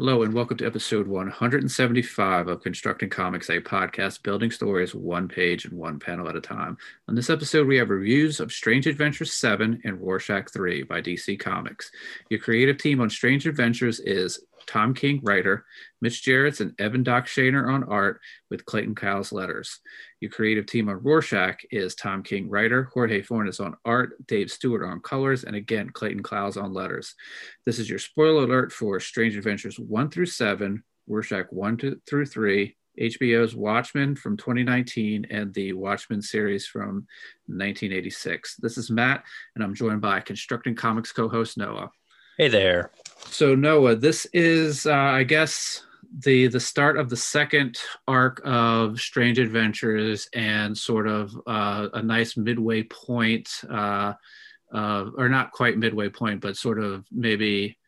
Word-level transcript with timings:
Hello, 0.00 0.22
and 0.22 0.32
welcome 0.32 0.56
to 0.56 0.64
episode 0.64 1.06
175 1.06 2.48
of 2.48 2.62
Constructing 2.62 3.10
Comics, 3.10 3.50
a 3.50 3.60
podcast 3.60 4.22
building 4.22 4.50
stories 4.50 4.94
one 4.94 5.28
page 5.28 5.66
and 5.66 5.74
one 5.74 5.98
panel 5.98 6.26
at 6.26 6.36
a 6.36 6.40
time. 6.40 6.78
On 7.06 7.14
this 7.14 7.28
episode, 7.28 7.66
we 7.66 7.76
have 7.76 7.90
reviews 7.90 8.40
of 8.40 8.50
Strange 8.50 8.86
Adventures 8.86 9.34
7 9.34 9.82
and 9.84 10.00
Rorschach 10.00 10.50
3 10.50 10.84
by 10.84 11.02
DC 11.02 11.38
Comics. 11.38 11.90
Your 12.30 12.40
creative 12.40 12.78
team 12.78 13.02
on 13.02 13.10
Strange 13.10 13.46
Adventures 13.46 14.00
is 14.00 14.42
Tom 14.66 14.94
King, 14.94 15.20
writer, 15.22 15.64
Mitch 16.00 16.22
Gerads 16.22 16.60
and 16.60 16.74
Evan 16.78 17.02
Doc 17.02 17.26
Shaner 17.26 17.72
on 17.72 17.84
art, 17.84 18.20
with 18.50 18.64
Clayton 18.64 18.94
Cowles 18.94 19.32
letters. 19.32 19.80
Your 20.20 20.30
creative 20.30 20.66
team 20.66 20.88
on 20.88 21.02
Rorschach 21.02 21.64
is 21.70 21.94
Tom 21.94 22.22
King, 22.22 22.48
writer, 22.48 22.90
Jorge 22.92 23.22
Fornes 23.22 23.60
on 23.60 23.76
art, 23.84 24.26
Dave 24.26 24.50
Stewart 24.50 24.84
on 24.84 25.00
colors, 25.00 25.44
and 25.44 25.56
again, 25.56 25.90
Clayton 25.90 26.22
Cowles 26.22 26.56
on 26.56 26.72
letters. 26.72 27.14
This 27.66 27.78
is 27.78 27.88
your 27.88 27.98
spoiler 27.98 28.44
alert 28.44 28.72
for 28.72 29.00
Strange 29.00 29.36
Adventures 29.36 29.78
1 29.78 30.10
through 30.10 30.26
7, 30.26 30.82
Rorschach 31.06 31.46
1 31.50 31.76
to, 31.78 32.00
through 32.06 32.26
3, 32.26 32.76
HBO's 33.00 33.54
Watchmen 33.54 34.14
from 34.14 34.36
2019 34.36 35.26
and 35.30 35.54
the 35.54 35.72
Watchmen 35.72 36.20
series 36.20 36.66
from 36.66 37.06
1986. 37.46 38.56
This 38.56 38.76
is 38.76 38.90
Matt, 38.90 39.24
and 39.54 39.64
I'm 39.64 39.74
joined 39.74 40.00
by 40.00 40.20
Constructing 40.20 40.74
Comics 40.74 41.12
co 41.12 41.28
host 41.28 41.56
Noah. 41.56 41.90
Hey 42.36 42.48
there. 42.48 42.90
So 43.26 43.54
Noah, 43.54 43.96
this 43.96 44.26
is, 44.32 44.86
uh, 44.86 44.92
I 44.92 45.24
guess, 45.24 45.84
the 46.24 46.48
the 46.48 46.60
start 46.60 46.98
of 46.98 47.08
the 47.08 47.16
second 47.16 47.78
arc 48.08 48.40
of 48.44 49.00
Strange 49.00 49.38
Adventures, 49.38 50.28
and 50.34 50.76
sort 50.76 51.06
of 51.06 51.32
uh, 51.46 51.88
a 51.94 52.02
nice 52.02 52.36
midway 52.36 52.82
point, 52.82 53.48
uh, 53.70 54.14
uh, 54.74 55.06
or 55.16 55.28
not 55.28 55.52
quite 55.52 55.78
midway 55.78 56.08
point, 56.08 56.40
but 56.40 56.56
sort 56.56 56.80
of 56.80 57.06
maybe 57.12 57.78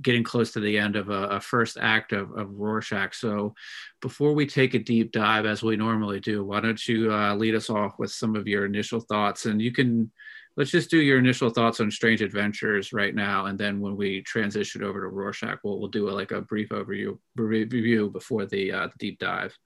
getting 0.00 0.24
close 0.24 0.52
to 0.52 0.60
the 0.60 0.78
end 0.78 0.96
of 0.96 1.10
a, 1.10 1.24
a 1.28 1.40
first 1.40 1.76
act 1.78 2.12
of, 2.12 2.30
of, 2.32 2.50
Rorschach. 2.50 3.14
So, 3.14 3.54
before 4.00 4.32
we 4.32 4.46
take 4.46 4.74
a 4.74 4.78
deep 4.78 5.12
dive, 5.12 5.46
as 5.46 5.62
we 5.62 5.76
normally 5.76 6.20
do, 6.20 6.44
why 6.44 6.60
don't 6.60 6.88
you 6.88 7.12
uh, 7.12 7.34
lead 7.34 7.54
us 7.54 7.70
off 7.70 7.98
with 7.98 8.10
some 8.10 8.36
of 8.36 8.46
your 8.46 8.66
initial 8.66 9.00
thoughts, 9.00 9.46
and 9.46 9.60
you 9.60 9.72
can 9.72 10.10
let's 10.56 10.70
just 10.70 10.90
do 10.90 10.98
your 10.98 11.18
initial 11.18 11.50
thoughts 11.50 11.80
on 11.80 11.90
Strange 11.90 12.22
Adventures 12.22 12.92
right 12.92 13.14
now, 13.14 13.46
and 13.46 13.58
then 13.58 13.80
when 13.80 13.96
we 13.96 14.22
transition 14.22 14.82
over 14.82 15.00
to 15.00 15.08
Rorschach, 15.08 15.58
we'll 15.64 15.78
we'll 15.78 15.88
do 15.88 16.08
a, 16.08 16.12
like 16.12 16.32
a 16.32 16.42
brief 16.42 16.68
overview 16.70 17.18
review 17.36 18.10
before 18.10 18.46
the 18.46 18.72
uh, 18.72 18.88
deep 18.98 19.18
dive. 19.18 19.56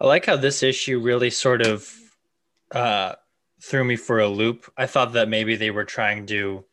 I 0.00 0.06
like 0.06 0.26
how 0.26 0.36
this 0.36 0.62
issue 0.62 1.00
really 1.00 1.30
sort 1.30 1.62
of 1.62 1.92
uh, 2.70 3.14
threw 3.60 3.84
me 3.84 3.96
for 3.96 4.20
a 4.20 4.28
loop. 4.28 4.70
I 4.76 4.86
thought 4.86 5.14
that 5.14 5.28
maybe 5.28 5.56
they 5.56 5.70
were 5.70 5.84
trying 5.84 6.26
to 6.26 6.64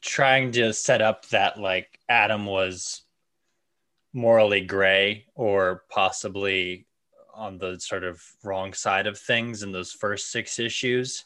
trying 0.00 0.52
to 0.52 0.72
set 0.72 1.02
up 1.02 1.28
that 1.28 1.60
like 1.60 2.00
Adam 2.08 2.46
was 2.46 3.02
morally 4.12 4.62
gray 4.62 5.26
or 5.34 5.84
possibly 5.90 6.86
on 7.34 7.58
the 7.58 7.78
sort 7.78 8.02
of 8.02 8.22
wrong 8.42 8.72
side 8.72 9.06
of 9.06 9.18
things 9.18 9.62
in 9.62 9.72
those 9.72 9.92
first 9.92 10.32
six 10.32 10.58
issues 10.58 11.24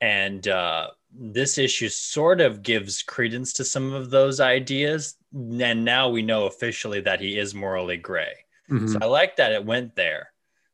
and 0.00 0.46
uh, 0.48 0.88
this 1.12 1.58
issue 1.58 1.88
sort 1.88 2.40
of 2.40 2.62
gives 2.62 3.02
credence 3.02 3.52
to 3.54 3.64
some 3.64 3.92
of 3.92 4.10
those 4.10 4.40
ideas. 4.40 5.16
And 5.32 5.84
now 5.84 6.08
we 6.08 6.22
know 6.22 6.46
officially 6.46 7.00
that 7.02 7.20
he 7.20 7.38
is 7.38 7.54
morally 7.54 7.96
gray. 7.96 8.34
Mm-hmm. 8.70 8.88
so 8.88 8.98
i 9.02 9.04
like 9.04 9.36
that 9.36 9.52
it 9.52 9.64
went 9.64 9.94
there. 9.94 10.30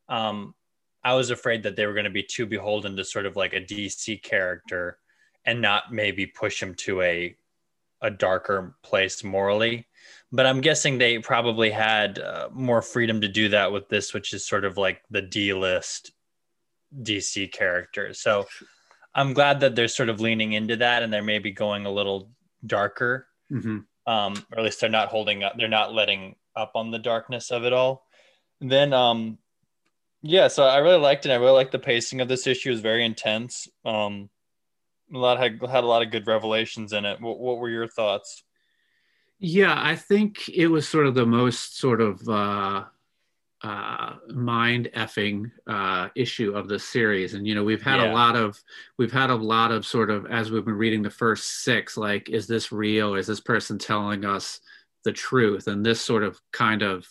Um, 0.07 0.55
i 1.03 1.13
was 1.13 1.29
afraid 1.29 1.63
that 1.63 1.75
they 1.75 1.85
were 1.85 1.93
going 1.93 2.05
to 2.05 2.09
be 2.09 2.23
too 2.23 2.45
beholden 2.45 2.95
to 2.95 3.03
sort 3.03 3.25
of 3.25 3.35
like 3.35 3.53
a 3.53 3.59
dc 3.59 4.21
character 4.21 4.97
and 5.45 5.61
not 5.61 5.91
maybe 5.91 6.25
push 6.25 6.61
him 6.61 6.75
to 6.75 7.01
a 7.01 7.35
a 8.03 8.09
darker 8.09 8.75
place 8.81 9.23
morally. 9.23 9.87
But 10.31 10.45
i'm 10.45 10.61
guessing 10.61 10.97
they 10.97 11.19
probably 11.19 11.69
had 11.69 12.19
uh, 12.19 12.49
more 12.53 12.81
freedom 12.81 13.19
to 13.21 13.27
do 13.27 13.49
that 13.49 13.71
with 13.71 13.89
this 13.89 14.13
which 14.13 14.33
is 14.33 14.45
sort 14.45 14.63
of 14.63 14.77
like 14.77 15.01
the 15.09 15.21
d 15.21 15.53
list 15.53 16.11
dc 17.01 17.51
character. 17.51 18.13
So 18.13 18.47
I'm 19.13 19.33
glad 19.33 19.59
that 19.59 19.75
they're 19.75 19.87
sort 19.87 20.09
of 20.09 20.21
leaning 20.21 20.53
into 20.53 20.77
that 20.77 21.03
and 21.03 21.11
they're 21.11 21.21
maybe 21.21 21.51
going 21.51 21.85
a 21.85 21.91
little 21.91 22.31
darker. 22.65 23.27
Mm-hmm. 23.51 23.79
Um, 24.07 24.45
or 24.51 24.59
at 24.59 24.63
least 24.63 24.81
they're 24.81 24.89
not 24.89 25.09
holding 25.09 25.43
up, 25.43 25.53
they're 25.57 25.67
not 25.67 25.93
letting 25.93 26.35
up 26.55 26.71
on 26.75 26.91
the 26.91 26.99
darkness 26.99 27.51
of 27.51 27.63
it 27.63 27.73
all. 27.73 28.05
And 28.59 28.71
then, 28.71 28.93
um, 28.93 29.37
yeah, 30.21 30.47
so 30.47 30.63
I 30.63 30.77
really 30.77 30.99
liked 30.99 31.25
it. 31.25 31.31
I 31.31 31.35
really 31.35 31.53
liked 31.53 31.71
the 31.71 31.79
pacing 31.79 32.21
of 32.21 32.27
this 32.27 32.45
issue; 32.45 32.69
it 32.69 32.73
was 32.73 32.81
very 32.81 33.03
intense. 33.03 33.67
Um, 33.83 34.29
a 35.13 35.17
lot 35.17 35.39
had 35.39 35.59
had 35.61 35.83
a 35.83 35.87
lot 35.87 36.03
of 36.03 36.11
good 36.11 36.27
revelations 36.27 36.93
in 36.93 37.05
it. 37.05 37.19
What, 37.19 37.39
what 37.39 37.57
were 37.57 37.69
your 37.69 37.87
thoughts? 37.87 38.43
Yeah, 39.39 39.73
I 39.75 39.95
think 39.95 40.47
it 40.49 40.67
was 40.67 40.87
sort 40.87 41.07
of 41.07 41.15
the 41.15 41.25
most 41.25 41.79
sort 41.79 42.01
of 42.01 42.27
uh, 42.29 42.83
uh, 43.63 44.15
mind 44.29 44.89
effing 44.95 45.51
uh, 45.67 46.09
issue 46.15 46.53
of 46.53 46.67
the 46.67 46.79
series. 46.79 47.35
And 47.35 47.47
you 47.47 47.53
know 47.53 47.63
we've 47.63 47.81
had 47.81 47.99
yeah. 47.99 48.11
a 48.11 48.13
lot 48.13 48.35
of 48.35 48.59
we've 48.97 49.11
had 49.11 49.29
a 49.29 49.35
lot 49.35 49.71
of 49.71 49.85
sort 49.85 50.09
of 50.09 50.25
as 50.27 50.49
we've 50.49 50.65
been 50.65 50.73
reading 50.73 51.03
the 51.03 51.11
first 51.11 51.63
six 51.63 51.95
like 51.95 52.29
is 52.29 52.47
this 52.47 52.71
real? 52.71 53.15
Is 53.15 53.27
this 53.27 53.39
person 53.39 53.77
telling 53.77 54.25
us 54.25 54.59
the 55.03 55.11
truth? 55.11 55.67
And 55.67 55.85
this 55.85 56.01
sort 56.01 56.23
of 56.23 56.39
kind 56.51 56.81
of 56.81 57.07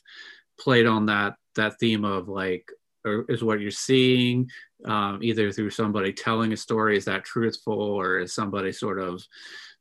played 0.59 0.87
on 0.87 1.07
that 1.07 1.35
that 1.55 1.79
theme 1.79 2.05
of 2.05 2.29
like 2.29 2.69
is 3.05 3.43
what 3.43 3.61
you're 3.61 3.71
seeing 3.71 4.51
um, 4.85 5.21
either 5.23 5.53
through 5.53 5.71
somebody 5.71 6.13
telling 6.13 6.53
a 6.53 6.57
story 6.57 6.97
is 6.97 7.05
that 7.05 7.25
truthful? 7.25 7.81
Or 7.81 8.19
is 8.19 8.35
somebody 8.35 8.73
sort 8.73 8.99
of 8.99 9.23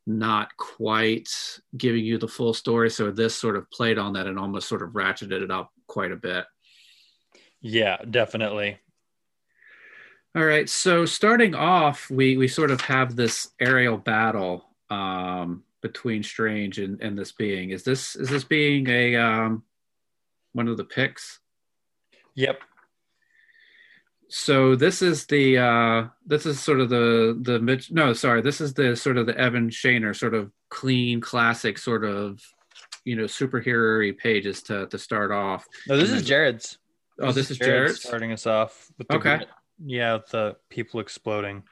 not 0.06 0.56
quite 0.58 1.30
giving 1.76 2.06
you 2.06 2.20
the 2.20 2.28
full 2.28 2.54
story? 2.54 2.92
So 2.92 3.10
this 3.10 3.36
sort 3.36 3.56
of 3.56 3.70
played 3.72 3.98
on 3.98 4.14
that 4.14 4.28
and 4.28 4.38
almost 4.38 4.70
sort 4.70 4.84
of 4.84 4.92
ratcheted 4.92 5.42
it 5.42 5.50
up 5.50 5.72
quite 5.88 6.12
a 6.12 6.16
bit 6.16 6.46
yeah, 7.62 7.98
definitely. 8.10 8.80
All 10.36 10.46
right. 10.46 10.70
So 10.70 11.06
starting 11.06 11.56
off, 11.56 12.10
we 12.10 12.38
we 12.38 12.48
sort 12.48 12.72
of 12.72 12.82
have 12.82 13.16
this 13.16 13.50
aerial 13.60 13.98
battle 13.98 14.66
um, 14.90 15.64
between 15.82 16.24
Strange 16.24 16.78
and, 16.78 17.02
and 17.02 17.18
this 17.18 17.32
being. 17.32 17.72
Is 17.72 17.84
this 17.84 18.16
is 18.16 18.30
this 18.30 18.44
being 18.44 18.88
a 18.90 19.16
um, 19.16 19.64
one 20.54 20.68
of 20.68 20.78
the 20.78 20.84
Picts? 20.84 21.40
Yep. 22.36 22.62
So 24.30 24.76
this 24.76 25.02
is 25.02 25.26
the 25.26 25.58
uh, 25.58 26.08
this 26.28 26.46
is 26.46 26.60
sort 26.60 26.80
of 26.80 26.90
the 26.90 27.38
the 27.42 27.60
Mitch. 27.60 27.92
No, 27.92 28.14
sorry. 28.14 28.42
This 28.42 28.62
is 28.62 28.76
the 28.76 28.96
sort 28.96 29.18
of 29.18 29.26
the 29.26 29.38
Evan 29.38 29.70
Shaner 29.70 30.16
sort 30.16 30.36
of 30.36 30.52
clean 30.70 31.20
classic 31.20 31.80
sort 31.80 32.06
of 32.06 32.40
you 33.04 33.16
know 33.16 33.24
superhero 33.24 34.16
pages 34.16 34.62
to 34.64 34.86
to 34.88 34.98
start 35.00 35.32
off. 35.32 35.66
No, 35.88 35.98
this 35.98 36.12
is 36.12 36.24
Gerads. 36.24 36.78
Oh, 37.22 37.32
this, 37.32 37.52
is 37.52 37.58
Gerads 37.58 38.02
starting 38.02 38.32
us 38.32 38.48
off. 38.48 38.92
With 38.98 39.08
the, 39.08 39.16
okay. 39.16 39.46
Yeah, 39.86 40.14
with 40.14 40.28
the 40.30 40.56
people 40.70 41.00
exploding. 41.00 41.64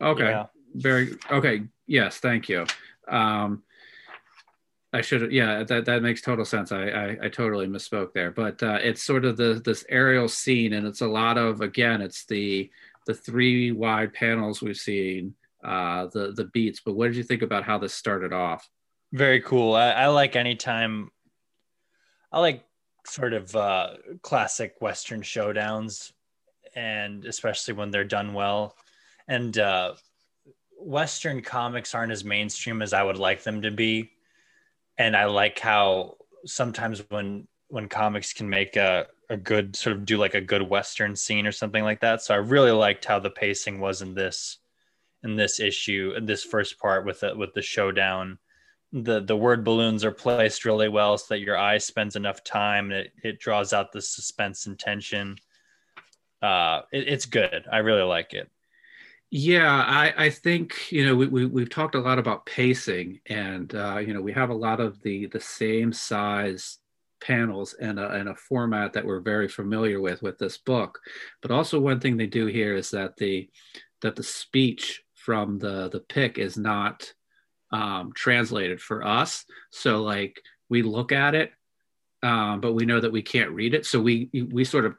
Okay. 0.00 0.30
Yeah. 0.30 0.46
Very 0.74 1.16
okay. 1.30 1.64
Yes, 1.86 2.18
thank 2.18 2.48
you. 2.48 2.66
Um, 3.08 3.62
I 4.92 5.00
should 5.02 5.32
yeah 5.32 5.64
that 5.64 5.84
that 5.86 6.02
makes 6.02 6.22
total 6.22 6.44
sense. 6.44 6.72
I 6.72 6.88
I, 6.88 7.16
I 7.24 7.28
totally 7.28 7.66
misspoke 7.66 8.12
there, 8.12 8.30
but 8.30 8.62
uh, 8.62 8.78
it's 8.82 9.02
sort 9.02 9.24
of 9.24 9.36
the 9.36 9.60
this 9.64 9.84
aerial 9.88 10.28
scene, 10.28 10.74
and 10.74 10.86
it's 10.86 11.00
a 11.00 11.06
lot 11.06 11.36
of 11.36 11.60
again, 11.60 12.00
it's 12.00 12.24
the 12.26 12.70
the 13.06 13.14
three 13.14 13.72
wide 13.72 14.12
panels 14.12 14.62
we've 14.62 14.76
seen, 14.76 15.34
uh, 15.64 16.06
the 16.12 16.32
the 16.32 16.44
beats. 16.44 16.80
But 16.84 16.94
what 16.94 17.06
did 17.08 17.16
you 17.16 17.22
think 17.22 17.42
about 17.42 17.64
how 17.64 17.78
this 17.78 17.94
started 17.94 18.32
off? 18.32 18.68
Very 19.12 19.40
cool. 19.40 19.74
I, 19.74 19.90
I 19.92 20.06
like 20.08 20.36
anytime. 20.36 21.10
I 22.30 22.40
like 22.40 22.64
sort 23.08 23.32
of 23.32 23.54
uh, 23.56 23.94
classic 24.22 24.76
Western 24.80 25.22
showdowns, 25.22 26.12
and 26.74 27.24
especially 27.24 27.74
when 27.74 27.90
they're 27.90 28.04
done 28.04 28.34
well. 28.34 28.76
And 29.26 29.56
uh, 29.58 29.94
Western 30.78 31.42
comics 31.42 31.94
aren't 31.94 32.12
as 32.12 32.24
mainstream 32.24 32.82
as 32.82 32.92
I 32.92 33.02
would 33.02 33.18
like 33.18 33.42
them 33.42 33.62
to 33.62 33.70
be, 33.70 34.10
and 34.96 35.16
I 35.16 35.26
like 35.26 35.58
how 35.58 36.16
sometimes 36.46 37.02
when 37.10 37.46
when 37.68 37.88
comics 37.88 38.32
can 38.32 38.48
make 38.48 38.76
a 38.76 39.06
a 39.30 39.36
good 39.36 39.76
sort 39.76 39.94
of 39.94 40.04
do 40.04 40.16
like 40.16 40.34
a 40.34 40.40
good 40.40 40.62
Western 40.62 41.14
scene 41.14 41.46
or 41.46 41.52
something 41.52 41.84
like 41.84 42.00
that. 42.00 42.22
So 42.22 42.34
I 42.34 42.38
really 42.38 42.70
liked 42.70 43.04
how 43.04 43.18
the 43.18 43.30
pacing 43.30 43.80
was 43.80 44.00
in 44.00 44.14
this 44.14 44.58
in 45.22 45.36
this 45.36 45.60
issue 45.60 46.14
in 46.16 46.26
this 46.26 46.44
first 46.44 46.78
part 46.78 47.04
with 47.04 47.20
the 47.20 47.36
with 47.36 47.52
the 47.54 47.62
showdown 47.62 48.38
the 48.92 49.20
the 49.20 49.36
word 49.36 49.64
balloons 49.64 50.04
are 50.04 50.12
placed 50.12 50.64
really 50.64 50.88
well 50.88 51.18
so 51.18 51.34
that 51.34 51.40
your 51.40 51.58
eye 51.58 51.78
spends 51.78 52.16
enough 52.16 52.42
time 52.42 52.90
and 52.90 53.00
it, 53.00 53.12
it 53.22 53.38
draws 53.38 53.72
out 53.72 53.92
the 53.92 54.00
suspense 54.00 54.66
and 54.66 54.78
tension. 54.78 55.36
Uh 56.42 56.82
it, 56.92 57.08
it's 57.08 57.26
good. 57.26 57.66
I 57.70 57.78
really 57.78 58.02
like 58.02 58.34
it. 58.34 58.50
Yeah 59.30 59.84
i 59.86 60.14
i 60.16 60.30
think 60.30 60.90
you 60.90 61.04
know 61.04 61.14
we, 61.14 61.26
we 61.26 61.44
we've 61.44 61.68
talked 61.68 61.94
a 61.94 62.00
lot 62.00 62.18
about 62.18 62.46
pacing 62.46 63.20
and 63.26 63.74
uh 63.74 63.98
you 63.98 64.14
know 64.14 64.22
we 64.22 64.32
have 64.32 64.48
a 64.48 64.54
lot 64.54 64.80
of 64.80 65.02
the 65.02 65.26
the 65.26 65.40
same 65.40 65.92
size 65.92 66.78
panels 67.20 67.74
and 67.74 67.98
a, 67.98 68.10
and 68.10 68.28
a 68.28 68.34
format 68.34 68.92
that 68.92 69.04
we're 69.04 69.20
very 69.20 69.48
familiar 69.48 70.00
with 70.00 70.22
with 70.22 70.38
this 70.38 70.58
book. 70.58 71.00
But 71.42 71.50
also 71.50 71.80
one 71.80 72.00
thing 72.00 72.16
they 72.16 72.26
do 72.26 72.46
here 72.46 72.74
is 72.74 72.90
that 72.90 73.16
the 73.16 73.48
that 74.02 74.16
the 74.16 74.22
speech 74.22 75.02
from 75.14 75.58
the 75.58 75.88
the 75.88 76.00
Pict 76.00 76.38
is 76.38 76.56
not 76.56 77.12
um, 77.70 78.12
translated 78.14 78.80
for 78.80 79.06
us. 79.06 79.44
So 79.70 80.02
like 80.02 80.40
we 80.68 80.82
look 80.82 81.12
at 81.12 81.34
it, 81.34 81.52
um, 82.22 82.60
but 82.60 82.72
we 82.72 82.86
know 82.86 83.00
that 83.00 83.12
we 83.12 83.22
can't 83.22 83.50
read 83.50 83.74
it. 83.74 83.86
So 83.86 84.00
we 84.00 84.30
we 84.50 84.64
sort 84.64 84.86
of 84.86 84.96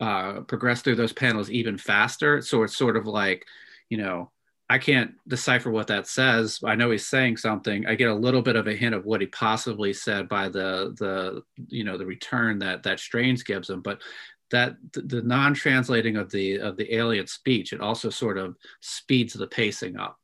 uh, 0.00 0.40
progress 0.42 0.82
through 0.82 0.96
those 0.96 1.12
panels 1.12 1.50
even 1.50 1.76
faster. 1.76 2.40
So 2.40 2.62
it's 2.62 2.76
sort 2.76 2.96
of 2.96 3.06
like, 3.06 3.44
you 3.88 3.98
know, 3.98 4.30
I 4.70 4.78
can't 4.78 5.14
decipher 5.26 5.70
what 5.70 5.86
that 5.86 6.06
says. 6.06 6.60
I 6.62 6.74
know 6.74 6.90
he's 6.90 7.06
saying 7.06 7.38
something. 7.38 7.86
I 7.86 7.94
get 7.94 8.10
a 8.10 8.14
little 8.14 8.42
bit 8.42 8.56
of 8.56 8.66
a 8.66 8.76
hint 8.76 8.94
of 8.94 9.06
what 9.06 9.22
he 9.22 9.26
possibly 9.26 9.94
said 9.94 10.28
by 10.28 10.50
the 10.50 10.94
the 10.98 11.42
you 11.68 11.84
know 11.84 11.96
the 11.96 12.04
return 12.04 12.58
that 12.58 12.82
that 12.82 13.00
Strange 13.00 13.44
gives 13.44 13.70
him, 13.70 13.80
but 13.80 14.02
that 14.50 14.76
the, 14.92 15.22
non-translating 15.22 16.16
of 16.16 16.30
the 16.30 16.58
of 16.58 16.76
the 16.76 16.94
alien 16.94 17.26
speech 17.26 17.72
it 17.72 17.80
also 17.80 18.08
sort 18.08 18.38
of 18.38 18.56
speeds 18.80 19.34
the 19.34 19.46
pacing 19.46 19.96
up. 19.96 20.18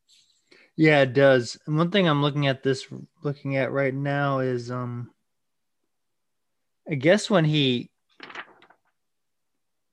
Yeah, 0.76 1.02
it 1.02 1.12
does. 1.12 1.56
And 1.66 1.76
one 1.76 1.90
thing 1.90 2.08
I'm 2.08 2.22
looking 2.22 2.46
at 2.46 2.62
this 2.62 2.86
looking 3.22 3.56
at 3.56 3.72
right 3.72 3.94
now 3.94 4.40
is 4.40 4.70
um 4.70 5.10
I 6.88 6.94
guess 6.94 7.30
when 7.30 7.44
he 7.44 7.90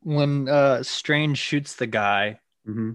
when 0.02 0.50
uh 0.50 0.82
Strange 0.84 1.38
shoots 1.38 1.76
the 1.76 1.88
guy, 1.88 2.40
mm-hmm. 2.68 2.92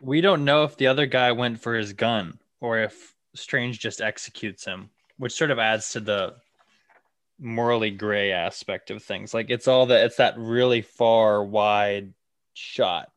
we 0.00 0.20
don't 0.20 0.44
know 0.44 0.64
if 0.64 0.76
the 0.76 0.88
other 0.88 1.06
guy 1.06 1.32
went 1.32 1.60
for 1.60 1.74
his 1.74 1.94
gun 1.94 2.38
or 2.60 2.80
if 2.80 3.14
Strange 3.34 3.78
just 3.78 4.00
executes 4.02 4.64
him, 4.64 4.90
which 5.16 5.32
sort 5.32 5.50
of 5.50 5.58
adds 5.58 5.92
to 5.92 6.00
the 6.00 6.34
morally 7.38 7.90
gray 7.90 8.32
aspect 8.32 8.90
of 8.90 9.02
things. 9.02 9.32
Like 9.32 9.48
it's 9.48 9.68
all 9.68 9.86
that 9.86 10.04
it's 10.04 10.16
that 10.16 10.36
really 10.36 10.82
far 10.82 11.42
wide 11.42 12.12
shot. 12.52 13.10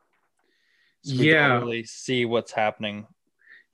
So 1.04 1.16
yeah, 1.16 1.58
really 1.58 1.84
see 1.84 2.24
what's 2.24 2.54
happening 2.54 3.06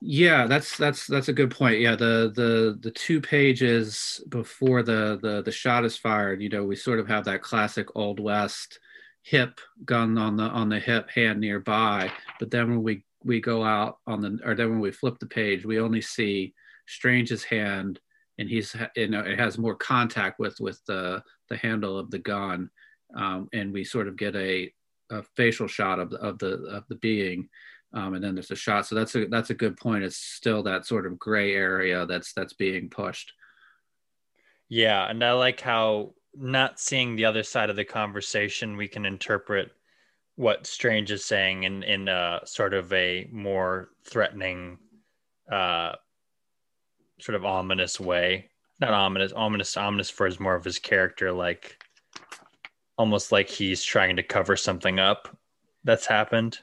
yeah, 0.08 0.46
that's 0.46 0.76
that's 0.76 1.06
that's 1.08 1.28
a 1.28 1.32
good 1.32 1.50
point. 1.50 1.80
Yeah, 1.80 1.96
the 1.96 2.32
the 2.34 2.78
the 2.80 2.92
two 2.92 3.20
pages 3.20 4.22
before 4.28 4.84
the 4.84 5.18
the 5.20 5.42
the 5.42 5.50
shot 5.50 5.84
is 5.84 5.96
fired, 5.96 6.40
you 6.40 6.48
know, 6.48 6.64
we 6.64 6.76
sort 6.76 7.00
of 7.00 7.08
have 7.08 7.24
that 7.24 7.42
classic 7.42 7.88
old 7.96 8.20
west 8.20 8.78
hip 9.22 9.60
gun 9.84 10.16
on 10.16 10.36
the 10.36 10.44
on 10.44 10.68
the 10.68 10.78
hip 10.78 11.10
hand 11.10 11.40
nearby, 11.40 12.10
but 12.38 12.52
then 12.52 12.70
when 12.70 12.82
we 12.84 13.04
we 13.24 13.40
go 13.40 13.64
out 13.64 13.98
on 14.06 14.20
the 14.20 14.38
or 14.44 14.54
then 14.54 14.70
when 14.70 14.80
we 14.80 14.92
flip 14.92 15.18
the 15.18 15.26
page, 15.26 15.66
we 15.66 15.80
only 15.80 16.00
see 16.00 16.54
Strange's 16.86 17.42
hand 17.42 17.98
and 18.38 18.48
he's 18.48 18.76
you 18.94 19.08
know 19.08 19.20
it 19.20 19.38
has 19.38 19.58
more 19.58 19.74
contact 19.74 20.38
with 20.38 20.60
with 20.60 20.80
the 20.86 21.20
the 21.48 21.56
handle 21.56 21.98
of 21.98 22.10
the 22.12 22.18
gun 22.18 22.70
um, 23.16 23.48
and 23.52 23.72
we 23.72 23.82
sort 23.82 24.06
of 24.06 24.16
get 24.16 24.36
a, 24.36 24.72
a 25.10 25.22
facial 25.36 25.66
shot 25.66 25.98
of 25.98 26.12
of 26.12 26.38
the 26.38 26.54
of 26.66 26.84
the 26.88 26.96
being 26.96 27.48
um, 27.96 28.12
and 28.12 28.22
then 28.22 28.34
there's 28.34 28.50
a 28.50 28.56
shot. 28.56 28.86
So 28.86 28.94
that's 28.94 29.14
a 29.14 29.26
that's 29.26 29.48
a 29.50 29.54
good 29.54 29.76
point. 29.76 30.04
It's 30.04 30.18
still 30.18 30.62
that 30.64 30.86
sort 30.86 31.06
of 31.06 31.18
gray 31.18 31.54
area 31.54 32.04
that's 32.04 32.34
that's 32.34 32.52
being 32.52 32.90
pushed. 32.90 33.32
Yeah, 34.68 35.08
and 35.08 35.24
I 35.24 35.32
like 35.32 35.60
how 35.60 36.12
not 36.34 36.78
seeing 36.78 37.16
the 37.16 37.24
other 37.24 37.42
side 37.42 37.70
of 37.70 37.76
the 37.76 37.84
conversation, 37.84 38.76
we 38.76 38.86
can 38.86 39.06
interpret 39.06 39.70
what 40.34 40.66
Strange 40.66 41.10
is 41.10 41.24
saying 41.24 41.64
in 41.64 41.82
in 41.84 42.08
a 42.08 42.40
sort 42.44 42.74
of 42.74 42.92
a 42.92 43.28
more 43.32 43.88
threatening, 44.04 44.76
uh, 45.50 45.92
sort 47.18 47.34
of 47.34 47.46
ominous 47.46 47.98
way. 47.98 48.50
Not 48.78 48.92
ominous, 48.92 49.32
ominous, 49.32 49.74
ominous 49.78 50.10
for 50.10 50.26
his 50.26 50.38
more 50.38 50.54
of 50.54 50.64
his 50.64 50.78
character, 50.78 51.32
like 51.32 51.82
almost 52.98 53.32
like 53.32 53.48
he's 53.48 53.82
trying 53.82 54.16
to 54.16 54.22
cover 54.22 54.54
something 54.54 54.98
up 54.98 55.34
that's 55.82 56.04
happened. 56.04 56.58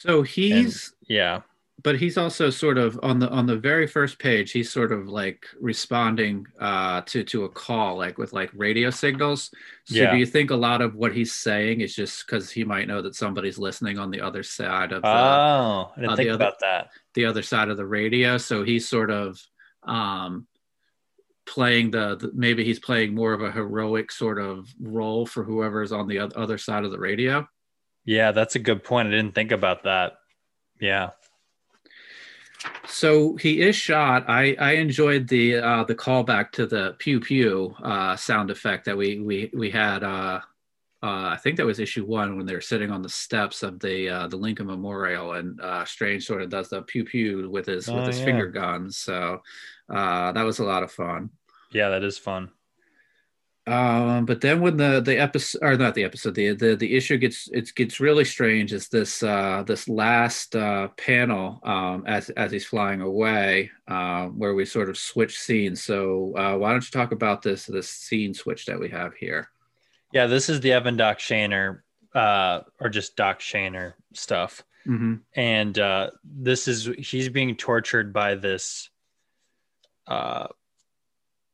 So 0.00 0.22
he's 0.22 0.94
and, 0.98 1.08
yeah, 1.08 1.40
but 1.82 1.98
he's 1.98 2.18
also 2.18 2.50
sort 2.50 2.78
of 2.78 2.98
on 3.02 3.18
the 3.18 3.28
on 3.28 3.46
the 3.46 3.56
very 3.56 3.86
first 3.86 4.18
page. 4.18 4.50
He's 4.50 4.70
sort 4.70 4.92
of 4.92 5.08
like 5.08 5.44
responding 5.60 6.46
uh, 6.58 7.02
to 7.02 7.22
to 7.24 7.44
a 7.44 7.48
call, 7.48 7.98
like 7.98 8.18
with 8.18 8.32
like 8.32 8.50
radio 8.54 8.90
signals. 8.90 9.50
So 9.84 9.96
yeah. 9.96 10.10
do 10.10 10.16
you 10.16 10.26
think 10.26 10.50
a 10.50 10.56
lot 10.56 10.80
of 10.80 10.94
what 10.94 11.14
he's 11.14 11.34
saying 11.34 11.82
is 11.82 11.94
just 11.94 12.26
because 12.26 12.50
he 12.50 12.64
might 12.64 12.88
know 12.88 13.02
that 13.02 13.14
somebody's 13.14 13.58
listening 13.58 13.98
on 13.98 14.10
the 14.10 14.22
other 14.22 14.42
side 14.42 14.92
of 14.92 15.02
the, 15.02 15.08
oh, 15.08 15.92
I 15.96 16.00
didn't 16.00 16.12
uh, 16.12 16.16
think 16.16 16.30
other, 16.30 16.36
about 16.36 16.60
that. 16.60 16.90
The 17.14 17.26
other 17.26 17.42
side 17.42 17.68
of 17.68 17.76
the 17.76 17.86
radio. 17.86 18.38
So 18.38 18.62
he's 18.64 18.88
sort 18.88 19.10
of 19.10 19.38
um, 19.82 20.46
playing 21.46 21.90
the, 21.90 22.16
the, 22.16 22.30
maybe 22.34 22.64
he's 22.64 22.78
playing 22.78 23.14
more 23.14 23.32
of 23.32 23.42
a 23.42 23.52
heroic 23.52 24.12
sort 24.12 24.38
of 24.38 24.68
role 24.80 25.26
for 25.26 25.44
whoever's 25.44 25.92
on 25.92 26.08
the 26.08 26.18
other 26.18 26.58
side 26.58 26.84
of 26.84 26.90
the 26.90 26.98
radio. 26.98 27.46
Yeah, 28.04 28.32
that's 28.32 28.56
a 28.56 28.60
good 28.60 28.82
point. 28.82 29.08
I 29.08 29.12
didn't 29.12 29.34
think 29.34 29.52
about 29.52 29.84
that. 29.84 30.18
Yeah. 30.80 31.10
So 32.86 33.36
he 33.36 33.60
is 33.60 33.76
shot. 33.76 34.28
I, 34.28 34.54
I 34.58 34.72
enjoyed 34.72 35.28
the 35.28 35.56
uh, 35.56 35.84
the 35.84 35.94
callback 35.94 36.52
to 36.52 36.66
the 36.66 36.96
pew 36.98 37.20
pew 37.20 37.74
uh, 37.82 38.16
sound 38.16 38.50
effect 38.50 38.84
that 38.86 38.96
we 38.96 39.20
we 39.20 39.50
we 39.54 39.70
had. 39.70 40.02
Uh, 40.02 40.40
uh, 41.02 41.32
I 41.32 41.38
think 41.42 41.56
that 41.56 41.64
was 41.64 41.78
issue 41.78 42.04
one 42.04 42.36
when 42.36 42.44
they 42.44 42.54
were 42.54 42.60
sitting 42.60 42.90
on 42.90 43.00
the 43.00 43.08
steps 43.08 43.62
of 43.62 43.80
the 43.80 44.08
uh, 44.10 44.26
the 44.28 44.36
Lincoln 44.36 44.66
Memorial, 44.66 45.32
and 45.32 45.58
uh, 45.60 45.84
Strange 45.86 46.26
sort 46.26 46.42
of 46.42 46.50
does 46.50 46.68
the 46.68 46.82
pew 46.82 47.04
pew 47.04 47.48
with 47.50 47.66
his 47.66 47.88
oh, 47.88 47.96
with 47.96 48.06
his 48.06 48.18
yeah. 48.18 48.24
finger 48.26 48.48
guns. 48.48 48.98
So 48.98 49.40
uh, 49.88 50.32
that 50.32 50.42
was 50.42 50.58
a 50.58 50.64
lot 50.64 50.82
of 50.82 50.92
fun. 50.92 51.30
Yeah, 51.72 51.88
that 51.90 52.02
is 52.02 52.18
fun. 52.18 52.50
Um, 53.70 54.24
but 54.24 54.40
then 54.40 54.60
when 54.60 54.76
the 54.76 55.00
the 55.00 55.16
episode 55.16 55.62
or 55.62 55.76
not 55.76 55.94
the 55.94 56.02
episode 56.02 56.34
the 56.34 56.54
the, 56.54 56.74
the 56.74 56.96
issue 56.96 57.18
gets 57.18 57.48
it 57.52 57.72
gets 57.76 58.00
really 58.00 58.24
strange 58.24 58.72
is 58.72 58.88
this 58.88 59.22
uh, 59.22 59.62
this 59.64 59.88
last 59.88 60.56
uh, 60.56 60.88
panel 60.96 61.60
um, 61.62 62.02
as 62.04 62.30
as 62.30 62.50
he's 62.50 62.66
flying 62.66 63.00
away 63.00 63.70
uh, 63.86 64.26
where 64.26 64.54
we 64.54 64.64
sort 64.64 64.88
of 64.88 64.98
switch 64.98 65.38
scenes. 65.38 65.84
So 65.84 66.36
uh, 66.36 66.56
why 66.56 66.72
don't 66.72 66.84
you 66.84 66.90
talk 66.90 67.12
about 67.12 67.42
this 67.42 67.66
this 67.66 67.88
scene 67.88 68.34
switch 68.34 68.66
that 68.66 68.80
we 68.80 68.88
have 68.88 69.14
here? 69.14 69.48
Yeah, 70.12 70.26
this 70.26 70.48
is 70.48 70.58
the 70.58 70.72
Evan 70.72 70.96
Doc 70.96 71.20
Shaner 71.20 71.82
uh, 72.12 72.62
or 72.80 72.88
just 72.88 73.14
Doc 73.14 73.38
Shaner 73.38 73.92
stuff, 74.14 74.64
mm-hmm. 74.84 75.14
and 75.36 75.78
uh, 75.78 76.10
this 76.24 76.66
is 76.66 76.88
he's 76.98 77.28
being 77.28 77.54
tortured 77.54 78.12
by 78.12 78.34
this. 78.34 78.90
Uh, 80.08 80.48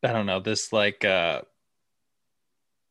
I 0.03 0.12
don't 0.15 0.25
know 0.25 0.41
this 0.41 0.73
like. 0.73 1.05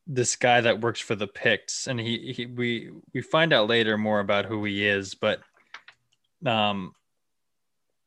This 0.08 0.36
guy 0.36 0.62
that 0.62 0.82
works 0.82 1.00
for 1.00 1.16
the 1.16 1.28
Picts, 1.28 1.88
and 1.88 2.00
he, 2.00 2.34
he 2.34 2.46
we 2.46 2.92
we 3.14 3.22
find 3.22 3.54
out 3.54 3.68
later 3.68 3.98
more 3.98 4.20
about 4.20 4.46
who 4.46 4.64
he 4.64 4.86
is, 4.86 5.16
but 5.16 5.40
um, 6.46 6.94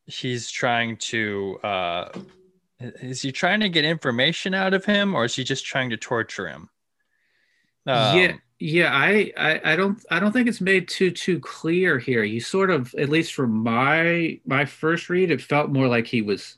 he's 0.07 0.51
trying 0.51 0.97
to 0.97 1.59
uh, 1.65 2.09
is 2.81 3.23
he 3.23 3.33
trying 3.33 3.61
to 3.61 3.69
get 3.69 3.85
information 3.85 4.55
out 4.55 4.75
of 4.75 4.85
him, 4.85 5.15
or 5.15 5.25
is 5.25 5.35
he 5.35 5.45
just 5.45 5.65
trying 5.65 5.91
to 5.91 5.97
torture 5.97 6.49
him? 6.49 6.69
Um, 7.87 8.19
yeah, 8.19 8.33
yeah, 8.59 8.95
I, 8.95 9.33
I 9.37 9.73
I 9.73 9.77
don't 9.77 10.05
I 10.11 10.21
don't 10.21 10.33
think 10.33 10.49
it's 10.49 10.61
made 10.61 10.89
too 10.89 11.11
too 11.11 11.41
clear 11.41 11.99
here. 11.99 12.23
You 12.23 12.41
sort 12.41 12.71
of, 12.71 12.95
at 12.97 13.09
least 13.09 13.35
from 13.35 13.51
my 13.51 14.41
my 14.47 14.65
first 14.65 15.09
read, 15.09 15.31
it 15.31 15.41
felt 15.41 15.71
more 15.71 15.89
like 15.89 16.07
he 16.07 16.23
was. 16.23 16.57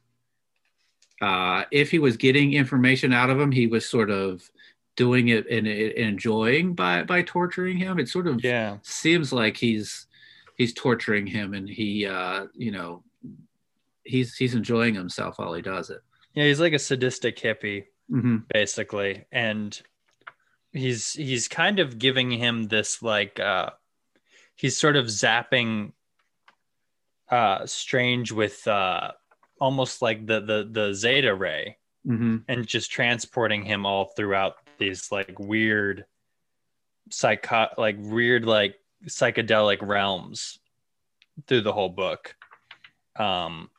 Uh, 1.20 1.64
if 1.70 1.90
he 1.90 1.99
was 1.99 2.16
getting 2.16 2.54
information 2.54 3.12
out 3.12 3.28
of 3.28 3.38
him, 3.38 3.52
he 3.52 3.66
was 3.66 3.87
sort 3.87 4.11
of 4.11 4.50
doing 4.97 5.28
it 5.28 5.49
and, 5.50 5.66
and, 5.66 5.92
enjoying 5.92 6.75
by 6.75 7.02
by 7.02 7.23
torturing 7.23 7.76
him. 7.76 7.99
It 7.99 8.09
sort 8.09 8.26
of 8.26 8.42
yeah 8.42 8.78
seems 8.82 9.32
like 9.32 9.56
he's 9.56 10.06
he's 10.56 10.73
torturing 10.73 11.26
him 11.26 11.54
and 11.54 11.68
he 11.68 12.06
uh 12.06 12.47
you 12.54 12.70
know 12.70 13.02
he's 14.04 14.37
he's 14.37 14.54
enjoying 14.54 14.94
himself 14.94 15.38
while 15.38 15.54
he 15.54 15.62
does 15.62 15.90
it. 15.90 16.00
Yeah, 16.35 16.44
he's 16.44 16.61
like 16.61 16.73
a 16.73 16.78
sadistic 16.78 17.38
hippie 17.38 17.87
mm-hmm. 18.11 18.38
basically, 18.52 19.25
and 19.32 19.80
he's 20.73 21.12
he's 21.12 21.49
kind 21.49 21.78
of 21.78 21.99
giving 21.99 22.30
him 22.30 22.64
this 22.64 23.02
like 23.02 23.40
uh 23.40 23.70
he's 24.54 24.76
sort 24.76 24.97
of 24.97 25.06
zapping 25.06 25.92
uh 27.30 27.64
strange 27.66 28.32
with 28.32 28.66
uh 28.68 29.12
almost 29.61 30.02
like 30.02 30.26
the 30.26 30.40
the 30.40 30.68
the 30.70 30.94
zeta 30.94 31.35
ray 31.35 31.76
mm-hmm. 32.06 32.37
and 32.49 32.66
just 32.66 32.90
transporting 32.90 33.64
him 33.64 33.87
all 33.87 34.12
throughout 34.16 34.59
these 34.80 35.12
like 35.12 35.38
weird 35.38 36.04
psycho 37.10 37.68
like 37.78 37.96
weird 37.99 38.44
like 38.44 38.75
psychedelic 39.06 39.78
realms 39.80 40.58
through 41.46 41.60
the 41.60 41.72
whole 41.72 41.88
book. 41.88 42.34
Um 43.16 43.70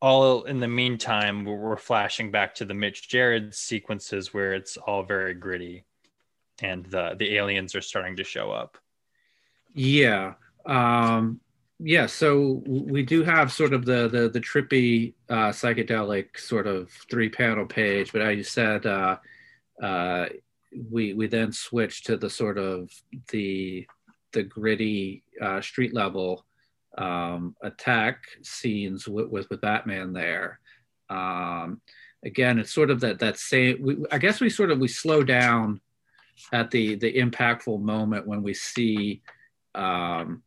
all 0.00 0.42
in 0.42 0.60
the 0.60 0.68
meantime 0.68 1.44
we're 1.44 1.76
flashing 1.76 2.30
back 2.30 2.54
to 2.54 2.64
the 2.64 2.74
mitch 2.74 3.08
Gerads 3.08 3.58
sequences 3.58 4.34
where 4.34 4.52
it's 4.52 4.76
all 4.76 5.02
very 5.04 5.34
gritty 5.34 5.84
and 6.60 6.84
the 6.86 7.14
the 7.18 7.36
aliens 7.36 7.74
are 7.74 7.80
starting 7.80 8.16
to 8.16 8.24
show 8.24 8.50
up. 8.50 8.78
Yeah. 9.74 10.34
Um 10.64 11.40
yeah 11.78 12.06
so 12.06 12.62
we 12.66 13.02
do 13.02 13.22
have 13.22 13.52
sort 13.52 13.74
of 13.74 13.84
the 13.84 14.08
the, 14.08 14.28
the 14.30 14.40
trippy 14.40 15.12
uh 15.28 15.50
psychedelic 15.50 16.38
sort 16.38 16.66
of 16.66 16.90
three 17.10 17.28
panel 17.28 17.66
page 17.66 18.12
but 18.12 18.22
as 18.22 18.36
you 18.36 18.42
said 18.42 18.86
uh 18.86 19.16
uh, 19.82 20.26
we 20.90 21.12
we 21.14 21.26
then 21.26 21.52
switch 21.52 22.04
to 22.04 22.16
the 22.16 22.30
sort 22.30 22.58
of 22.58 22.90
the 23.30 23.86
the 24.32 24.42
gritty 24.42 25.22
uh, 25.40 25.60
street 25.60 25.94
level 25.94 26.44
um, 26.98 27.54
attack 27.62 28.24
scenes 28.42 29.06
with, 29.06 29.28
with, 29.28 29.48
with 29.50 29.60
Batman 29.60 30.12
there. 30.12 30.60
Um, 31.08 31.80
again, 32.24 32.58
it's 32.58 32.72
sort 32.72 32.90
of 32.90 33.00
that 33.00 33.18
that 33.20 33.38
same. 33.38 33.78
We, 33.80 33.96
I 34.10 34.18
guess 34.18 34.40
we 34.40 34.50
sort 34.50 34.70
of 34.70 34.78
we 34.78 34.88
slow 34.88 35.22
down 35.22 35.80
at 36.52 36.70
the 36.70 36.96
the 36.96 37.12
impactful 37.12 37.80
moment 37.80 38.26
when 38.26 38.42
we 38.42 38.54
see 38.54 39.22
um, 39.74 40.42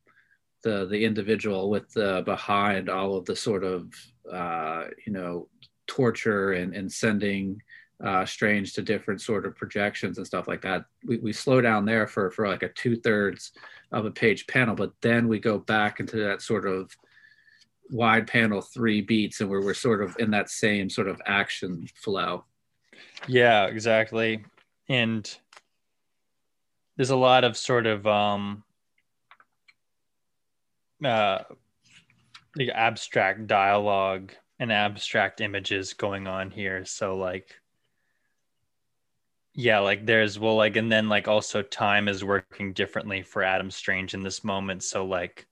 the 0.63 0.85
the 0.85 1.05
individual 1.05 1.69
with 1.69 1.91
the 1.93 2.23
behind 2.25 2.89
all 2.89 3.15
of 3.15 3.25
the 3.25 3.35
sort 3.35 3.63
of 3.63 3.93
uh, 4.31 4.85
you 5.05 5.13
know 5.13 5.47
torture 5.87 6.53
and, 6.53 6.75
and 6.75 6.91
sending 6.91 7.61
uh, 8.03 8.25
strange 8.25 8.73
to 8.73 8.81
different 8.81 9.21
sort 9.21 9.45
of 9.45 9.55
projections 9.55 10.17
and 10.17 10.25
stuff 10.25 10.47
like 10.47 10.61
that. 10.61 10.85
We, 11.05 11.17
we 11.17 11.33
slow 11.33 11.61
down 11.61 11.85
there 11.85 12.07
for 12.07 12.31
for 12.31 12.47
like 12.47 12.63
a 12.63 12.69
two 12.69 12.95
thirds 12.95 13.51
of 13.91 14.05
a 14.05 14.11
page 14.11 14.47
panel, 14.47 14.75
but 14.75 14.93
then 15.01 15.27
we 15.27 15.39
go 15.39 15.57
back 15.57 15.99
into 15.99 16.17
that 16.17 16.41
sort 16.41 16.65
of 16.65 16.95
wide 17.89 18.27
panel 18.27 18.61
three 18.61 19.01
beats 19.01 19.41
and 19.41 19.49
where 19.49 19.61
we're 19.61 19.73
sort 19.73 20.01
of 20.01 20.15
in 20.19 20.31
that 20.31 20.49
same 20.49 20.89
sort 20.89 21.07
of 21.07 21.19
action 21.25 21.87
flow. 21.95 22.45
Yeah, 23.27 23.65
exactly. 23.65 24.45
And 24.87 25.29
there's 26.95 27.09
a 27.09 27.15
lot 27.15 27.43
of 27.43 27.57
sort 27.57 27.87
of 27.87 28.05
um 28.05 28.63
uh 31.03 31.39
the 32.55 32.71
abstract 32.71 33.47
dialogue 33.47 34.33
and 34.59 34.71
abstract 34.71 35.41
images 35.41 35.93
going 35.93 36.27
on 36.27 36.51
here. 36.51 36.83
So 36.85 37.15
like 37.15 37.55
yeah, 39.53 39.79
like 39.79 40.05
there's 40.05 40.39
well 40.39 40.55
like 40.55 40.75
and 40.75 40.91
then 40.91 41.09
like 41.09 41.27
also 41.27 41.61
time 41.61 42.07
is 42.07 42.23
working 42.23 42.73
differently 42.73 43.21
for 43.21 43.43
Adam 43.43 43.71
Strange 43.71 44.13
in 44.13 44.21
this 44.21 44.43
moment. 44.43 44.83
So 44.83 45.05
like 45.05 45.47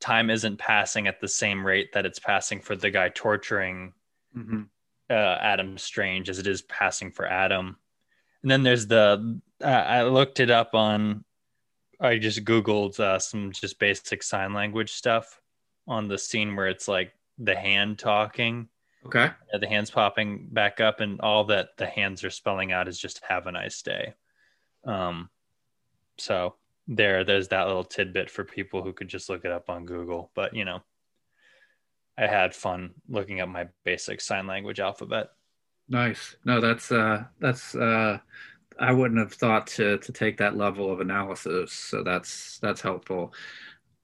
time 0.00 0.30
isn't 0.30 0.58
passing 0.58 1.06
at 1.06 1.20
the 1.20 1.28
same 1.28 1.66
rate 1.66 1.92
that 1.92 2.06
it's 2.06 2.18
passing 2.18 2.60
for 2.60 2.76
the 2.76 2.90
guy 2.90 3.08
torturing 3.08 3.92
mm-hmm. 4.36 4.62
uh, 5.10 5.12
Adam 5.12 5.76
Strange 5.76 6.30
as 6.30 6.38
it 6.38 6.46
is 6.46 6.62
passing 6.62 7.10
for 7.10 7.26
Adam. 7.26 7.76
And 8.42 8.50
then 8.50 8.62
there's 8.62 8.86
the 8.86 9.40
uh, 9.62 9.66
I 9.66 10.04
looked 10.04 10.40
it 10.40 10.50
up 10.50 10.74
on 10.74 11.24
I 12.00 12.18
just 12.18 12.44
googled 12.44 13.00
uh, 13.00 13.18
some 13.18 13.52
just 13.52 13.78
basic 13.78 14.22
sign 14.22 14.52
language 14.52 14.92
stuff 14.92 15.40
on 15.88 16.06
the 16.06 16.18
scene 16.18 16.54
where 16.54 16.68
it's 16.68 16.86
like 16.86 17.12
the 17.38 17.56
hand 17.56 17.98
talking. 17.98 18.68
Okay. 19.08 19.30
Yeah, 19.52 19.58
the 19.58 19.68
hands 19.68 19.90
popping 19.90 20.48
back 20.50 20.80
up, 20.80 21.00
and 21.00 21.20
all 21.20 21.44
that 21.44 21.70
the 21.78 21.86
hands 21.86 22.24
are 22.24 22.30
spelling 22.30 22.72
out 22.72 22.88
is 22.88 22.98
just 22.98 23.22
"Have 23.26 23.46
a 23.46 23.52
nice 23.52 23.82
day." 23.82 24.14
Um, 24.84 25.30
so 26.18 26.54
there 26.88 27.24
there's 27.24 27.48
that 27.48 27.66
little 27.66 27.84
tidbit 27.84 28.30
for 28.30 28.44
people 28.44 28.82
who 28.82 28.92
could 28.92 29.08
just 29.08 29.28
look 29.28 29.44
it 29.44 29.52
up 29.52 29.68
on 29.68 29.84
google 29.84 30.30
but 30.34 30.54
you 30.54 30.64
know 30.64 30.82
i 32.16 32.26
had 32.26 32.54
fun 32.54 32.90
looking 33.08 33.40
up 33.40 33.48
my 33.48 33.68
basic 33.84 34.20
sign 34.20 34.46
language 34.46 34.80
alphabet 34.80 35.28
nice 35.88 36.36
no 36.44 36.60
that's 36.60 36.90
uh 36.90 37.22
that's 37.40 37.74
uh 37.74 38.18
i 38.80 38.90
wouldn't 38.90 39.20
have 39.20 39.32
thought 39.32 39.66
to 39.66 39.98
to 39.98 40.12
take 40.12 40.38
that 40.38 40.56
level 40.56 40.90
of 40.90 41.00
analysis 41.00 41.72
so 41.72 42.02
that's 42.02 42.58
that's 42.60 42.80
helpful 42.80 43.32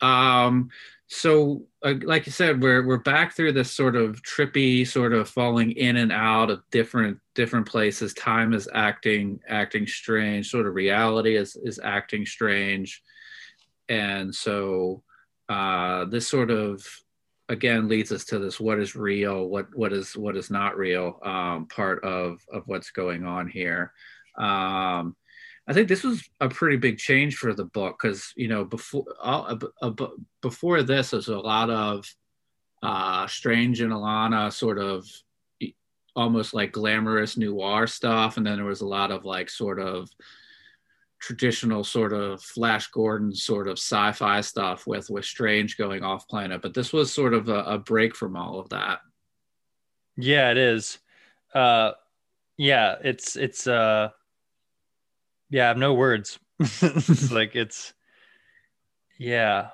um 0.03 0.69
so 1.07 1.67
uh, 1.85 1.95
like 2.03 2.25
you 2.27 2.33
said 2.33 2.63
we're 2.63 2.87
we're 2.87 2.97
back 2.97 3.35
through 3.35 3.53
this 3.53 3.71
sort 3.71 3.95
of 3.95 4.23
trippy 4.23 4.87
sort 4.87 5.13
of 5.13 5.29
falling 5.29 5.73
in 5.73 5.97
and 5.99 6.11
out 6.11 6.51
of 6.51 6.63
different 6.71 7.19
different 7.35 7.67
places. 7.67 8.15
Time 8.15 8.55
is 8.55 8.69
acting 8.73 9.39
acting 9.49 9.87
strange. 9.87 10.49
Sort 10.49 10.67
of 10.67 10.75
reality 10.75 11.37
is 11.37 11.57
is 11.63 11.79
acting 11.83 12.25
strange. 12.25 13.03
And 13.89 14.35
so 14.35 15.03
uh 15.51 16.07
this 16.07 16.27
sort 16.27 16.51
of 16.51 16.83
again 17.51 17.87
leads 17.87 18.11
us 18.11 18.25
to 18.25 18.39
this 18.39 18.59
what 18.59 18.79
is 18.81 18.97
real 18.97 19.47
what 19.47 19.67
what 19.77 19.93
is 19.93 20.17
what 20.17 20.37
is 20.37 20.51
not 20.51 20.79
real 20.79 21.21
um 21.23 21.67
part 21.67 22.03
of 22.03 22.41
of 22.51 22.63
what's 22.67 22.91
going 22.91 23.27
on 23.27 23.47
here. 23.47 23.93
Um 24.39 25.17
I 25.67 25.73
think 25.73 25.89
this 25.89 26.05
was 26.05 26.23
a 26.41 26.49
pretty 26.49 26.77
big 26.77 26.99
change 26.99 27.37
for 27.37 27.55
the 27.55 27.65
book 27.65 27.97
because 28.01 28.33
you 28.37 28.49
know 28.49 28.65
before 28.65 29.05
uh, 29.21 29.57
uh, 29.81 29.93
before 30.43 30.83
this 30.83 31.11
there's 31.11 31.29
a 31.29 31.39
lot 31.39 31.71
of 31.71 32.07
uh, 32.83 33.27
Strange 33.27 33.81
and 33.81 33.93
Alanna 33.93 34.53
sort 34.53 34.79
of 34.79 35.07
almost 36.15 36.53
like 36.55 36.73
glamorous 36.73 37.37
noir 37.37 37.87
stuff, 37.87 38.37
and 38.37 38.47
then 38.47 38.57
there 38.57 38.67
was 38.67 38.83
a 38.83 38.87
lot 38.87 39.11
of 39.11 39.25
like 39.25 39.49
sort 39.49 39.81
of 39.81 40.09
traditional 41.19 41.83
sort 41.83 42.13
of 42.13 42.43
Flash 42.43 42.89
Gordon 42.89 43.35
sort 43.35 43.67
of 43.67 43.79
sci-fi 43.79 44.43
stuff 44.43 44.87
with 44.87 45.09
with 45.09 45.25
Strange 45.25 45.79
going 45.79 46.05
off 46.05 46.29
planet. 46.29 46.61
But 46.61 46.75
this 46.75 46.93
was 46.93 47.11
sort 47.11 47.33
of 47.33 47.49
a, 47.49 47.61
a 47.65 47.79
break 47.79 48.15
from 48.15 48.37
all 48.37 48.61
of 48.61 48.69
that. 48.69 49.01
Yeah, 50.19 50.51
it 50.51 50.59
is. 50.59 50.99
Uh, 51.55 51.93
yeah, 52.59 52.97
it's 53.03 53.35
it's. 53.37 53.67
Uh 53.67 54.11
yeah, 55.55 55.67
I 55.67 55.69
have 55.69 55.79
no 55.79 55.95
words. 55.95 56.41
like 57.31 57.55
it's 57.55 57.95
yeah. 59.19 59.69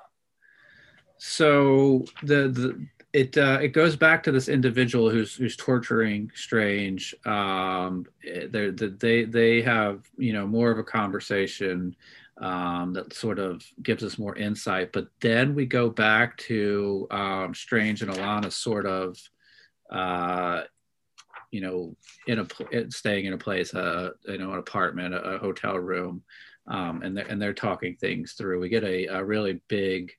So 1.17 2.05
the 2.21 2.49
the 2.49 2.87
it 3.13 3.35
uh, 3.35 3.57
it 3.59 3.69
goes 3.69 3.95
back 3.95 4.21
to 4.23 4.31
this 4.31 4.47
individual 4.47 5.09
who's 5.09 5.33
who's 5.33 5.55
torturing 5.55 6.31
Strange. 6.35 7.15
Um, 7.25 8.05
they 8.23 8.69
they 8.69 9.23
they 9.23 9.61
have 9.63 10.07
you 10.19 10.33
know 10.33 10.45
more 10.45 10.69
of 10.69 10.77
a 10.77 10.83
conversation 10.83 11.95
um, 12.37 12.93
that 12.93 13.13
sort 13.13 13.39
of 13.39 13.65
gives 13.81 14.03
us 14.03 14.19
more 14.19 14.35
insight. 14.35 14.91
But 14.93 15.07
then 15.19 15.55
we 15.55 15.65
go 15.65 15.89
back 15.89 16.37
to 16.49 17.07
um, 17.09 17.55
Strange 17.55 18.03
and 18.03 18.11
Alanna 18.11 18.51
sort 18.51 18.85
of 18.85 19.17
uh, 19.89 20.61
you 21.51 21.61
know, 21.61 21.95
in 22.27 22.39
a 22.39 22.91
staying 22.91 23.25
in 23.25 23.33
a 23.33 23.37
place, 23.37 23.73
uh, 23.73 24.11
you 24.27 24.37
know, 24.37 24.53
an 24.53 24.59
apartment, 24.59 25.13
a, 25.13 25.21
a 25.21 25.37
hotel 25.37 25.77
room, 25.77 26.23
um, 26.67 27.01
and 27.03 27.15
they're, 27.15 27.27
and 27.27 27.41
they're 27.41 27.53
talking 27.53 27.95
things 27.95 28.33
through. 28.33 28.59
We 28.59 28.69
get 28.69 28.83
a, 28.83 29.05
a 29.07 29.23
really 29.23 29.61
big 29.67 30.13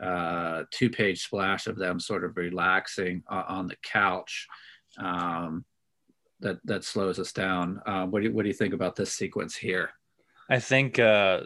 uh, 0.00 0.64
two-page 0.70 1.24
splash 1.24 1.66
of 1.66 1.76
them 1.76 1.98
sort 1.98 2.24
of 2.24 2.36
relaxing 2.36 3.22
uh, 3.28 3.44
on 3.48 3.66
the 3.66 3.76
couch. 3.82 4.46
Um, 4.98 5.64
that 6.40 6.58
that 6.64 6.84
slows 6.84 7.18
us 7.18 7.32
down. 7.32 7.80
Um, 7.86 8.10
what 8.10 8.22
do 8.22 8.28
you, 8.28 8.34
what 8.34 8.42
do 8.42 8.48
you 8.48 8.54
think 8.54 8.74
about 8.74 8.96
this 8.96 9.12
sequence 9.12 9.54
here? 9.54 9.90
I 10.48 10.58
think 10.58 10.98
uh, 10.98 11.42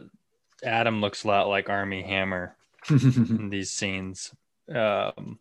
Adam 0.64 1.00
looks 1.00 1.24
a 1.24 1.28
lot 1.28 1.48
like 1.48 1.68
Armie 1.68 2.02
Hammer 2.02 2.56
in 2.88 3.50
these 3.50 3.70
scenes, 3.70 4.32
um, 4.72 5.38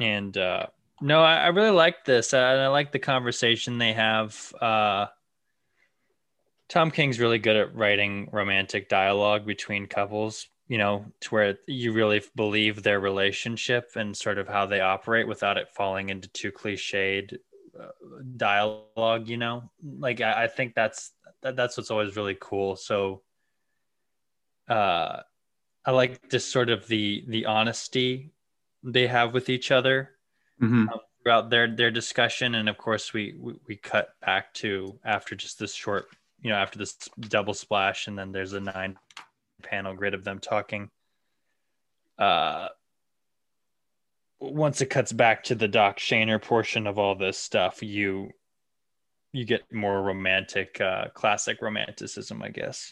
and 0.00 0.36
uh, 0.36 0.66
no, 1.00 1.22
I, 1.22 1.36
I 1.36 1.46
really 1.48 1.70
like 1.70 2.04
this. 2.04 2.34
I, 2.34 2.54
I 2.54 2.66
like 2.68 2.92
the 2.92 2.98
conversation 2.98 3.78
they 3.78 3.92
have. 3.92 4.52
Uh, 4.60 5.06
Tom 6.68 6.90
King's 6.90 7.18
really 7.18 7.38
good 7.38 7.56
at 7.56 7.74
writing 7.74 8.28
romantic 8.32 8.88
dialogue 8.88 9.46
between 9.46 9.86
couples, 9.86 10.48
you 10.66 10.76
know, 10.76 11.06
to 11.20 11.28
where 11.30 11.58
you 11.66 11.92
really 11.92 12.22
believe 12.36 12.82
their 12.82 13.00
relationship 13.00 13.92
and 13.96 14.16
sort 14.16 14.38
of 14.38 14.48
how 14.48 14.66
they 14.66 14.80
operate 14.80 15.26
without 15.26 15.56
it 15.56 15.70
falling 15.70 16.10
into 16.10 16.28
too 16.28 16.52
cliched 16.52 17.38
uh, 17.78 17.88
dialogue, 18.36 19.28
you 19.28 19.38
know? 19.38 19.70
Like 19.82 20.20
I, 20.20 20.44
I 20.44 20.46
think 20.46 20.74
that's 20.74 21.12
that, 21.42 21.56
that's 21.56 21.76
what's 21.76 21.90
always 21.90 22.16
really 22.16 22.36
cool. 22.38 22.76
So 22.76 23.22
uh 24.68 25.20
I 25.86 25.90
like 25.92 26.28
just 26.28 26.52
sort 26.52 26.68
of 26.68 26.86
the 26.88 27.24
the 27.28 27.46
honesty 27.46 28.32
they 28.82 29.06
have 29.06 29.32
with 29.32 29.48
each 29.48 29.70
other 29.70 30.17
mm-hmm. 30.60 30.88
um, 30.88 31.00
throughout 31.22 31.50
their 31.50 31.74
their 31.74 31.90
discussion, 31.90 32.54
and 32.54 32.68
of 32.68 32.78
course 32.78 33.12
we, 33.12 33.34
we 33.38 33.54
we 33.66 33.76
cut 33.76 34.10
back 34.20 34.52
to 34.54 34.98
after 35.04 35.34
just 35.34 35.58
this 35.58 35.74
short, 35.74 36.08
you 36.40 36.50
know, 36.50 36.56
after 36.56 36.78
this 36.78 36.96
double 37.20 37.54
splash, 37.54 38.06
and 38.06 38.18
then 38.18 38.32
there's 38.32 38.52
a 38.52 38.60
nine 38.60 38.96
panel 39.62 39.94
grid 39.94 40.14
of 40.14 40.24
them 40.24 40.38
talking. 40.38 40.90
Uh, 42.18 42.68
once 44.40 44.80
it 44.80 44.86
cuts 44.86 45.12
back 45.12 45.44
to 45.44 45.54
the 45.54 45.68
Doc 45.68 45.98
Shaner 45.98 46.40
portion 46.40 46.86
of 46.86 46.98
all 46.98 47.14
this 47.14 47.38
stuff, 47.38 47.82
you 47.82 48.30
you 49.32 49.44
get 49.44 49.72
more 49.72 50.02
romantic, 50.02 50.80
uh, 50.80 51.08
classic 51.12 51.60
romanticism, 51.60 52.42
I 52.42 52.48
guess, 52.48 52.90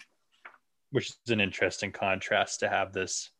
which 0.90 1.10
is 1.10 1.30
an 1.30 1.40
interesting 1.40 1.92
contrast 1.92 2.60
to 2.60 2.68
have 2.68 2.92
this 2.92 3.30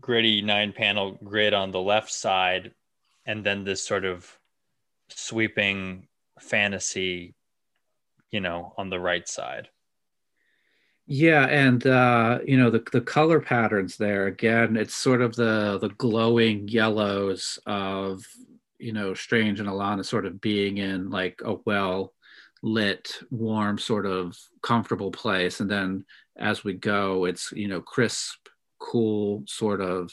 gritty 0.00 0.42
nine 0.42 0.72
panel 0.72 1.18
grid 1.22 1.54
on 1.54 1.70
the 1.70 1.80
left 1.80 2.10
side 2.10 2.72
and 3.26 3.44
then 3.44 3.64
this 3.64 3.82
sort 3.82 4.04
of 4.04 4.38
sweeping 5.08 6.08
fantasy 6.40 7.34
you 8.30 8.40
know 8.40 8.74
on 8.76 8.90
the 8.90 9.00
right 9.00 9.28
side. 9.28 9.68
Yeah 11.06 11.46
and 11.46 11.86
uh 11.86 12.40
you 12.44 12.56
know 12.56 12.70
the 12.70 12.82
the 12.92 13.00
color 13.00 13.40
patterns 13.40 13.96
there 13.96 14.26
again 14.26 14.76
it's 14.76 14.94
sort 14.94 15.22
of 15.22 15.36
the 15.36 15.78
the 15.80 15.90
glowing 15.90 16.66
yellows 16.68 17.60
of 17.66 18.24
you 18.78 18.92
know 18.92 19.14
strange 19.14 19.60
and 19.60 19.68
Alanna 19.68 20.04
sort 20.04 20.26
of 20.26 20.40
being 20.40 20.78
in 20.78 21.10
like 21.10 21.40
a 21.44 21.54
well 21.64 22.12
lit 22.62 23.18
warm 23.30 23.78
sort 23.78 24.06
of 24.06 24.36
comfortable 24.62 25.12
place. 25.12 25.60
And 25.60 25.70
then 25.70 26.04
as 26.36 26.64
we 26.64 26.74
go 26.74 27.24
it's 27.26 27.52
you 27.52 27.68
know 27.68 27.80
crisp 27.80 28.48
cool 28.78 29.44
sort 29.46 29.80
of 29.80 30.12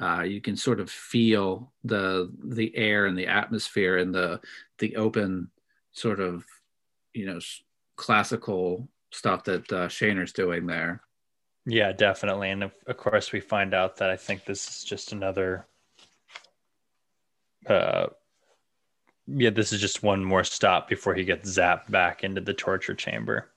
uh, 0.00 0.22
you 0.22 0.40
can 0.40 0.56
sort 0.56 0.80
of 0.80 0.90
feel 0.90 1.72
the 1.84 2.30
the 2.42 2.74
air 2.76 3.06
and 3.06 3.16
the 3.16 3.26
atmosphere 3.26 3.98
and 3.98 4.14
the 4.14 4.40
the 4.78 4.96
open 4.96 5.50
sort 5.92 6.20
of 6.20 6.44
you 7.12 7.26
know 7.26 7.38
classical 7.96 8.88
stuff 9.12 9.44
that 9.44 9.72
uh, 9.72 9.88
Shaner's 9.88 10.32
doing 10.32 10.66
there. 10.66 11.02
Yeah, 11.66 11.92
definitely. 11.92 12.50
And 12.50 12.64
of, 12.64 12.72
of 12.86 12.96
course, 12.96 13.32
we 13.32 13.40
find 13.40 13.72
out 13.72 13.96
that 13.96 14.10
I 14.10 14.16
think 14.16 14.44
this 14.44 14.68
is 14.68 14.84
just 14.84 15.12
another. 15.12 15.66
Uh, 17.66 18.08
yeah, 19.26 19.50
this 19.50 19.72
is 19.72 19.80
just 19.80 20.02
one 20.02 20.22
more 20.22 20.44
stop 20.44 20.88
before 20.88 21.14
he 21.14 21.24
gets 21.24 21.56
zapped 21.56 21.90
back 21.90 22.24
into 22.24 22.42
the 22.42 22.52
torture 22.52 22.94
chamber. 22.94 23.50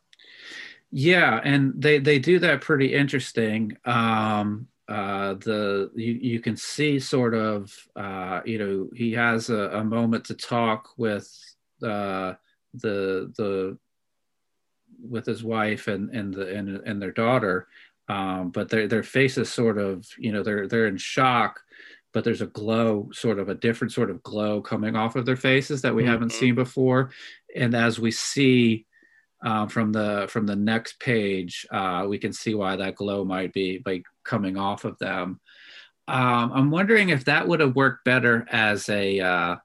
Yeah, 0.91 1.41
and 1.43 1.73
they 1.75 1.99
they 1.99 2.19
do 2.19 2.39
that 2.39 2.61
pretty 2.61 2.93
interesting. 2.93 3.77
Um, 3.83 4.67
uh, 4.87 5.33
the 5.33 5.91
you, 5.95 6.13
you 6.13 6.39
can 6.39 6.55
see 6.55 6.99
sort 6.99 7.33
of 7.33 7.73
uh, 7.95 8.41
you 8.45 8.57
know 8.57 8.89
he 8.95 9.11
has 9.13 9.49
a, 9.49 9.69
a 9.71 9.83
moment 9.83 10.25
to 10.25 10.33
talk 10.33 10.89
with 10.97 11.29
uh, 11.83 12.33
the 12.73 13.31
the 13.37 13.77
with 15.01 15.25
his 15.25 15.43
wife 15.43 15.87
and 15.87 16.09
and 16.11 16.33
the 16.33 16.55
and, 16.55 16.69
and 16.69 17.01
their 17.01 17.11
daughter 17.11 17.67
um, 18.07 18.49
but 18.49 18.69
their 18.69 18.87
their 18.87 19.03
faces 19.03 19.51
sort 19.51 19.77
of 19.77 20.07
you 20.17 20.31
know 20.31 20.41
they're 20.41 20.67
they're 20.67 20.87
in 20.87 20.97
shock 20.97 21.59
but 22.13 22.23
there's 22.23 22.41
a 22.41 22.47
glow 22.47 23.09
sort 23.11 23.39
of 23.39 23.49
a 23.49 23.55
different 23.55 23.91
sort 23.91 24.09
of 24.09 24.23
glow 24.23 24.61
coming 24.61 24.95
off 24.95 25.15
of 25.15 25.25
their 25.25 25.35
faces 25.35 25.81
that 25.81 25.93
we 25.93 26.03
mm-hmm. 26.03 26.11
haven't 26.11 26.31
seen 26.31 26.55
before 26.55 27.11
and 27.55 27.75
as 27.75 27.99
we 27.99 28.09
see 28.09 28.85
uh, 29.43 29.67
from 29.67 29.91
the 29.91 30.27
from 30.29 30.45
the 30.45 30.55
next 30.55 30.99
page 30.99 31.65
uh, 31.71 32.05
we 32.07 32.17
can 32.17 32.33
see 32.33 32.55
why 32.55 32.75
that 32.75 32.95
glow 32.95 33.23
might 33.23 33.53
be 33.53 33.81
like 33.85 34.03
coming 34.23 34.57
off 34.57 34.85
of 34.85 34.97
them 34.99 35.39
um, 36.07 36.51
i'm 36.53 36.71
wondering 36.71 37.09
if 37.09 37.25
that 37.25 37.47
would 37.47 37.59
have 37.59 37.75
worked 37.75 38.03
better 38.03 38.45
as 38.51 38.89
a 38.89 39.19
uh, 39.19 39.55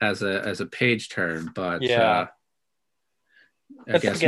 as 0.00 0.22
a 0.22 0.44
as 0.46 0.60
a 0.60 0.66
page 0.66 1.08
turn 1.08 1.50
but 1.54 1.82
yeah 1.82 2.02
uh, 2.02 2.26
I, 3.88 3.94
I 3.94 3.98
guess 3.98 4.22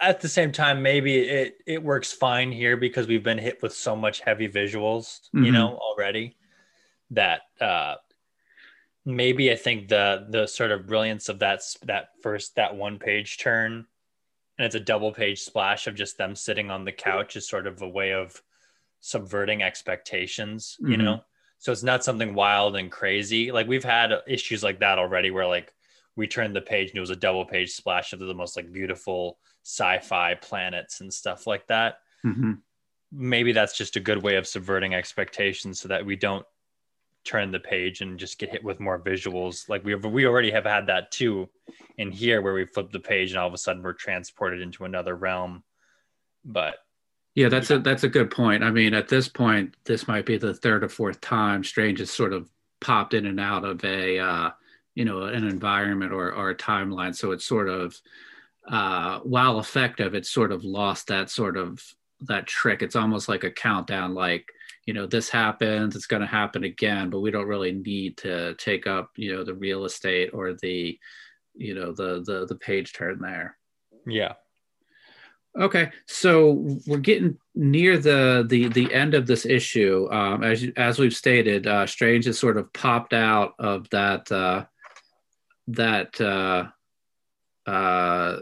at 0.00 0.20
the 0.20 0.28
same 0.28 0.52
time, 0.52 0.82
maybe 0.82 1.18
it 1.18 1.58
it 1.66 1.82
works 1.82 2.12
fine 2.12 2.52
here 2.52 2.76
because 2.76 3.06
we've 3.06 3.22
been 3.22 3.38
hit 3.38 3.62
with 3.62 3.74
so 3.74 3.96
much 3.96 4.20
heavy 4.20 4.48
visuals, 4.48 5.20
mm-hmm. 5.34 5.44
you 5.44 5.52
know, 5.52 5.76
already 5.76 6.36
that 7.12 7.42
uh 7.60 7.96
maybe 9.04 9.50
I 9.50 9.56
think 9.56 9.88
the 9.88 10.26
the 10.28 10.46
sort 10.46 10.70
of 10.70 10.86
brilliance 10.86 11.28
of 11.28 11.40
that 11.40 11.62
that 11.84 12.08
first 12.22 12.56
that 12.56 12.76
one 12.76 12.98
page 12.98 13.38
turn 13.38 13.86
and 14.60 14.66
it's 14.66 14.74
a 14.74 14.80
double 14.80 15.10
page 15.10 15.40
splash 15.40 15.86
of 15.86 15.94
just 15.94 16.18
them 16.18 16.36
sitting 16.36 16.70
on 16.70 16.84
the 16.84 16.92
couch 16.92 17.34
is 17.34 17.48
sort 17.48 17.66
of 17.66 17.80
a 17.80 17.88
way 17.88 18.12
of 18.12 18.42
subverting 19.00 19.62
expectations, 19.62 20.76
mm-hmm. 20.82 20.90
you 20.90 20.96
know. 20.98 21.24
So 21.60 21.72
it's 21.72 21.82
not 21.82 22.04
something 22.04 22.34
wild 22.34 22.76
and 22.76 22.92
crazy. 22.92 23.52
Like 23.52 23.66
we've 23.66 23.82
had 23.82 24.12
issues 24.26 24.62
like 24.62 24.80
that 24.80 24.98
already 24.98 25.30
where 25.30 25.46
like 25.46 25.72
we 26.14 26.26
turned 26.26 26.54
the 26.54 26.60
page 26.60 26.90
and 26.90 26.98
it 26.98 27.00
was 27.00 27.08
a 27.08 27.16
double 27.16 27.46
page 27.46 27.70
splash 27.70 28.12
of 28.12 28.18
the 28.18 28.34
most 28.34 28.54
like 28.54 28.70
beautiful 28.70 29.38
sci-fi 29.64 30.34
planets 30.34 31.00
and 31.00 31.10
stuff 31.10 31.46
like 31.46 31.66
that. 31.68 32.00
Mm-hmm. 32.22 32.52
Maybe 33.12 33.52
that's 33.52 33.78
just 33.78 33.96
a 33.96 34.00
good 34.00 34.22
way 34.22 34.36
of 34.36 34.46
subverting 34.46 34.92
expectations 34.92 35.80
so 35.80 35.88
that 35.88 36.04
we 36.04 36.16
don't 36.16 36.44
turn 37.24 37.50
the 37.50 37.60
page 37.60 38.00
and 38.00 38.18
just 38.18 38.38
get 38.38 38.50
hit 38.50 38.64
with 38.64 38.80
more 38.80 38.98
visuals. 38.98 39.68
Like 39.68 39.84
we 39.84 39.92
have, 39.92 40.04
we 40.04 40.26
already 40.26 40.50
have 40.50 40.64
had 40.64 40.86
that 40.86 41.10
too 41.10 41.48
in 41.98 42.10
here 42.10 42.42
where 42.42 42.54
we 42.54 42.64
flip 42.66 42.90
the 42.90 43.00
page 43.00 43.30
and 43.30 43.38
all 43.38 43.48
of 43.48 43.54
a 43.54 43.58
sudden 43.58 43.82
we're 43.82 43.92
transported 43.92 44.60
into 44.60 44.84
another 44.84 45.14
realm. 45.14 45.62
But 46.44 46.76
yeah, 47.34 47.48
that's 47.48 47.70
a 47.70 47.78
that's 47.78 48.02
a 48.02 48.08
good 48.08 48.30
point. 48.30 48.64
I 48.64 48.70
mean, 48.70 48.94
at 48.94 49.08
this 49.08 49.28
point, 49.28 49.74
this 49.84 50.08
might 50.08 50.26
be 50.26 50.36
the 50.36 50.54
third 50.54 50.82
or 50.82 50.88
fourth 50.88 51.20
time 51.20 51.62
Strange 51.62 52.00
has 52.00 52.10
sort 52.10 52.32
of 52.32 52.50
popped 52.80 53.14
in 53.14 53.26
and 53.26 53.38
out 53.38 53.64
of 53.64 53.84
a 53.84 54.18
uh, 54.18 54.50
you 54.94 55.04
know 55.04 55.22
an 55.24 55.46
environment 55.46 56.12
or 56.12 56.32
or 56.32 56.50
a 56.50 56.56
timeline. 56.56 57.14
So 57.14 57.32
it's 57.32 57.46
sort 57.46 57.68
of 57.68 58.00
uh, 58.68 59.20
while 59.20 59.58
effective, 59.58 60.14
it's 60.14 60.30
sort 60.30 60.52
of 60.52 60.64
lost 60.64 61.08
that 61.08 61.30
sort 61.30 61.56
of 61.56 61.82
that 62.22 62.46
trick. 62.46 62.82
It's 62.82 62.96
almost 62.96 63.28
like 63.28 63.44
a 63.44 63.50
countdown, 63.50 64.14
like 64.14 64.46
you 64.86 64.94
know 64.94 65.06
this 65.06 65.28
happens, 65.28 65.94
it's 65.94 66.06
going 66.06 66.22
to 66.22 66.26
happen 66.26 66.64
again, 66.64 67.10
but 67.10 67.20
we 67.20 67.30
don't 67.30 67.46
really 67.46 67.72
need 67.72 68.16
to 68.18 68.54
take 68.54 68.86
up 68.86 69.10
you 69.16 69.34
know 69.34 69.44
the 69.44 69.54
real 69.54 69.84
estate 69.84 70.30
or 70.32 70.54
the 70.54 70.98
you 71.54 71.74
know 71.74 71.92
the 71.92 72.22
the 72.26 72.46
the 72.46 72.56
page 72.56 72.92
turn 72.92 73.20
there. 73.20 73.56
Yeah. 74.06 74.34
Okay, 75.58 75.90
so 76.06 76.78
we're 76.86 76.98
getting 76.98 77.36
near 77.56 77.98
the 77.98 78.46
the 78.48 78.68
the 78.68 78.92
end 78.94 79.14
of 79.14 79.26
this 79.26 79.44
issue. 79.44 80.08
Um, 80.10 80.44
as 80.44 80.64
as 80.76 80.98
we've 80.98 81.14
stated, 81.14 81.66
uh, 81.66 81.86
Strange 81.86 82.26
has 82.26 82.38
sort 82.38 82.56
of 82.56 82.72
popped 82.72 83.12
out 83.12 83.54
of 83.58 83.90
that 83.90 84.30
uh, 84.30 84.66
that 85.68 86.20
uh, 86.20 86.68
uh, 87.68 88.40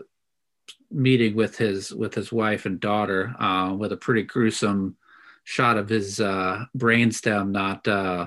meeting 0.90 1.34
with 1.34 1.56
his 1.56 1.92
with 1.92 2.14
his 2.14 2.32
wife 2.32 2.66
and 2.66 2.80
daughter 2.80 3.34
uh, 3.38 3.74
with 3.76 3.92
a 3.92 3.96
pretty 3.96 4.22
gruesome 4.22 4.96
shot 5.44 5.78
of 5.78 5.88
his 5.88 6.20
uh, 6.20 6.64
brainstem 6.76 7.50
not 7.50 7.86
uh, 7.88 8.26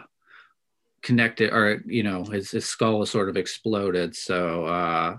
connected 1.02 1.52
or 1.52 1.82
you 1.86 2.04
know 2.04 2.24
his, 2.24 2.52
his 2.52 2.66
skull 2.66 3.02
is 3.02 3.10
sort 3.10 3.30
of 3.30 3.38
exploded. 3.38 4.16
So 4.16 4.66
uh, 4.66 5.18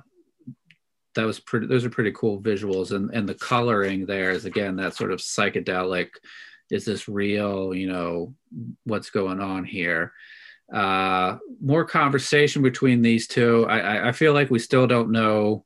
that 1.14 1.24
was 1.24 1.40
pretty 1.40 1.66
those 1.66 1.84
are 1.84 1.90
pretty 1.90 2.12
cool 2.12 2.40
visuals. 2.40 2.92
And 2.92 3.10
and 3.10 3.28
the 3.28 3.34
coloring 3.34 4.06
there 4.06 4.30
is 4.30 4.44
again 4.44 4.76
that 4.76 4.94
sort 4.94 5.12
of 5.12 5.20
psychedelic 5.20 6.10
is 6.70 6.84
this 6.84 7.08
real 7.08 7.74
you 7.74 7.86
know 7.86 8.34
what's 8.84 9.10
going 9.10 9.40
on 9.40 9.64
here? 9.64 10.12
Uh 10.72 11.36
more 11.60 11.84
conversation 11.84 12.62
between 12.62 13.02
these 13.02 13.26
two. 13.26 13.66
I 13.68 14.08
i 14.08 14.12
feel 14.12 14.32
like 14.32 14.50
we 14.50 14.58
still 14.58 14.86
don't 14.86 15.10
know 15.10 15.64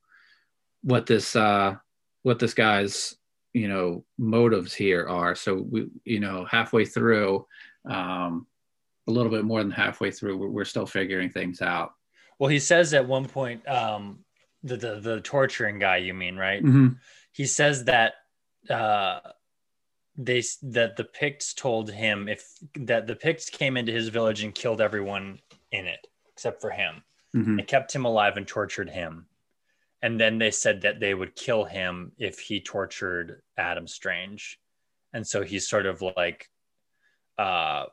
what 0.87 1.05
this 1.05 1.35
uh 1.35 1.75
what 2.23 2.39
this 2.39 2.55
guy's 2.55 3.17
you 3.53 3.67
know 3.67 4.05
motives 4.19 4.73
here 4.73 5.09
are 5.09 5.35
so 5.35 5.67
we 5.69 5.89
you 6.05 6.21
know 6.21 6.47
halfway 6.49 6.85
through 6.85 7.45
um 7.91 8.47
a 9.09 9.11
little 9.11 9.31
bit 9.31 9.45
more 9.45 9.63
than 9.63 9.73
halfway 9.73 10.13
through 10.13 10.37
we're, 10.37 10.49
we're 10.49 10.65
still 10.65 10.87
figuring 10.87 11.29
things 11.29 11.61
out 11.61 11.93
well 12.39 12.49
he 12.49 12.61
says 12.61 12.95
at 12.95 13.07
one 13.07 13.27
point 13.27 13.67
um 13.69 14.21
the 14.63 14.77
the, 14.77 15.01
the 15.01 15.21
torturing 15.23 15.81
guy 15.81 15.97
you 15.97 16.15
mean 16.15 16.37
right 16.37 16.63
mm-hmm. 16.63 16.89
he 17.33 17.47
says 17.47 17.85
that 17.85 18.15
uh 18.71 19.19
they 20.19 20.43
that 20.63 20.97
the 20.97 21.05
Picts 21.05 21.53
told 21.53 21.91
him 21.91 22.27
if 22.27 22.43
that 22.77 23.07
the 23.07 23.15
Picts 23.15 23.51
came 23.51 23.77
into 23.77 23.93
his 23.93 24.09
village 24.09 24.43
and 24.43 24.55
killed 24.55 24.81
everyone 24.81 25.39
in 25.73 25.87
it 25.87 26.07
except 26.33 26.63
for 26.63 26.71
him. 26.71 27.03
Mm-hmm. 27.37 27.57
They 27.57 27.63
kept 27.65 27.95
him 27.95 28.07
alive 28.07 28.39
and 28.39 28.49
tortured 28.49 28.89
him 28.89 29.27
and 30.03 30.21
then 30.21 30.39
they 30.39 30.51
said 30.51 30.83
that 30.83 31.01
they 31.01 31.15
would 31.15 31.35
kill 31.35 31.65
him 31.65 32.13
if 32.19 32.39
he 32.39 32.61
tortured 32.61 33.43
Adam 33.57 33.87
Strange, 33.87 34.59
and 35.13 35.27
so 35.27 35.43
he's 35.43 35.69
sort 35.69 35.87
of 35.87 36.03
like, 36.17 36.49
uh, 37.39 37.87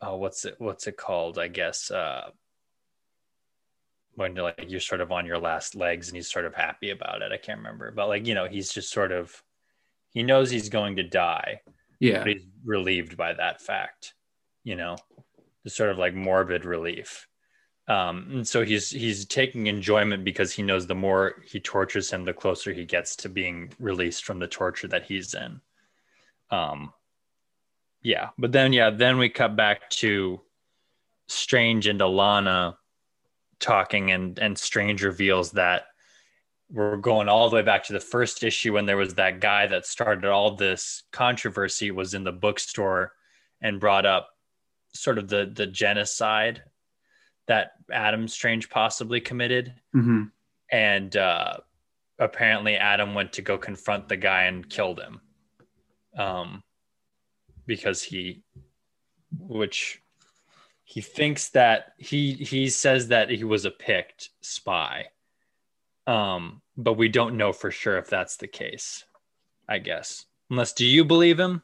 oh, 0.00 0.16
what's 0.16 0.44
it 0.44 0.56
what's 0.58 0.86
it 0.86 0.96
called? 0.96 1.38
I 1.38 1.48
guess 1.48 1.90
uh, 1.90 2.30
when 4.16 4.34
like 4.34 4.66
you're 4.68 4.80
sort 4.80 5.00
of 5.00 5.12
on 5.12 5.26
your 5.26 5.38
last 5.38 5.74
legs 5.74 6.08
and 6.08 6.16
he's 6.16 6.30
sort 6.30 6.44
of 6.44 6.54
happy 6.54 6.90
about 6.90 7.22
it. 7.22 7.32
I 7.32 7.36
can't 7.36 7.58
remember, 7.58 7.90
but 7.90 8.08
like 8.08 8.26
you 8.26 8.34
know, 8.34 8.46
he's 8.46 8.72
just 8.72 8.90
sort 8.90 9.12
of 9.12 9.42
he 10.10 10.22
knows 10.22 10.50
he's 10.50 10.68
going 10.68 10.96
to 10.96 11.02
die. 11.02 11.60
Yeah, 12.00 12.24
he's 12.24 12.44
relieved 12.64 13.16
by 13.16 13.34
that 13.34 13.60
fact. 13.60 14.14
You 14.64 14.76
know, 14.76 14.96
the 15.62 15.70
sort 15.70 15.90
of 15.90 15.98
like 15.98 16.14
morbid 16.14 16.64
relief 16.64 17.28
um, 17.86 18.28
and 18.30 18.48
so 18.48 18.64
he's 18.64 18.88
he's 18.88 19.26
taking 19.26 19.66
enjoyment 19.66 20.24
because 20.24 20.52
he 20.52 20.62
knows 20.62 20.86
the 20.86 20.94
more 20.94 21.42
he 21.44 21.60
tortures 21.60 22.10
him, 22.10 22.24
the 22.24 22.32
closer 22.32 22.72
he 22.72 22.86
gets 22.86 23.14
to 23.16 23.28
being 23.28 23.72
released 23.78 24.24
from 24.24 24.38
the 24.38 24.46
torture 24.46 24.88
that 24.88 25.04
he's 25.04 25.34
in. 25.34 25.60
Um, 26.50 26.92
yeah, 28.02 28.30
but 28.38 28.52
then 28.52 28.72
yeah, 28.72 28.90
then 28.90 29.18
we 29.18 29.28
cut 29.28 29.54
back 29.54 29.90
to 29.90 30.40
Strange 31.26 31.86
and 31.86 32.00
Alanna 32.00 32.76
talking, 33.60 34.10
and 34.12 34.38
and 34.38 34.56
Strange 34.56 35.02
reveals 35.02 35.52
that 35.52 35.84
we're 36.70 36.96
going 36.96 37.28
all 37.28 37.50
the 37.50 37.56
way 37.56 37.62
back 37.62 37.84
to 37.84 37.92
the 37.92 38.00
first 38.00 38.42
issue 38.42 38.72
when 38.72 38.86
there 38.86 38.96
was 38.96 39.14
that 39.14 39.40
guy 39.40 39.66
that 39.66 39.84
started 39.84 40.24
all 40.24 40.56
this 40.56 41.02
controversy 41.12 41.90
was 41.90 42.14
in 42.14 42.24
the 42.24 42.32
bookstore 42.32 43.12
and 43.60 43.78
brought 43.78 44.06
up 44.06 44.30
sort 44.94 45.18
of 45.18 45.28
the 45.28 45.52
the 45.54 45.66
genocide 45.66 46.62
that 47.46 47.72
Adam 47.92 48.28
Strange 48.28 48.70
possibly 48.70 49.20
committed. 49.20 49.74
Mm-hmm. 49.94 50.24
And 50.70 51.16
uh, 51.16 51.58
apparently, 52.18 52.76
Adam 52.76 53.14
went 53.14 53.34
to 53.34 53.42
go 53.42 53.58
confront 53.58 54.08
the 54.08 54.16
guy 54.16 54.44
and 54.44 54.68
killed 54.68 55.00
him. 55.00 55.20
Um, 56.16 56.62
because 57.66 58.02
he, 58.02 58.42
which 59.38 60.00
he 60.84 61.00
thinks 61.00 61.48
that 61.50 61.94
he 61.98 62.34
he 62.34 62.68
says 62.68 63.08
that 63.08 63.30
he 63.30 63.42
was 63.44 63.64
a 63.64 63.70
Pict 63.70 64.30
spy. 64.42 65.06
Um, 66.06 66.60
but 66.76 66.94
we 66.94 67.08
don't 67.08 67.36
know 67.36 67.52
for 67.52 67.70
sure 67.70 67.96
if 67.96 68.08
that's 68.08 68.36
the 68.36 68.46
case. 68.46 69.04
I 69.68 69.78
guess, 69.78 70.26
unless 70.50 70.74
do 70.74 70.84
you 70.84 71.04
believe 71.04 71.40
him? 71.40 71.62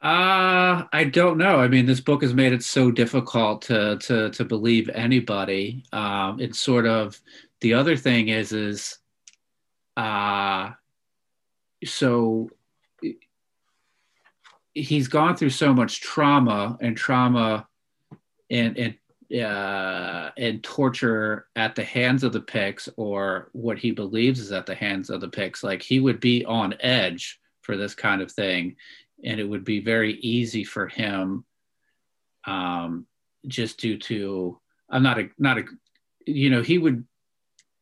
Uh, 0.00 0.84
I 0.92 1.10
don't 1.12 1.38
know. 1.38 1.58
I 1.58 1.66
mean, 1.66 1.86
this 1.86 2.00
book 2.00 2.22
has 2.22 2.32
made 2.32 2.52
it 2.52 2.62
so 2.62 2.90
difficult 2.92 3.62
to 3.62 3.98
to 3.98 4.30
to 4.30 4.44
believe 4.44 4.88
anybody. 4.90 5.84
Um, 5.92 6.40
it's 6.40 6.60
sort 6.60 6.86
of 6.86 7.20
the 7.60 7.74
other 7.74 7.96
thing 7.96 8.28
is 8.28 8.52
is 8.52 8.98
uh 9.96 10.70
so 11.84 12.48
he's 14.74 15.08
gone 15.08 15.36
through 15.36 15.50
so 15.50 15.72
much 15.72 16.00
trauma 16.00 16.78
and 16.80 16.96
trauma 16.96 17.66
and 18.50 18.78
and 18.78 18.94
uh, 19.30 20.30
and 20.38 20.62
torture 20.62 21.48
at 21.54 21.74
the 21.74 21.84
hands 21.84 22.24
of 22.24 22.32
the 22.32 22.40
Picts 22.40 22.88
or 22.96 23.50
what 23.52 23.78
he 23.78 23.90
believes 23.90 24.40
is 24.40 24.52
at 24.52 24.64
the 24.64 24.74
hands 24.74 25.10
of 25.10 25.20
the 25.20 25.28
Picts. 25.28 25.62
Like 25.62 25.82
he 25.82 26.00
would 26.00 26.20
be 26.20 26.44
on 26.46 26.74
edge 26.80 27.38
for 27.60 27.76
this 27.76 27.94
kind 27.94 28.22
of 28.22 28.32
thing, 28.32 28.76
and 29.24 29.40
it 29.40 29.44
would 29.44 29.64
be 29.64 29.80
very 29.80 30.14
easy 30.14 30.64
for 30.64 30.86
him, 30.86 31.44
um, 32.46 33.06
just 33.46 33.78
due 33.78 33.98
to 33.98 34.60
I'm 34.90 35.02
not 35.02 35.18
a 35.18 35.28
not 35.38 35.58
a, 35.58 35.64
you 36.26 36.50
know, 36.50 36.62
he 36.62 36.78
would 36.78 37.04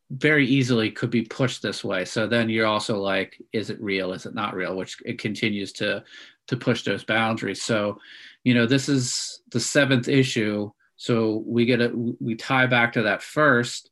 very 0.09 0.47
easily 0.47 0.89
could 0.89 1.09
be 1.09 1.23
pushed 1.23 1.61
this 1.61 1.83
way. 1.83 2.05
So 2.05 2.27
then 2.27 2.49
you're 2.49 2.65
also 2.65 2.99
like, 2.99 3.41
is 3.51 3.69
it 3.69 3.81
real? 3.81 4.13
Is 4.13 4.25
it 4.25 4.33
not 4.33 4.55
real? 4.55 4.75
Which 4.75 4.97
it 5.05 5.19
continues 5.19 5.73
to 5.73 6.03
to 6.47 6.57
push 6.57 6.83
those 6.83 7.03
boundaries. 7.03 7.61
So, 7.61 7.99
you 8.43 8.53
know, 8.53 8.65
this 8.65 8.87
is 8.87 9.41
the 9.51 9.59
seventh 9.59 10.07
issue. 10.07 10.71
So 10.95 11.43
we 11.45 11.65
get 11.65 11.81
a 11.81 11.91
we 12.19 12.35
tie 12.35 12.67
back 12.67 12.93
to 12.93 13.03
that 13.03 13.21
first, 13.21 13.91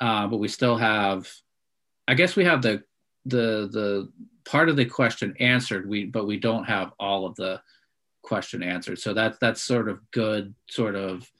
uh, 0.00 0.26
but 0.26 0.38
we 0.38 0.48
still 0.48 0.76
have, 0.76 1.30
I 2.08 2.14
guess 2.14 2.36
we 2.36 2.44
have 2.44 2.62
the 2.62 2.82
the 3.24 3.68
the 3.70 4.12
part 4.44 4.68
of 4.68 4.76
the 4.76 4.84
question 4.84 5.34
answered. 5.40 5.88
We 5.88 6.04
but 6.04 6.26
we 6.26 6.38
don't 6.38 6.64
have 6.64 6.92
all 6.98 7.26
of 7.26 7.34
the 7.36 7.60
question 8.22 8.62
answered. 8.62 8.98
So 8.98 9.14
that's 9.14 9.38
that's 9.38 9.62
sort 9.62 9.88
of 9.88 10.00
good, 10.10 10.54
sort 10.68 10.94
of 10.94 11.30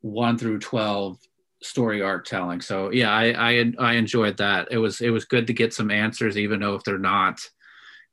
one 0.00 0.38
through 0.38 0.58
twelve 0.58 1.18
story 1.62 2.02
arc 2.02 2.26
telling. 2.26 2.60
So 2.60 2.90
yeah, 2.90 3.10
I, 3.10 3.52
I 3.52 3.72
I 3.78 3.92
enjoyed 3.94 4.36
that. 4.38 4.68
It 4.70 4.78
was 4.78 5.00
it 5.00 5.10
was 5.10 5.24
good 5.24 5.46
to 5.46 5.52
get 5.52 5.72
some 5.72 5.90
answers, 5.90 6.36
even 6.36 6.60
though 6.60 6.74
if 6.74 6.84
they're 6.84 6.98
not 6.98 7.40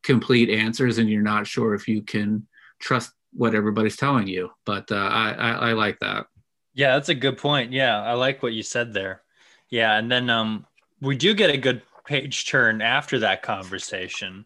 complete 0.03 0.49
answers 0.49 0.97
and 0.97 1.09
you're 1.09 1.21
not 1.21 1.47
sure 1.47 1.73
if 1.73 1.87
you 1.87 2.01
can 2.01 2.47
trust 2.79 3.11
what 3.33 3.55
everybody's 3.55 3.97
telling 3.97 4.27
you. 4.27 4.49
But 4.65 4.91
uh, 4.91 4.95
I, 4.95 5.31
I, 5.31 5.51
I 5.51 5.73
like 5.73 5.99
that. 5.99 6.27
Yeah, 6.73 6.93
that's 6.93 7.09
a 7.09 7.15
good 7.15 7.37
point. 7.37 7.73
Yeah, 7.73 8.01
I 8.01 8.13
like 8.13 8.41
what 8.41 8.53
you 8.53 8.63
said 8.63 8.93
there. 8.93 9.23
Yeah, 9.69 9.97
and 9.97 10.11
then 10.11 10.29
um, 10.29 10.65
we 11.01 11.15
do 11.15 11.33
get 11.33 11.49
a 11.49 11.57
good 11.57 11.81
page 12.09 12.47
turn 12.47 12.81
after 12.81 13.19
that 13.19 13.43
conversation, 13.43 14.45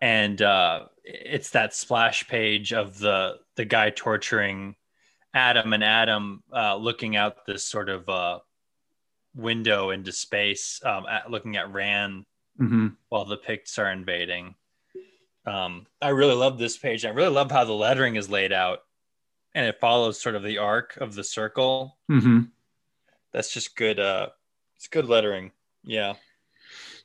and 0.00 0.40
uh, 0.40 0.86
it's 1.02 1.50
that 1.50 1.74
splash 1.74 2.28
page 2.28 2.72
of 2.72 2.96
the 3.00 3.38
the 3.56 3.64
guy 3.64 3.90
torturing 3.90 4.76
Adam 5.34 5.72
and 5.72 5.82
Adam 5.82 6.44
uh, 6.54 6.76
looking 6.76 7.16
out 7.16 7.44
this 7.44 7.64
sort 7.64 7.88
of 7.88 8.08
uh, 8.08 8.38
window 9.34 9.90
into 9.90 10.12
space, 10.12 10.80
um, 10.84 11.06
at, 11.10 11.28
looking 11.28 11.56
at 11.56 11.72
Rann 11.72 12.24
mm-hmm. 12.58 12.88
while 13.08 13.24
the 13.24 13.36
Picts 13.36 13.76
are 13.76 13.90
invading. 13.90 14.54
Um, 15.44 15.88
I 16.00 16.10
really 16.10 16.36
love 16.36 16.56
this 16.56 16.78
page. 16.78 17.04
I 17.04 17.10
really 17.10 17.34
love 17.34 17.50
how 17.50 17.64
the 17.64 17.72
lettering 17.72 18.14
is 18.14 18.30
laid 18.30 18.52
out, 18.52 18.84
and 19.56 19.66
it 19.66 19.80
follows 19.80 20.20
sort 20.20 20.36
of 20.36 20.44
the 20.44 20.58
arc 20.58 20.96
of 20.98 21.16
the 21.16 21.24
circle. 21.24 21.98
Mm-hmm. 22.08 22.42
That's 23.32 23.52
just 23.52 23.74
good. 23.74 23.98
Uh, 23.98 24.28
it's 24.76 24.86
good 24.86 25.06
lettering. 25.06 25.50
Yeah. 25.82 26.14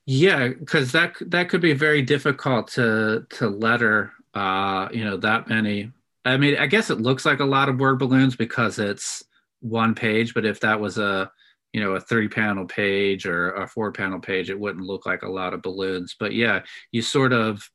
Yeah, 0.06 0.50
because 0.50 0.91
that 0.91 1.15
that 1.32 1.50
could 1.50 1.62
be 1.62 1.74
very 1.74 2.02
difficult 2.02 2.68
to 2.70 3.26
to 3.32 3.50
letter. 3.50 4.12
Uh, 4.34 4.88
you 4.91 5.04
know 5.04 5.18
that 5.18 5.48
many. 5.50 5.91
I 6.26 6.38
mean, 6.38 6.58
I 6.58 6.68
guess 6.68 6.89
it 6.89 7.02
looks 7.02 7.26
like 7.26 7.39
a 7.39 7.46
lot 7.46 7.70
of 7.70 7.80
word 7.80 8.00
balloons 8.00 8.36
because 8.36 8.78
it's 8.80 9.24
one 9.62 9.96
page. 9.96 10.34
But 10.34 10.46
if 10.46 10.60
that 10.62 10.80
was 10.80 10.98
a 10.98 11.32
you 11.74 11.82
know 11.82 11.94
a 11.96 12.00
three 12.02 12.28
panel 12.30 12.65
page 12.65 13.26
or 13.26 13.52
a 13.56 13.68
four 13.68 13.91
panel 13.91 14.20
page 14.20 14.50
it 14.50 14.58
wouldn't 14.58 14.86
look 14.86 15.06
like 15.06 15.24
a 15.24 15.30
lot 15.30 15.54
of 15.54 15.62
balloons 15.62 16.15
but 16.18 16.32
yeah 16.34 16.62
you 16.94 17.02
sort 17.02 17.34
of 17.34 17.70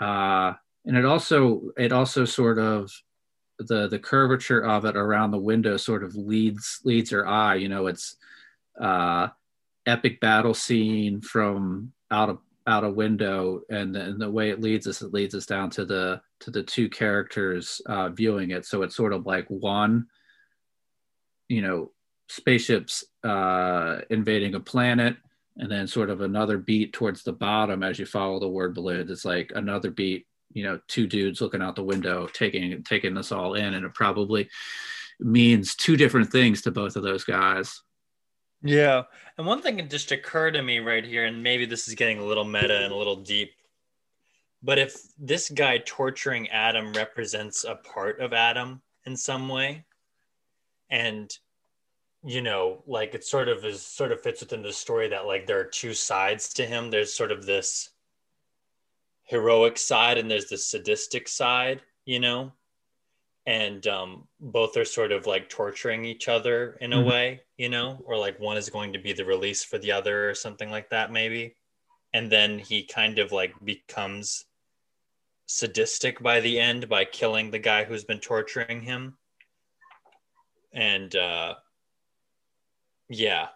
uh 0.00 0.54
and 0.86 0.96
it 0.96 1.04
also 1.04 1.70
it 1.76 1.92
also 1.92 2.24
sort 2.24 2.58
of 2.58 2.90
the 3.58 3.88
the 3.88 3.98
curvature 3.98 4.64
of 4.64 4.86
it 4.86 4.96
around 4.96 5.32
the 5.32 5.38
window 5.38 5.76
sort 5.76 6.02
of 6.02 6.14
leads 6.16 6.80
leads 6.84 7.10
your 7.10 7.26
eye 7.26 7.56
you 7.56 7.68
know 7.68 7.88
it's 7.88 8.16
uh 8.80 9.28
epic 9.86 10.20
battle 10.20 10.54
scene 10.54 11.20
from 11.20 11.92
out 12.10 12.28
of 12.28 12.38
out 12.66 12.84
a 12.84 12.90
window 12.90 13.62
and, 13.70 13.96
and 13.96 14.20
the 14.20 14.30
way 14.30 14.50
it 14.50 14.60
leads 14.60 14.86
us 14.86 15.02
it 15.02 15.12
leads 15.12 15.34
us 15.34 15.46
down 15.46 15.70
to 15.70 15.84
the 15.84 16.20
to 16.38 16.50
the 16.50 16.62
two 16.62 16.88
characters 16.88 17.80
uh 17.86 18.10
viewing 18.10 18.50
it 18.50 18.66
so 18.66 18.82
it's 18.82 18.94
sort 18.94 19.12
of 19.12 19.26
like 19.26 19.46
one 19.48 20.06
you 21.48 21.62
know 21.62 21.90
spaceships 22.30 23.04
uh, 23.24 23.98
invading 24.08 24.54
a 24.54 24.60
planet, 24.60 25.16
and 25.56 25.70
then 25.70 25.86
sort 25.86 26.10
of 26.10 26.20
another 26.20 26.56
beat 26.58 26.92
towards 26.92 27.22
the 27.22 27.32
bottom 27.32 27.82
as 27.82 27.98
you 27.98 28.06
follow 28.06 28.38
the 28.38 28.48
word 28.48 28.72
balloons. 28.74 29.10
It's 29.10 29.24
like 29.24 29.50
another 29.54 29.90
beat, 29.90 30.26
you 30.52 30.62
know, 30.62 30.78
two 30.86 31.08
dudes 31.08 31.40
looking 31.40 31.60
out 31.60 31.74
the 31.74 31.82
window, 31.82 32.28
taking 32.32 32.82
taking 32.84 33.14
this 33.14 33.32
all 33.32 33.54
in, 33.54 33.74
and 33.74 33.84
it 33.84 33.94
probably 33.94 34.48
means 35.18 35.74
two 35.74 35.96
different 35.96 36.30
things 36.30 36.62
to 36.62 36.70
both 36.70 36.96
of 36.96 37.02
those 37.02 37.24
guys. 37.24 37.82
Yeah, 38.62 39.04
and 39.38 39.46
one 39.46 39.62
thing 39.62 39.76
that 39.76 39.90
just 39.90 40.12
occurred 40.12 40.52
to 40.52 40.62
me 40.62 40.80
right 40.80 41.04
here, 41.04 41.24
and 41.24 41.42
maybe 41.42 41.64
this 41.64 41.88
is 41.88 41.94
getting 41.94 42.18
a 42.18 42.24
little 42.24 42.44
meta 42.44 42.84
and 42.84 42.92
a 42.92 42.96
little 42.96 43.16
deep, 43.16 43.52
but 44.62 44.78
if 44.78 44.94
this 45.18 45.48
guy 45.48 45.78
torturing 45.78 46.48
Adam 46.50 46.92
represents 46.92 47.64
a 47.64 47.76
part 47.76 48.20
of 48.20 48.34
Adam 48.34 48.82
in 49.06 49.16
some 49.16 49.48
way, 49.48 49.84
and 50.90 51.36
you 52.22 52.42
know, 52.42 52.82
like 52.86 53.14
it 53.14 53.24
sort 53.24 53.48
of 53.48 53.64
is 53.64 53.80
sort 53.82 54.12
of 54.12 54.20
fits 54.20 54.40
within 54.40 54.62
the 54.62 54.72
story 54.72 55.08
that 55.08 55.26
like 55.26 55.46
there 55.46 55.58
are 55.58 55.64
two 55.64 55.94
sides 55.94 56.52
to 56.54 56.66
him. 56.66 56.90
There's 56.90 57.14
sort 57.14 57.32
of 57.32 57.46
this 57.46 57.90
heroic 59.24 59.78
side 59.78 60.18
and 60.18 60.30
there's 60.30 60.48
the 60.48 60.58
sadistic 60.58 61.28
side, 61.28 61.80
you 62.04 62.20
know, 62.20 62.52
and 63.46 63.86
um, 63.86 64.28
both 64.38 64.76
are 64.76 64.84
sort 64.84 65.12
of 65.12 65.26
like 65.26 65.48
torturing 65.48 66.04
each 66.04 66.28
other 66.28 66.76
in 66.80 66.92
a 66.92 66.96
mm-hmm. 66.96 67.08
way, 67.08 67.40
you 67.56 67.68
know, 67.68 68.00
or 68.04 68.16
like 68.16 68.38
one 68.38 68.56
is 68.56 68.68
going 68.68 68.92
to 68.92 68.98
be 68.98 69.12
the 69.12 69.24
release 69.24 69.64
for 69.64 69.78
the 69.78 69.92
other 69.92 70.28
or 70.28 70.34
something 70.34 70.70
like 70.70 70.90
that, 70.90 71.10
maybe. 71.10 71.56
And 72.12 72.30
then 72.30 72.58
he 72.58 72.82
kind 72.82 73.18
of 73.18 73.32
like 73.32 73.54
becomes 73.64 74.44
sadistic 75.46 76.22
by 76.22 76.40
the 76.40 76.60
end 76.60 76.88
by 76.88 77.04
killing 77.04 77.50
the 77.50 77.58
guy 77.58 77.84
who's 77.84 78.04
been 78.04 78.20
torturing 78.20 78.82
him. 78.82 79.16
And 80.72 81.14
uh, 81.16 81.54
yeah. 83.08 83.48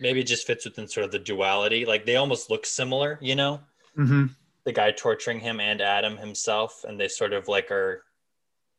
Maybe 0.00 0.20
it 0.20 0.26
just 0.26 0.46
fits 0.46 0.64
within 0.64 0.88
sort 0.88 1.04
of 1.04 1.12
the 1.12 1.18
duality. 1.18 1.84
Like 1.84 2.06
they 2.06 2.16
almost 2.16 2.50
look 2.50 2.64
similar, 2.66 3.18
you 3.20 3.34
know? 3.34 3.60
Mm-hmm. 3.98 4.26
The 4.64 4.72
guy 4.72 4.92
torturing 4.92 5.40
him 5.40 5.60
and 5.60 5.80
Adam 5.80 6.16
himself, 6.16 6.84
and 6.86 7.00
they 7.00 7.08
sort 7.08 7.32
of 7.32 7.48
like 7.48 7.70
are, 7.70 8.04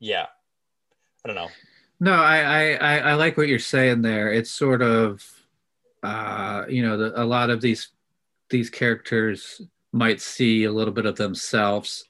yeah. 0.02 0.26
I 1.24 1.28
don't 1.28 1.36
know. 1.36 1.50
No, 2.02 2.14
I 2.14 2.74
I 2.74 2.98
I 2.98 3.14
like 3.14 3.38
what 3.38 3.48
you're 3.48 3.60
saying 3.60 4.02
there. 4.02 4.34
It's 4.34 4.52
sort 4.52 4.82
of, 4.82 5.24
uh, 6.04 6.66
you 6.68 6.82
know, 6.82 6.98
the, 6.98 7.22
a 7.22 7.24
lot 7.24 7.50
of 7.50 7.62
these 7.62 7.90
these 8.50 8.70
characters 8.70 9.62
might 9.94 10.20
see 10.20 10.66
a 10.66 10.72
little 10.72 10.94
bit 10.94 11.06
of 11.06 11.16
themselves 11.16 12.06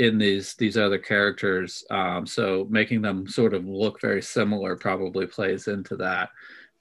in 0.00 0.18
these 0.18 0.54
these 0.54 0.76
other 0.76 0.98
characters 0.98 1.84
um, 1.90 2.24
so 2.24 2.66
making 2.70 3.02
them 3.02 3.28
sort 3.28 3.52
of 3.52 3.66
look 3.66 4.00
very 4.00 4.22
similar 4.22 4.76
probably 4.76 5.26
plays 5.26 5.66
into 5.66 5.96
that 5.96 6.30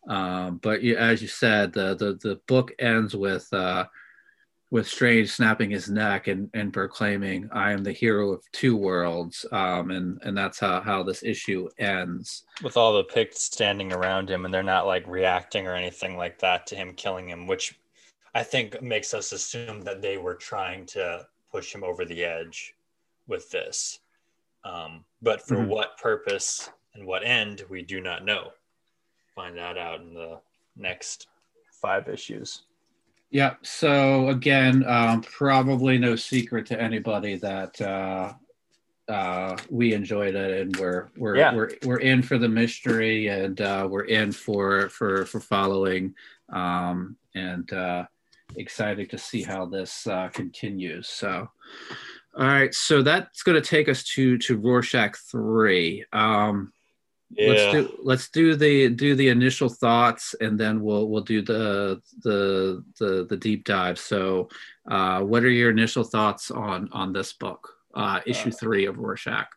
um, 0.07 0.60
but 0.63 0.81
you, 0.81 0.95
as 0.95 1.21
you 1.21 1.27
said, 1.27 1.73
the, 1.73 1.95
the, 1.95 2.17
the 2.21 2.39
book 2.47 2.71
ends 2.79 3.15
with 3.15 3.51
uh, 3.53 3.86
with 4.69 4.88
Strange 4.88 5.32
snapping 5.32 5.69
his 5.69 5.89
neck 5.89 6.27
and, 6.27 6.49
and 6.53 6.73
proclaiming, 6.73 7.49
"I 7.53 7.71
am 7.71 7.84
the 7.84 7.91
hero 7.91 8.32
of 8.32 8.43
two 8.51 8.75
worlds," 8.75 9.45
um, 9.51 9.91
and 9.91 10.19
and 10.23 10.38
that's 10.38 10.60
how 10.60 10.82
how 10.82 11.03
this 11.03 11.23
issue 11.23 11.69
ends. 11.77 12.43
With 12.63 12.77
all 12.77 12.93
the 12.93 13.03
Picts 13.03 13.43
standing 13.43 13.93
around 13.93 14.30
him, 14.30 14.45
and 14.45 14.53
they're 14.53 14.63
not 14.63 14.88
like 14.88 15.08
reacting 15.08 15.67
or 15.67 15.75
anything 15.75 16.17
like 16.17 16.39
that 16.39 16.67
to 16.67 16.75
him 16.75 16.93
killing 16.93 17.30
him, 17.30 17.47
which 17.47 17.80
I 18.36 18.43
think 18.43 18.82
makes 18.82 19.13
us 19.13 19.32
assume 19.32 19.82
that 19.84 20.01
they 20.01 20.17
were 20.17 20.36
trying 20.36 20.86
to 20.88 21.27
push 21.51 21.73
him 21.73 21.84
over 21.84 22.06
the 22.06 22.23
edge 22.23 22.75
with 23.27 23.49
this. 23.51 23.99
Um, 24.63 25.06
but 25.21 25.41
for 25.41 25.56
mm-hmm. 25.56 25.69
what 25.69 25.97
purpose 25.97 26.69
and 26.93 27.06
what 27.06 27.23
end, 27.25 27.63
we 27.69 27.82
do 27.82 28.01
not 28.01 28.25
know 28.25 28.51
find 29.38 29.56
that 29.56 29.77
out 29.77 30.01
in 30.01 30.15
the 30.15 30.39
next 30.75 31.27
five 31.71 32.10
issues. 32.10 32.63
Yeah. 33.29 33.55
So 33.61 34.29
again, 34.29 34.85
um, 34.87 35.21
probably 35.21 35.97
no 35.97 36.15
secret 36.15 36.65
to 36.67 36.81
anybody 36.81 37.35
that 37.35 37.79
uh, 37.81 38.33
uh, 39.09 39.57
we 39.69 39.93
enjoyed 39.93 40.35
it, 40.35 40.61
and 40.61 40.75
we're 40.77 41.09
we're 41.17 41.35
yeah. 41.35 41.53
we're 41.53 41.71
we're 41.83 41.99
in 41.99 42.21
for 42.21 42.37
the 42.37 42.47
mystery, 42.47 43.27
and 43.27 43.59
uh, 43.59 43.87
we're 43.89 44.05
in 44.05 44.31
for 44.31 44.89
for 44.89 45.25
for 45.25 45.39
following, 45.39 46.15
um, 46.49 47.17
and 47.35 47.71
uh, 47.73 48.05
excited 48.55 49.09
to 49.09 49.17
see 49.17 49.43
how 49.43 49.65
this 49.65 50.07
uh, 50.07 50.29
continues. 50.29 51.07
So. 51.07 51.49
All 52.37 52.45
right, 52.45 52.71
so 52.71 53.01
that's 53.01 53.41
going 53.41 53.59
to 53.59 53.67
take 53.67 53.89
us 53.89 54.03
to 54.13 54.37
to 54.37 54.57
Rorschach 54.57 55.17
three. 55.17 56.05
Um, 56.13 56.71
Yeah. 57.29 57.49
Let's 57.49 57.71
do 57.71 57.99
let's 58.03 58.29
do 58.29 58.55
the 58.55 58.89
do 58.89 59.13
the 59.15 59.27
initial 59.29 59.67
thoughts, 59.69 60.33
and 60.39 60.57
then 60.57 60.81
we'll 60.81 61.09
we'll 61.09 61.23
do 61.23 61.41
the 61.41 62.01
the 62.23 62.83
the 62.99 63.25
the 63.29 63.37
deep 63.37 63.65
dive. 63.65 63.99
So, 63.99 64.49
uh, 64.89 65.21
what 65.21 65.43
are 65.43 65.49
your 65.49 65.69
initial 65.69 66.03
thoughts 66.05 66.51
on 66.51 66.89
on 66.93 67.11
this 67.11 67.33
book, 67.33 67.75
uh, 67.93 68.21
issue 68.25 68.49
Uh, 68.49 68.53
three 68.59 68.85
of 68.85 68.97
Rorschach? 68.97 69.49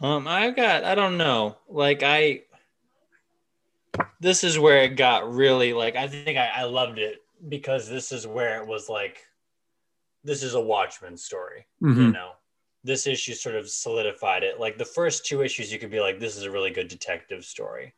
Um, 0.00 0.28
I've 0.28 0.54
got 0.54 0.84
I 0.84 0.94
don't 0.94 1.16
know. 1.16 1.56
Like 1.68 2.02
I 2.02 2.42
this 4.20 4.44
is 4.44 4.58
where 4.58 4.82
it 4.82 4.96
got 4.96 5.32
really 5.32 5.72
like 5.72 5.96
I 5.96 6.06
think 6.08 6.36
I, 6.36 6.48
I 6.54 6.64
loved 6.64 6.98
it 6.98 7.24
because 7.48 7.88
this 7.88 8.12
is 8.12 8.26
where 8.26 8.60
it 8.60 8.66
was 8.68 8.90
like 8.90 9.24
this 10.22 10.42
is 10.42 10.52
a 10.54 10.60
Watchmen 10.60 11.16
story. 11.16 11.66
You 11.80 11.88
Mhm. 11.88 12.12
know. 12.12 12.32
This 12.86 13.06
issue 13.06 13.34
sort 13.34 13.56
of 13.56 13.68
solidified 13.68 14.42
it. 14.42 14.60
Like 14.60 14.78
the 14.78 14.84
first 14.84 15.26
two 15.26 15.42
issues 15.42 15.72
you 15.72 15.78
could 15.78 15.90
be 15.90 16.00
like, 16.00 16.20
this 16.20 16.36
is 16.36 16.44
a 16.44 16.50
really 16.50 16.70
good 16.70 16.88
detective 16.88 17.44
story. 17.44 17.94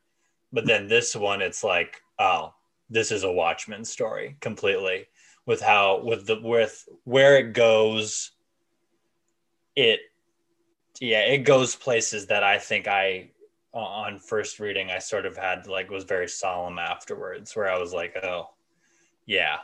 But 0.53 0.67
then 0.67 0.89
this 0.89 1.15
one 1.15 1.43
it's 1.43 1.63
like, 1.63 2.01
oh, 2.19 2.55
this 2.89 3.13
is 3.13 3.23
a 3.23 3.31
Watchmen 3.31 3.85
story 3.85 4.37
completely 4.41 5.07
with 5.49 5.63
how 5.63 6.03
with 6.05 6.27
the 6.27 6.39
with 6.43 6.87
where 7.05 7.39
it 7.39 7.55
goes 7.55 8.33
it 9.75 10.01
yeah 11.01 11.21
it 11.21 11.39
goes 11.39 11.75
places 11.75 12.27
that 12.27 12.45
i 12.45 12.59
think 12.59 12.87
i 12.87 13.31
on 13.73 14.19
first 14.19 14.61
reading 14.61 14.91
i 14.91 14.99
sort 14.99 15.25
of 15.25 15.37
had 15.39 15.67
like 15.67 15.89
was 15.89 16.05
very 16.05 16.29
solemn 16.29 16.79
afterwards 16.79 17.57
where 17.57 17.71
i 17.71 17.79
was 17.79 17.95
like 17.95 18.15
oh 18.23 18.51
yeah 19.25 19.57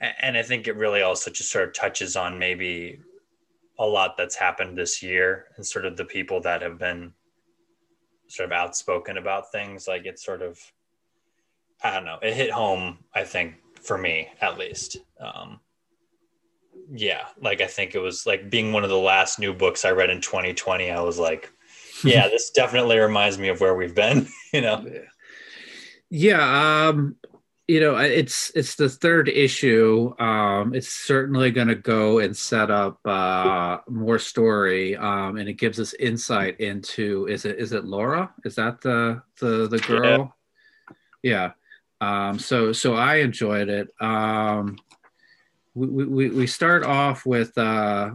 and 0.00 0.38
i 0.38 0.42
think 0.42 0.66
it 0.66 0.76
really 0.76 1.02
also 1.02 1.30
just 1.30 1.50
sort 1.50 1.68
of 1.68 1.74
touches 1.74 2.16
on 2.16 2.38
maybe 2.38 2.98
a 3.78 3.86
lot 3.86 4.16
that's 4.16 4.34
happened 4.34 4.76
this 4.76 5.02
year 5.02 5.46
and 5.56 5.66
sort 5.66 5.84
of 5.84 5.96
the 5.96 6.04
people 6.04 6.40
that 6.40 6.62
have 6.62 6.78
been 6.78 7.12
sort 8.28 8.48
of 8.48 8.52
outspoken 8.52 9.18
about 9.18 9.52
things 9.52 9.86
like 9.86 10.06
it's 10.06 10.24
sort 10.24 10.42
of 10.42 10.58
i 11.82 11.92
don't 11.92 12.04
know 12.04 12.18
it 12.22 12.34
hit 12.34 12.50
home 12.50 12.98
i 13.14 13.22
think 13.22 13.54
for 13.82 13.98
me 13.98 14.28
at 14.40 14.58
least. 14.58 14.96
Um 15.20 15.60
yeah 16.90 17.26
like 17.40 17.60
i 17.60 17.66
think 17.66 17.94
it 17.94 17.98
was 17.98 18.26
like 18.26 18.48
being 18.48 18.72
one 18.72 18.84
of 18.84 18.90
the 18.90 18.98
last 18.98 19.38
new 19.38 19.52
books 19.52 19.84
i 19.84 19.90
read 19.90 20.10
in 20.10 20.20
2020 20.20 20.90
i 20.90 21.00
was 21.00 21.18
like 21.18 21.52
yeah 22.04 22.28
this 22.28 22.50
definitely 22.50 22.98
reminds 22.98 23.38
me 23.38 23.48
of 23.48 23.60
where 23.60 23.74
we've 23.74 23.94
been 23.94 24.28
you 24.52 24.60
know? 24.60 24.84
Yeah, 26.08 26.88
um, 26.88 27.16
you 27.68 27.80
know, 27.80 27.96
it's 27.96 28.50
it's 28.54 28.76
the 28.76 28.88
third 28.88 29.28
issue. 29.28 30.14
Um, 30.20 30.72
it's 30.72 30.88
certainly 30.88 31.50
going 31.50 31.66
to 31.66 31.74
go 31.74 32.20
and 32.20 32.36
set 32.36 32.70
up 32.70 33.04
uh, 33.04 33.78
more 33.88 34.20
story, 34.20 34.96
um, 34.96 35.36
and 35.36 35.48
it 35.48 35.54
gives 35.54 35.80
us 35.80 35.92
insight 35.94 36.60
into 36.60 37.26
is 37.26 37.44
it 37.44 37.58
is 37.58 37.72
it 37.72 37.84
Laura? 37.84 38.32
Is 38.44 38.54
that 38.54 38.80
the 38.82 39.22
the 39.40 39.66
the 39.66 39.78
girl? 39.78 40.36
Yeah. 41.22 41.52
Um, 42.00 42.38
so 42.38 42.72
so 42.72 42.94
I 42.94 43.16
enjoyed 43.16 43.68
it. 43.68 43.88
Um, 44.00 44.78
we, 45.74 46.04
we 46.06 46.30
we 46.30 46.46
start 46.46 46.84
off 46.84 47.26
with 47.26 47.56
uh, 47.58 48.12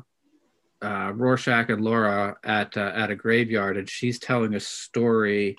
uh, 0.82 1.12
Rorschach 1.14 1.70
and 1.70 1.84
Laura 1.84 2.38
at 2.46 2.78
uh, 2.78 2.92
at 2.96 3.12
a 3.12 3.16
graveyard, 3.16 3.76
and 3.76 3.90
she's 3.90 4.18
telling 4.18 4.56
a 4.56 4.62
story 4.62 5.58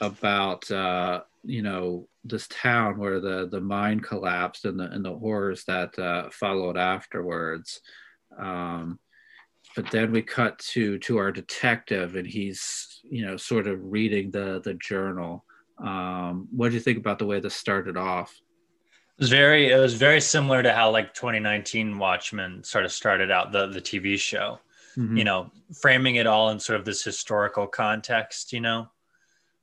about 0.00 0.70
uh, 0.70 1.22
you 1.44 1.62
know 1.62 2.08
this 2.24 2.46
town 2.48 2.98
where 2.98 3.20
the 3.20 3.48
the 3.50 3.60
mine 3.60 4.00
collapsed 4.00 4.64
and 4.64 4.78
the 4.78 4.84
and 4.90 5.04
the 5.04 5.16
horrors 5.16 5.64
that 5.64 5.98
uh, 5.98 6.30
followed 6.30 6.76
afterwards. 6.76 7.80
Um, 8.38 8.98
but 9.74 9.90
then 9.90 10.12
we 10.12 10.22
cut 10.22 10.58
to 10.58 10.98
to 11.00 11.16
our 11.18 11.32
detective, 11.32 12.16
and 12.16 12.26
he's 12.26 13.00
you 13.04 13.24
know 13.26 13.36
sort 13.36 13.66
of 13.66 13.78
reading 13.82 14.30
the 14.30 14.60
the 14.64 14.74
journal. 14.74 15.44
Um, 15.78 16.48
what 16.54 16.68
do 16.68 16.74
you 16.74 16.80
think 16.80 16.98
about 16.98 17.18
the 17.18 17.26
way 17.26 17.40
this 17.40 17.54
started 17.54 17.96
off? 17.96 18.34
it 19.18 19.22
was 19.22 19.30
very 19.30 19.70
it 19.70 19.76
was 19.76 19.94
very 19.94 20.20
similar 20.20 20.62
to 20.62 20.72
how 20.72 20.90
like 20.90 21.12
2019 21.14 21.98
watchmen 21.98 22.64
sort 22.64 22.84
of 22.84 22.90
started 22.90 23.30
out 23.30 23.52
the 23.52 23.66
the 23.68 23.80
tv 23.80 24.18
show 24.18 24.58
Mhm. 24.96 25.18
you 25.18 25.24
know 25.24 25.50
framing 25.80 26.16
it 26.16 26.26
all 26.26 26.50
in 26.50 26.58
sort 26.58 26.78
of 26.80 26.84
this 26.84 27.04
historical 27.04 27.66
context 27.66 28.52
you 28.52 28.60
know 28.60 28.90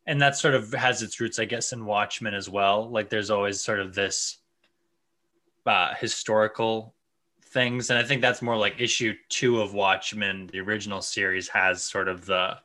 and 0.09 0.19
that 0.19 0.35
sort 0.35 0.55
of 0.55 0.73
has 0.73 1.01
its 1.03 1.19
roots 1.19 1.39
i 1.39 1.45
guess 1.45 1.71
in 1.71 1.85
watchmen 1.85 2.33
as 2.33 2.49
well 2.49 2.89
like 2.89 3.09
there's 3.09 3.29
always 3.29 3.61
sort 3.61 3.79
of 3.79 3.93
this 3.93 4.39
uh, 5.65 5.93
historical 5.99 6.95
things 7.43 7.91
and 7.91 7.99
i 7.99 8.03
think 8.03 8.21
that's 8.21 8.41
more 8.41 8.57
like 8.57 8.75
issue 8.79 9.13
two 9.29 9.61
of 9.61 9.73
watchmen 9.73 10.47
the 10.51 10.59
original 10.59 11.01
series 11.01 11.47
has 11.47 11.83
sort 11.83 12.07
of 12.07 12.25
the 12.25 12.57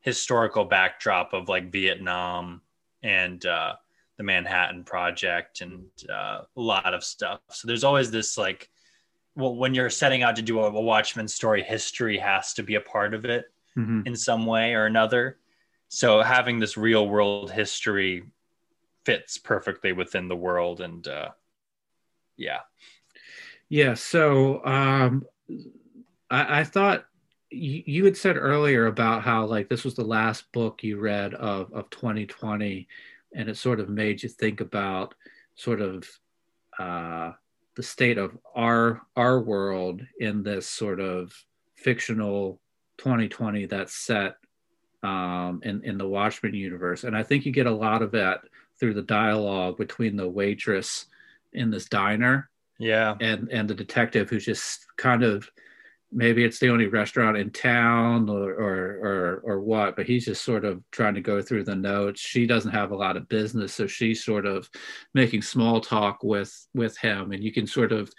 historical 0.00 0.64
backdrop 0.64 1.32
of 1.32 1.48
like 1.48 1.72
vietnam 1.72 2.60
and 3.02 3.46
uh, 3.46 3.74
the 4.16 4.22
manhattan 4.22 4.84
project 4.84 5.60
and 5.60 5.84
uh, 6.08 6.42
a 6.56 6.60
lot 6.60 6.94
of 6.94 7.02
stuff 7.02 7.40
so 7.50 7.66
there's 7.66 7.84
always 7.84 8.10
this 8.10 8.38
like 8.38 8.70
well, 9.38 9.54
when 9.54 9.74
you're 9.74 9.90
setting 9.90 10.22
out 10.22 10.34
to 10.36 10.40
do 10.42 10.60
a, 10.60 10.70
a 10.70 10.80
watchmen 10.80 11.28
story 11.28 11.62
history 11.62 12.16
has 12.16 12.54
to 12.54 12.62
be 12.62 12.76
a 12.76 12.80
part 12.80 13.12
of 13.12 13.24
it 13.26 13.52
Mhm. 13.76 14.06
in 14.06 14.16
some 14.16 14.46
way 14.46 14.72
or 14.72 14.86
another. 14.86 15.36
So 15.88 16.20
having 16.22 16.58
this 16.58 16.76
real 16.76 17.08
world 17.08 17.50
history 17.50 18.24
fits 19.04 19.38
perfectly 19.38 19.92
within 19.92 20.28
the 20.28 20.36
world, 20.36 20.80
and 20.80 21.06
uh, 21.06 21.30
yeah, 22.36 22.60
Yeah. 23.68 23.94
So 23.94 24.64
um, 24.64 25.24
I, 26.30 26.60
I 26.60 26.64
thought 26.64 27.06
you, 27.50 27.82
you 27.86 28.04
had 28.04 28.16
said 28.16 28.36
earlier 28.36 28.86
about 28.86 29.22
how 29.22 29.46
like 29.46 29.68
this 29.68 29.84
was 29.84 29.94
the 29.94 30.04
last 30.04 30.50
book 30.52 30.82
you 30.82 30.98
read 30.98 31.34
of 31.34 31.72
of 31.72 31.88
2020, 31.90 32.88
and 33.34 33.48
it 33.48 33.56
sort 33.56 33.80
of 33.80 33.88
made 33.88 34.22
you 34.22 34.28
think 34.28 34.60
about 34.60 35.14
sort 35.54 35.80
of 35.80 36.08
uh, 36.78 37.32
the 37.76 37.82
state 37.82 38.18
of 38.18 38.36
our 38.54 39.02
our 39.14 39.40
world 39.40 40.02
in 40.18 40.42
this 40.42 40.66
sort 40.66 41.00
of 41.00 41.32
fictional 41.76 42.60
2020 42.98 43.66
that's 43.66 43.94
set 43.94 44.36
um, 45.06 45.60
in 45.62 45.82
in 45.84 45.98
the 45.98 46.08
Watchmen 46.08 46.54
universe, 46.54 47.04
and 47.04 47.16
I 47.16 47.22
think 47.22 47.46
you 47.46 47.52
get 47.52 47.66
a 47.66 47.70
lot 47.70 48.02
of 48.02 48.12
that 48.12 48.40
through 48.78 48.94
the 48.94 49.02
dialogue 49.02 49.78
between 49.78 50.16
the 50.16 50.28
waitress 50.28 51.06
in 51.52 51.70
this 51.70 51.86
diner 51.86 52.50
yeah, 52.78 53.14
and 53.20 53.48
and 53.50 53.68
the 53.68 53.74
detective 53.74 54.28
who's 54.28 54.44
just 54.44 54.86
kind 54.96 55.22
of 55.22 55.50
maybe 56.12 56.44
it's 56.44 56.58
the 56.58 56.68
only 56.68 56.86
restaurant 56.86 57.36
in 57.36 57.50
town 57.50 58.28
or 58.28 58.50
or 58.50 58.98
or, 59.02 59.42
or 59.44 59.60
what 59.60 59.96
but 59.96 60.06
he's 60.06 60.24
just 60.24 60.44
sort 60.44 60.64
of 60.64 60.82
trying 60.90 61.14
to 61.14 61.20
go 61.20 61.40
through 61.40 61.64
the 61.64 61.74
notes. 61.74 62.20
She 62.20 62.46
doesn't 62.46 62.70
have 62.70 62.90
a 62.90 62.96
lot 62.96 63.16
of 63.16 63.28
business 63.28 63.72
so 63.74 63.86
she's 63.86 64.24
sort 64.24 64.46
of 64.46 64.68
making 65.14 65.42
small 65.42 65.80
talk 65.80 66.22
with 66.22 66.66
with 66.74 66.96
him. 66.98 67.32
And 67.32 67.42
you 67.42 67.52
can 67.52 67.66
sort 67.66 67.92
of 67.92 68.12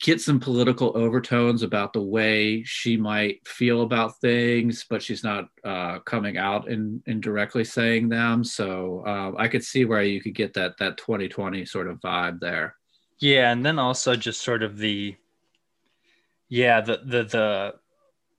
get 0.00 0.20
some 0.20 0.38
political 0.38 0.92
overtones 0.94 1.62
about 1.62 1.92
the 1.92 2.02
way 2.02 2.62
she 2.64 2.96
might 2.98 3.46
feel 3.48 3.80
about 3.82 4.20
things 4.20 4.84
but 4.88 5.02
she's 5.02 5.24
not 5.24 5.48
uh, 5.64 5.98
coming 6.00 6.36
out 6.36 6.68
and, 6.68 7.02
and 7.06 7.22
directly 7.22 7.64
saying 7.64 8.08
them. 8.08 8.44
So 8.44 9.02
uh, 9.06 9.32
i 9.38 9.48
could 9.48 9.64
see 9.64 9.84
where 9.84 10.02
you 10.02 10.20
could 10.20 10.34
get 10.34 10.52
that 10.54 10.76
that 10.78 10.98
2020 10.98 11.64
sort 11.64 11.88
of 11.88 12.00
vibe 12.00 12.40
there. 12.40 12.76
Yeah, 13.18 13.50
and 13.50 13.64
then 13.64 13.78
also 13.78 14.14
just 14.16 14.42
sort 14.42 14.62
of 14.62 14.76
the 14.76 15.16
yeah 16.48 16.80
the 16.82 16.98
the 17.04 17.22
the 17.24 17.74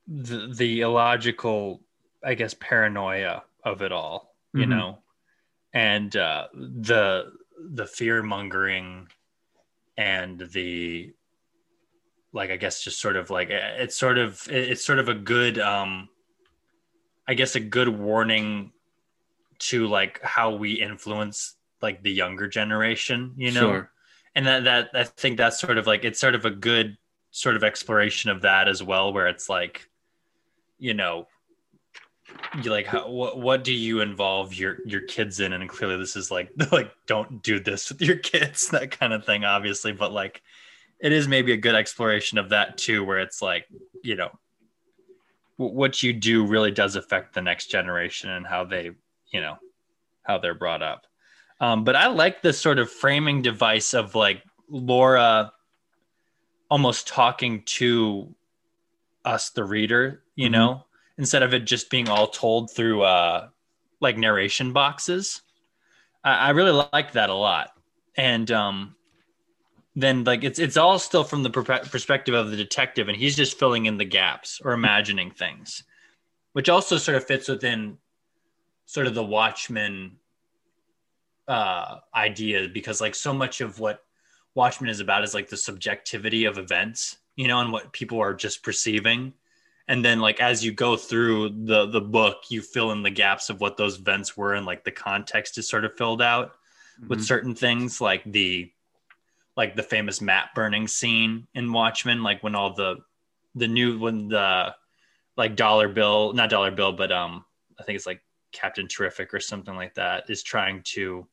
the, 0.07 0.53
the 0.55 0.81
illogical, 0.81 1.81
I 2.23 2.33
guess, 2.35 2.53
paranoia 2.53 3.43
of 3.63 3.81
it 3.81 3.91
all, 3.91 4.35
you 4.53 4.65
Mhm. 4.65 4.69
know, 4.69 4.99
and 5.73 6.15
uh, 6.15 6.47
the 6.53 7.33
the 7.59 7.85
fear 7.85 8.23
mongering 8.23 9.09
and 9.97 10.39
the 10.39 11.13
like 12.33 12.49
i 12.51 12.57
guess 12.57 12.83
just 12.83 12.99
sort 12.99 13.15
of 13.15 13.29
like 13.29 13.49
eh, 13.49 13.75
it's 13.77 13.95
sort 13.97 14.17
of 14.17 14.45
it's 14.49 14.83
sort 14.85 14.99
of 14.99 15.09
a 15.09 15.13
good 15.13 15.57
um 15.59 16.09
i 17.27 17.33
guess 17.33 17.55
a 17.55 17.59
good 17.59 17.89
warning 17.89 18.71
to 19.59 19.87
like 19.87 20.21
how 20.21 20.53
we 20.55 20.73
influence 20.73 21.55
like 21.81 22.03
the 22.03 22.11
younger 22.11 22.47
generation 22.47 23.33
you 23.37 23.51
know 23.51 23.71
Sure. 23.71 23.91
and 24.35 24.45
that 24.45 24.63
that 24.65 24.89
i 24.93 25.03
think 25.03 25.37
that's 25.37 25.59
sort 25.59 25.77
of 25.77 25.87
like 25.87 26.03
it's 26.03 26.19
sort 26.19 26.35
of 26.35 26.45
a 26.45 26.51
good 26.51 26.97
sort 27.31 27.55
of 27.55 27.63
exploration 27.63 28.29
of 28.29 28.41
that 28.41 28.67
as 28.67 28.81
well 28.83 29.13
where 29.13 29.27
it's 29.27 29.49
like 29.49 29.89
you 30.79 30.93
know 30.93 31.27
you 32.61 32.69
like 32.71 32.85
how, 32.85 33.09
what 33.09 33.39
what 33.39 33.63
do 33.63 33.73
you 33.73 34.01
involve 34.01 34.53
your 34.53 34.77
your 34.85 35.01
kids 35.01 35.39
in 35.39 35.53
and 35.53 35.69
clearly 35.69 35.97
this 35.97 36.15
is 36.15 36.29
like 36.29 36.49
like 36.71 36.91
don't 37.05 37.41
do 37.41 37.59
this 37.59 37.89
with 37.89 38.01
your 38.01 38.17
kids 38.17 38.67
that 38.71 38.91
kind 38.91 39.13
of 39.13 39.25
thing 39.25 39.43
obviously 39.45 39.91
but 39.91 40.11
like 40.11 40.41
it 40.99 41.11
is 41.11 41.27
maybe 41.27 41.51
a 41.53 41.57
good 41.57 41.75
exploration 41.75 42.37
of 42.37 42.49
that 42.49 42.77
too 42.77 43.03
where 43.03 43.19
it's 43.19 43.41
like 43.41 43.65
you 44.03 44.15
know 44.15 44.29
w- 45.57 45.75
what 45.75 46.01
you 46.03 46.13
do 46.13 46.45
really 46.45 46.71
does 46.71 46.95
affect 46.95 47.33
the 47.33 47.41
next 47.41 47.67
generation 47.67 48.29
and 48.29 48.45
how 48.47 48.63
they 48.63 48.91
you 49.31 49.41
know 49.41 49.57
how 50.23 50.37
they're 50.37 50.53
brought 50.55 50.81
up. 50.81 51.05
Um, 51.59 51.83
but 51.83 51.95
i 51.95 52.07
like 52.07 52.41
this 52.41 52.59
sort 52.59 52.77
of 52.79 52.91
framing 52.91 53.41
device 53.41 53.93
of 53.93 54.13
like 54.15 54.43
laura 54.69 55.51
almost 56.69 57.07
talking 57.07 57.63
to 57.65 58.35
us 59.25 59.49
the 59.51 59.63
reader 59.63 60.23
you 60.35 60.49
Mhm. 60.49 60.51
know 60.51 60.85
instead 61.17 61.41
of 61.43 61.53
it 61.53 61.61
just 61.65 61.89
being 61.89 62.09
all 62.09 62.27
told 62.27 62.69
through 62.71 63.01
uh 63.01 63.49
like 63.99 64.17
narration 64.17 64.73
boxes. 64.73 65.41
I, 66.23 66.33
I 66.35 66.49
really 66.51 66.85
like 66.93 67.13
that 67.13 67.31
a 67.31 67.33
lot. 67.33 67.71
And 68.15 68.51
um 68.51 68.95
then 69.97 70.23
like 70.23 70.43
it's 70.43 70.59
it's 70.59 70.77
all 70.77 70.99
still 70.99 71.23
from 71.23 71.41
the 71.43 71.49
perspective 71.49 72.35
of 72.35 72.51
the 72.51 72.55
detective 72.55 73.07
and 73.09 73.17
he's 73.17 73.35
just 73.35 73.57
filling 73.57 73.87
in 73.87 73.97
the 73.97 74.05
gaps 74.05 74.61
or 74.63 74.71
imagining 74.73 75.31
things 75.31 75.83
which 76.53 76.69
also 76.69 76.97
sort 76.97 77.17
of 77.17 77.25
fits 77.25 77.47
within 77.47 77.97
sort 78.85 79.07
of 79.07 79.15
the 79.15 79.23
watchmen 79.23 80.11
uh 81.47 81.97
idea 82.13 82.67
because 82.73 83.01
like 83.01 83.15
so 83.15 83.33
much 83.33 83.59
of 83.61 83.79
what 83.79 84.03
watchmen 84.53 84.89
is 84.89 84.99
about 84.99 85.23
is 85.23 85.33
like 85.33 85.49
the 85.49 85.57
subjectivity 85.57 86.45
of 86.45 86.57
events 86.57 87.17
you 87.35 87.47
know 87.47 87.59
and 87.59 87.71
what 87.71 87.91
people 87.91 88.19
are 88.19 88.33
just 88.33 88.63
perceiving 88.63 89.33
and 89.87 90.03
then 90.05 90.19
like 90.19 90.39
as 90.41 90.63
you 90.63 90.71
go 90.71 90.95
through 90.95 91.49
the 91.65 91.87
the 91.87 92.01
book 92.01 92.43
you 92.49 92.61
fill 92.61 92.91
in 92.91 93.01
the 93.01 93.09
gaps 93.09 93.49
of 93.49 93.61
what 93.61 93.77
those 93.77 93.97
events 93.97 94.37
were 94.37 94.53
and 94.53 94.65
like 94.65 94.83
the 94.83 94.91
context 94.91 95.57
is 95.57 95.67
sort 95.67 95.85
of 95.85 95.95
filled 95.97 96.21
out 96.21 96.55
with 97.07 97.19
Mhm. 97.19 97.23
certain 97.23 97.55
things 97.55 98.01
like 98.01 98.23
the 98.25 98.71
like 99.57 99.75
the 99.75 99.83
famous 99.83 100.21
map 100.21 100.53
burning 100.55 100.87
scene 100.87 101.47
in 101.55 101.73
Watchmen, 101.73 102.23
like 102.23 102.43
when 102.43 102.55
all 102.55 102.73
the 102.73 102.97
the 103.55 103.67
new 103.67 103.99
when 103.99 104.29
the 104.29 104.75
like 105.35 105.55
dollar 105.55 105.89
bill, 105.89 106.31
not 106.33 106.49
dollar 106.49 106.71
bill, 106.71 106.93
but 106.93 107.11
um 107.11 107.43
I 107.79 107.83
think 107.83 107.95
it's 107.95 108.05
like 108.05 108.21
Captain 108.53 108.87
Terrific 108.87 109.33
or 109.33 109.39
something 109.39 109.75
like 109.75 109.95
that 109.95 110.29
is 110.29 110.43
trying 110.43 110.83
to 110.83 111.27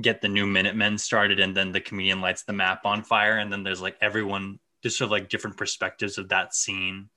get 0.00 0.20
the 0.20 0.28
new 0.28 0.46
Minutemen 0.46 0.98
started 0.98 1.38
and 1.38 1.56
then 1.56 1.72
the 1.72 1.80
comedian 1.80 2.20
lights 2.20 2.42
the 2.42 2.52
map 2.52 2.84
on 2.84 3.02
fire. 3.02 3.38
And 3.38 3.52
then 3.52 3.62
there's 3.62 3.80
like 3.80 3.96
everyone 4.00 4.58
just 4.82 4.98
sort 4.98 5.06
of 5.06 5.12
like 5.12 5.28
different 5.28 5.56
perspectives 5.56 6.18
of 6.18 6.28
that 6.30 6.54
scene 6.54 7.08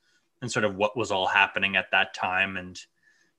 and 0.42 0.52
sort 0.52 0.66
of 0.66 0.76
what 0.76 0.96
was 0.96 1.12
all 1.12 1.28
happening 1.28 1.76
at 1.76 1.92
that 1.92 2.14
time. 2.14 2.58
And 2.58 2.80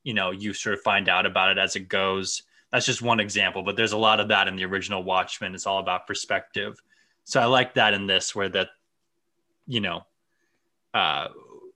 you 0.02 0.14
know 0.14 0.30
you 0.30 0.54
sort 0.54 0.74
of 0.74 0.80
find 0.80 1.08
out 1.08 1.26
about 1.26 1.50
it 1.50 1.58
as 1.58 1.76
it 1.76 1.88
goes 1.88 2.42
that's 2.72 2.86
just 2.86 3.02
one 3.02 3.20
example 3.20 3.62
but 3.62 3.76
there's 3.76 3.92
a 3.92 3.98
lot 3.98 4.20
of 4.20 4.28
that 4.28 4.48
in 4.48 4.56
the 4.56 4.64
original 4.64 5.02
watchmen. 5.02 5.54
It's 5.54 5.66
all 5.66 5.78
about 5.78 6.06
perspective. 6.06 6.80
So 7.24 7.40
i 7.40 7.44
like 7.44 7.74
that 7.74 7.94
in 7.94 8.06
this 8.06 8.34
where 8.34 8.48
that 8.48 8.68
you 9.66 9.80
know 9.80 10.02
uh 10.94 11.28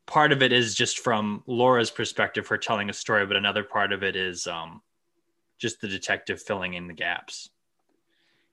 part 0.07 0.33
of 0.33 0.43
it 0.43 0.53
is 0.53 0.75
just 0.75 0.99
from 0.99 1.43
laura's 1.47 1.91
perspective 1.91 2.47
her 2.49 2.59
telling 2.59 2.91
a 2.91 2.93
story 2.93 3.25
but 3.25 3.37
another 3.37 3.63
part 3.63 3.93
of 3.93 4.03
it 4.03 4.17
is 4.17 4.47
um 4.47 4.83
just 5.59 5.81
the 5.81 5.89
detective 5.89 6.43
filling 6.43 6.75
in 6.75 6.87
the 6.87 6.93
gaps. 6.93 7.51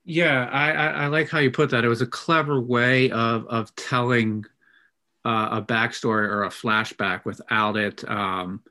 Yeah, 0.04 0.48
I, 0.50 0.72
I, 0.72 0.86
I 0.86 1.06
like 1.08 1.28
how 1.28 1.38
you 1.38 1.50
put 1.50 1.70
that. 1.70 1.84
It 1.84 1.88
was 1.88 2.02
a 2.02 2.06
clever 2.06 2.60
way 2.60 3.10
of 3.10 3.46
of 3.46 3.74
telling 3.76 4.44
uh, 5.24 5.48
a 5.52 5.62
backstory 5.62 6.26
or 6.26 6.44
a 6.44 6.48
flashback 6.48 7.24
without 7.24 7.76
it 7.76 8.08
um, 8.08 8.62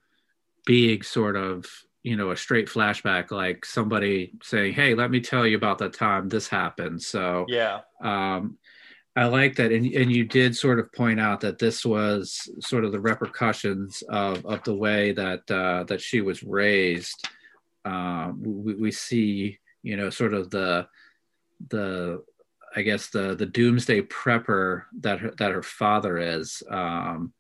being 0.65 1.01
sort 1.03 1.35
of 1.35 1.67
you 2.03 2.15
know 2.15 2.31
a 2.31 2.37
straight 2.37 2.67
flashback, 2.67 3.31
like 3.31 3.65
somebody 3.65 4.33
saying, 4.41 4.73
"Hey, 4.73 4.95
let 4.95 5.11
me 5.11 5.21
tell 5.21 5.45
you 5.45 5.57
about 5.57 5.77
the 5.77 5.89
time 5.89 6.29
this 6.29 6.47
happened." 6.47 7.01
So 7.01 7.45
yeah 7.47 7.81
um, 8.01 8.57
I 9.15 9.25
like 9.25 9.55
that, 9.55 9.71
and 9.71 9.85
and 9.85 10.11
you 10.11 10.23
did 10.23 10.55
sort 10.55 10.79
of 10.79 10.91
point 10.93 11.19
out 11.19 11.41
that 11.41 11.59
this 11.59 11.85
was 11.85 12.49
sort 12.59 12.85
of 12.85 12.91
the 12.91 12.99
repercussions 12.99 14.03
of 14.09 14.45
of 14.45 14.63
the 14.63 14.75
way 14.75 15.11
that 15.11 15.49
uh, 15.51 15.83
that 15.83 16.01
she 16.01 16.21
was 16.21 16.43
raised. 16.43 17.27
Um, 17.83 18.41
we, 18.41 18.75
we 18.75 18.91
see, 18.91 19.59
you 19.83 19.97
know, 19.97 20.09
sort 20.09 20.33
of 20.33 20.49
the 20.49 20.87
the 21.69 22.23
I 22.75 22.83
guess 22.83 23.09
the 23.09 23.35
the 23.35 23.45
doomsday 23.45 24.01
prepper 24.03 24.83
that 25.01 25.19
her, 25.19 25.31
that 25.37 25.51
her 25.51 25.63
father 25.63 26.17
is. 26.17 26.63
Um, 26.69 27.33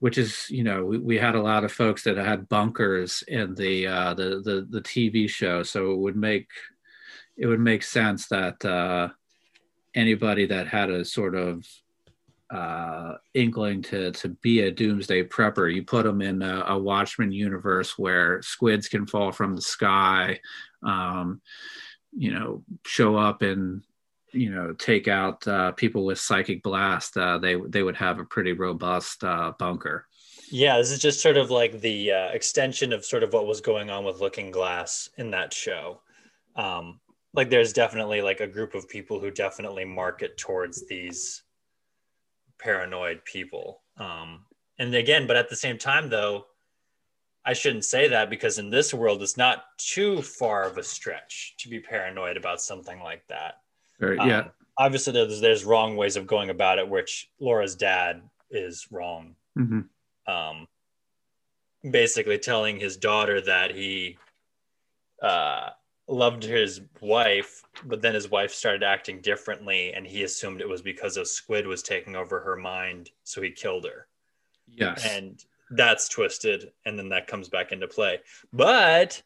which 0.00 0.18
is, 0.18 0.46
you 0.50 0.64
know, 0.64 0.84
we, 0.84 0.98
we 0.98 1.18
had 1.18 1.34
a 1.34 1.42
lot 1.42 1.64
of 1.64 1.72
folks 1.72 2.02
that 2.04 2.16
had 2.16 2.48
bunkers 2.48 3.22
in 3.28 3.54
the 3.54 3.86
uh, 3.86 4.14
the, 4.14 4.40
the 4.44 4.66
the 4.70 4.80
TV 4.82 5.28
show, 5.28 5.62
so 5.62 5.92
it 5.92 5.98
would 5.98 6.16
make 6.16 6.48
it 7.36 7.46
would 7.46 7.60
make 7.60 7.82
sense 7.82 8.28
that 8.28 8.64
uh, 8.64 9.08
anybody 9.94 10.46
that 10.46 10.68
had 10.68 10.90
a 10.90 11.04
sort 11.04 11.34
of 11.34 11.66
uh, 12.50 13.14
inkling 13.34 13.82
to 13.82 14.12
to 14.12 14.28
be 14.28 14.60
a 14.60 14.70
doomsday 14.70 15.24
prepper, 15.24 15.72
you 15.72 15.82
put 15.82 16.04
them 16.04 16.20
in 16.20 16.42
a, 16.42 16.64
a 16.68 16.78
Watchmen 16.78 17.32
universe 17.32 17.98
where 17.98 18.42
squids 18.42 18.88
can 18.88 19.06
fall 19.06 19.32
from 19.32 19.54
the 19.56 19.62
sky, 19.62 20.38
um, 20.82 21.40
you 22.12 22.32
know, 22.32 22.62
show 22.86 23.16
up 23.16 23.42
and 23.42 23.82
you 24.34 24.50
know 24.50 24.72
take 24.72 25.08
out 25.08 25.46
uh, 25.46 25.72
people 25.72 26.04
with 26.04 26.18
psychic 26.18 26.62
blast. 26.62 27.16
Uh, 27.16 27.38
they 27.38 27.54
they 27.54 27.82
would 27.82 27.96
have 27.96 28.18
a 28.18 28.24
pretty 28.24 28.52
robust 28.52 29.24
uh, 29.24 29.52
bunker. 29.58 30.06
Yeah, 30.50 30.76
this 30.78 30.90
is 30.90 30.98
just 30.98 31.20
sort 31.20 31.36
of 31.36 31.50
like 31.50 31.80
the 31.80 32.12
uh, 32.12 32.28
extension 32.28 32.92
of 32.92 33.04
sort 33.04 33.22
of 33.22 33.32
what 33.32 33.46
was 33.46 33.60
going 33.60 33.90
on 33.90 34.04
with 34.04 34.20
Looking 34.20 34.50
Glass 34.50 35.08
in 35.16 35.30
that 35.30 35.52
show. 35.52 36.00
Um, 36.54 37.00
like, 37.32 37.50
there's 37.50 37.72
definitely 37.72 38.22
like 38.22 38.40
a 38.40 38.46
group 38.46 38.74
of 38.74 38.88
people 38.88 39.18
who 39.18 39.30
definitely 39.30 39.84
market 39.84 40.36
towards 40.36 40.86
these 40.86 41.42
paranoid 42.58 43.24
people. 43.24 43.82
Um, 43.96 44.44
and 44.78 44.94
again, 44.94 45.26
but 45.26 45.36
at 45.36 45.48
the 45.48 45.56
same 45.56 45.78
time, 45.78 46.08
though, 46.08 46.46
I 47.44 47.52
shouldn't 47.52 47.84
say 47.84 48.08
that 48.08 48.30
because 48.30 48.58
in 48.58 48.70
this 48.70 48.94
world, 48.94 49.22
it's 49.22 49.36
not 49.36 49.64
too 49.78 50.22
far 50.22 50.64
of 50.64 50.78
a 50.78 50.82
stretch 50.82 51.54
to 51.58 51.68
be 51.68 51.80
paranoid 51.80 52.36
about 52.36 52.60
something 52.60 53.00
like 53.00 53.26
that. 53.28 53.56
Um, 54.20 54.28
yeah. 54.28 54.48
Obviously, 54.76 55.12
there's, 55.12 55.40
there's 55.40 55.64
wrong 55.64 55.96
ways 55.96 56.16
of 56.16 56.26
going 56.26 56.50
about 56.50 56.78
it, 56.78 56.88
which 56.88 57.30
Laura's 57.38 57.76
dad 57.76 58.22
is 58.50 58.86
wrong 58.90 59.34
hmm 59.56 59.80
um, 60.26 60.66
basically 61.90 62.38
telling 62.38 62.78
his 62.78 62.96
daughter 62.96 63.40
that 63.40 63.74
he 63.74 64.16
uh, 65.22 65.70
loved 66.08 66.42
his 66.42 66.80
wife, 67.00 67.62
but 67.84 68.00
then 68.00 68.14
his 68.14 68.30
wife 68.30 68.52
started 68.52 68.82
acting 68.82 69.20
differently, 69.20 69.92
and 69.92 70.06
he 70.06 70.22
assumed 70.22 70.60
it 70.60 70.68
was 70.68 70.82
because 70.82 71.16
a 71.16 71.24
squid 71.24 71.66
was 71.66 71.82
taking 71.82 72.16
over 72.16 72.40
her 72.40 72.56
mind, 72.56 73.10
so 73.22 73.42
he 73.42 73.50
killed 73.50 73.84
her. 73.84 74.06
Yes. 74.66 75.06
And 75.08 75.42
that's 75.70 76.08
twisted, 76.08 76.72
and 76.86 76.98
then 76.98 77.08
that 77.10 77.26
comes 77.26 77.48
back 77.48 77.72
into 77.72 77.86
play. 77.86 78.20
But 78.52 79.22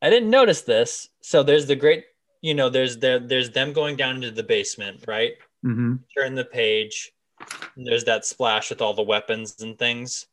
I 0.00 0.08
didn't 0.08 0.30
notice 0.30 0.62
this. 0.62 1.08
So 1.20 1.42
there's 1.42 1.66
the 1.66 1.76
great, 1.76 2.04
you 2.42 2.54
know, 2.54 2.68
there's 2.70 2.98
there, 2.98 3.18
there's 3.18 3.50
them 3.50 3.72
going 3.72 3.96
down 3.96 4.16
into 4.16 4.30
the 4.30 4.42
basement, 4.42 5.04
right? 5.06 5.34
hmm 5.62 5.96
turn 6.16 6.34
the 6.34 6.44
page 6.44 7.12
and 7.76 7.86
there's 7.86 8.04
that 8.04 8.24
splash 8.24 8.70
with 8.70 8.80
all 8.82 8.94
the 8.94 9.02
weapons 9.02 9.60
and 9.60 9.78
things 9.78 10.26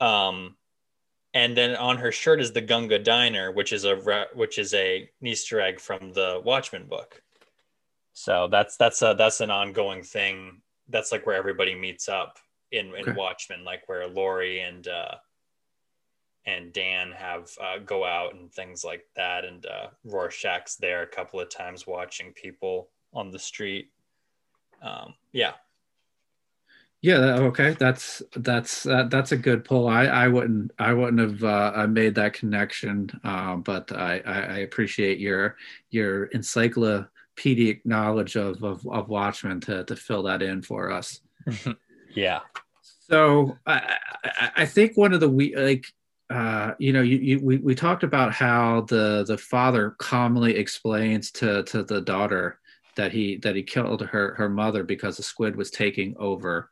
um 0.00 0.56
and 1.34 1.56
then 1.56 1.76
on 1.76 1.96
her 1.96 2.10
shirt 2.10 2.40
is 2.40 2.52
the 2.52 2.60
gunga 2.60 2.98
diner 2.98 3.52
which 3.52 3.72
is 3.72 3.84
a 3.84 4.26
which 4.34 4.58
is 4.58 4.74
a 4.74 5.08
easter 5.22 5.60
egg 5.60 5.78
from 5.78 6.12
the 6.14 6.40
watchmen 6.44 6.86
book 6.86 7.22
so 8.12 8.48
that's 8.50 8.76
that's 8.76 9.02
a 9.02 9.14
that's 9.16 9.40
an 9.40 9.50
ongoing 9.50 10.02
thing 10.02 10.60
that's 10.88 11.12
like 11.12 11.24
where 11.26 11.36
everybody 11.36 11.74
meets 11.74 12.08
up 12.08 12.38
in 12.72 12.86
in 12.94 13.02
Okay. 13.08 13.12
watchmen 13.12 13.62
like 13.62 13.88
where 13.88 14.08
Laurie 14.08 14.60
and 14.60 14.88
uh 14.88 15.14
and 16.46 16.72
dan 16.72 17.10
have 17.12 17.50
uh, 17.62 17.78
go 17.78 18.04
out 18.04 18.34
and 18.34 18.52
things 18.52 18.84
like 18.84 19.04
that 19.16 19.44
and 19.44 19.66
uh 19.66 19.86
rorschach's 20.04 20.76
there 20.76 21.02
a 21.02 21.06
couple 21.06 21.40
of 21.40 21.48
times 21.48 21.86
watching 21.86 22.32
people 22.32 22.90
on 23.12 23.30
the 23.30 23.38
street 23.38 23.90
um 24.82 25.14
yeah 25.32 25.52
Yeah. 27.04 27.36
Okay. 27.50 27.76
That's 27.78 28.22
that's 28.34 28.86
uh, 28.86 29.04
that's 29.10 29.32
a 29.32 29.36
good 29.36 29.62
pull. 29.62 29.88
I 29.88 30.06
I 30.06 30.28
wouldn't 30.28 30.70
I 30.78 30.94
wouldn't 30.94 31.20
have 31.20 31.44
uh, 31.44 31.72
I 31.76 31.84
made 31.86 32.14
that 32.14 32.32
connection, 32.32 33.10
um, 33.24 33.60
but 33.60 33.92
I, 33.92 34.22
I 34.24 34.40
I 34.40 34.58
appreciate 34.60 35.18
your 35.18 35.56
your 35.90 36.24
encyclopedic 36.32 37.84
knowledge 37.84 38.36
of 38.36 38.62
of, 38.64 38.86
of 38.88 39.10
Watchmen 39.10 39.60
to 39.60 39.84
to 39.84 39.94
fill 39.96 40.22
that 40.22 40.40
in 40.40 40.62
for 40.62 40.90
us. 40.90 41.20
yeah 42.14 42.40
So 42.80 43.58
I, 43.66 43.98
I, 44.24 44.50
I 44.56 44.66
think 44.66 44.96
one 44.96 45.12
of 45.12 45.20
the 45.20 45.28
we 45.28 45.54
like 45.54 45.84
uh, 46.30 46.72
you 46.78 46.92
know 46.92 47.02
you, 47.02 47.18
you 47.18 47.40
we, 47.40 47.58
we 47.58 47.74
talked 47.74 48.02
about 48.02 48.32
how 48.32 48.82
the 48.82 49.24
the 49.26 49.38
father 49.38 49.94
calmly 49.98 50.56
explains 50.56 51.30
to 51.30 51.62
to 51.64 51.82
the 51.82 52.00
daughter 52.00 52.58
that 52.96 53.12
he 53.12 53.36
that 53.38 53.56
he 53.56 53.62
killed 53.62 54.00
her 54.02 54.34
her 54.34 54.48
mother 54.48 54.84
because 54.84 55.16
the 55.16 55.22
squid 55.22 55.56
was 55.56 55.70
taking 55.70 56.14
over 56.18 56.70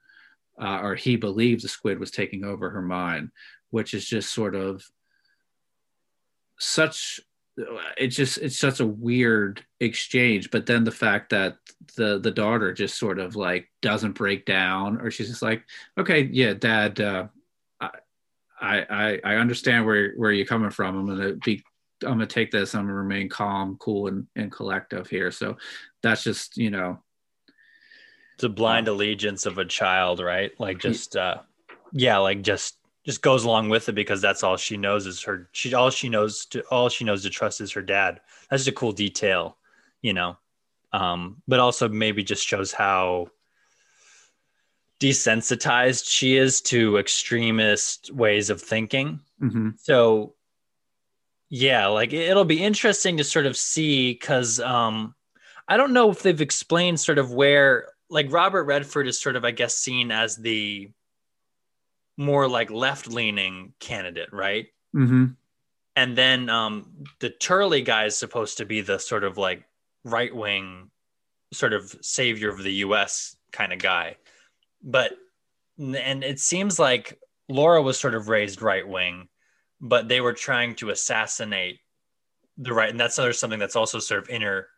uh, 0.60 0.80
or 0.82 0.94
he 0.94 1.16
believed 1.16 1.62
the 1.62 1.68
squid 1.68 1.98
was 1.98 2.10
taking 2.10 2.44
over 2.44 2.70
her 2.70 2.82
mind 2.82 3.30
which 3.70 3.94
is 3.94 4.06
just 4.06 4.32
sort 4.32 4.54
of 4.54 4.84
such 6.58 7.20
it's 7.98 8.16
just 8.16 8.38
it's 8.38 8.58
such 8.58 8.80
a 8.80 8.86
weird 8.86 9.64
exchange. 9.80 10.50
But 10.50 10.66
then 10.66 10.84
the 10.84 10.90
fact 10.90 11.30
that 11.30 11.56
the 11.96 12.18
the 12.18 12.30
daughter 12.30 12.72
just 12.72 12.98
sort 12.98 13.18
of 13.18 13.36
like 13.36 13.68
doesn't 13.82 14.12
break 14.12 14.46
down 14.46 15.00
or 15.00 15.10
she's 15.10 15.28
just 15.28 15.42
like 15.42 15.64
okay 15.98 16.22
yeah 16.32 16.54
dad 16.54 17.00
uh 17.00 17.26
i 18.62 18.86
i 18.88 19.20
i 19.24 19.34
understand 19.36 19.84
where 19.84 20.12
where 20.12 20.32
you're 20.32 20.46
coming 20.46 20.70
from. 20.70 20.96
I'm 20.96 21.06
gonna 21.06 21.34
be 21.34 21.62
i'm 22.04 22.12
gonna 22.12 22.26
take 22.26 22.50
this. 22.50 22.74
I'm 22.74 22.82
gonna 22.82 22.94
remain 22.94 23.28
calm 23.28 23.76
cool 23.78 24.06
and, 24.08 24.26
and 24.36 24.50
collective 24.50 25.08
here. 25.08 25.30
So 25.30 25.56
that's 26.02 26.24
just 26.24 26.56
you 26.56 26.70
know. 26.70 27.00
It's 28.34 28.44
a 28.44 28.48
blind 28.48 28.88
allegiance 28.88 29.44
of 29.46 29.58
a 29.58 29.64
child 29.64 30.20
right? 30.20 30.52
Like 30.58 30.78
just 30.78 31.16
uh 31.16 31.38
yeah, 31.92 32.18
like 32.18 32.42
just 32.42 32.78
just 33.04 33.20
goes 33.20 33.44
along 33.44 33.68
with 33.68 33.88
it 33.88 33.94
because 33.94 34.20
that's 34.20 34.42
all 34.42 34.56
she 34.56 34.76
knows 34.76 35.06
is 35.06 35.22
her 35.22 35.48
she 35.52 35.74
all 35.74 35.90
she 35.90 36.08
knows 36.08 36.46
to 36.46 36.62
all 36.70 36.88
she 36.88 37.04
knows 37.04 37.22
to 37.22 37.30
trust 37.30 37.60
is 37.60 37.72
her 37.72 37.82
dad. 37.82 38.20
That's 38.48 38.64
just 38.64 38.74
a 38.74 38.78
cool 38.78 38.92
detail, 38.92 39.58
you 40.00 40.12
know. 40.12 40.38
Um, 40.92 41.42
but 41.48 41.58
also 41.58 41.88
maybe 41.88 42.22
just 42.22 42.46
shows 42.46 42.72
how 42.72 43.28
desensitized 45.02 46.08
she 46.08 46.36
is 46.36 46.60
to 46.60 46.96
extremist 46.96 48.12
ways 48.12 48.50
of 48.50 48.62
thinking. 48.62 49.18
Mm-hmm. 49.42 49.70
So 49.78 50.34
yeah, 51.50 51.88
like 51.88 52.12
it'll 52.12 52.44
be 52.44 52.62
interesting 52.62 53.16
to 53.16 53.24
sort 53.24 53.46
of 53.46 53.56
see 53.56 54.12
because 54.12 54.60
um, 54.60 55.16
I 55.66 55.76
don't 55.76 55.92
know 55.92 56.10
if 56.10 56.22
they've 56.22 56.40
explained 56.40 57.00
sort 57.00 57.18
of 57.18 57.32
where 57.32 57.88
like 58.10 58.30
Robert 58.30 58.64
Redford 58.64 59.08
is 59.08 59.18
sort 59.18 59.34
of 59.34 59.44
I 59.44 59.50
guess 59.50 59.74
seen 59.74 60.12
as 60.12 60.36
the 60.36 60.90
more 62.16 62.46
like 62.46 62.70
left 62.70 63.08
leaning 63.08 63.72
candidate, 63.80 64.32
right? 64.32 64.68
Mm-hmm. 64.94 65.26
And 65.96 66.16
then 66.16 66.48
um, 66.48 66.90
the 67.18 67.30
Turley 67.30 67.82
guy 67.82 68.04
is 68.04 68.16
supposed 68.16 68.58
to 68.58 68.64
be 68.64 68.82
the 68.82 68.98
sort 68.98 69.24
of 69.24 69.36
like 69.36 69.64
right 70.04 70.34
wing, 70.34 70.90
sort 71.52 71.72
of 71.72 71.96
savior 72.02 72.50
of 72.50 72.62
the 72.62 72.72
U.S. 72.74 73.36
kind 73.50 73.72
of 73.72 73.80
guy, 73.80 74.16
but 74.82 75.12
and 75.78 76.22
it 76.22 76.38
seems 76.38 76.78
like 76.78 77.18
Laura 77.48 77.82
was 77.82 77.98
sort 77.98 78.14
of 78.14 78.28
raised 78.28 78.62
right 78.62 78.86
wing, 78.86 79.28
but 79.80 80.08
they 80.08 80.20
were 80.20 80.32
trying 80.34 80.74
to 80.76 80.90
assassinate 80.90 81.80
the 82.58 82.72
right, 82.72 82.90
and 82.90 83.00
that's 83.00 83.18
another 83.18 83.32
something 83.32 83.58
that's 83.58 83.76
also 83.76 83.98
sort 83.98 84.22
of 84.22 84.28
inner 84.28 84.68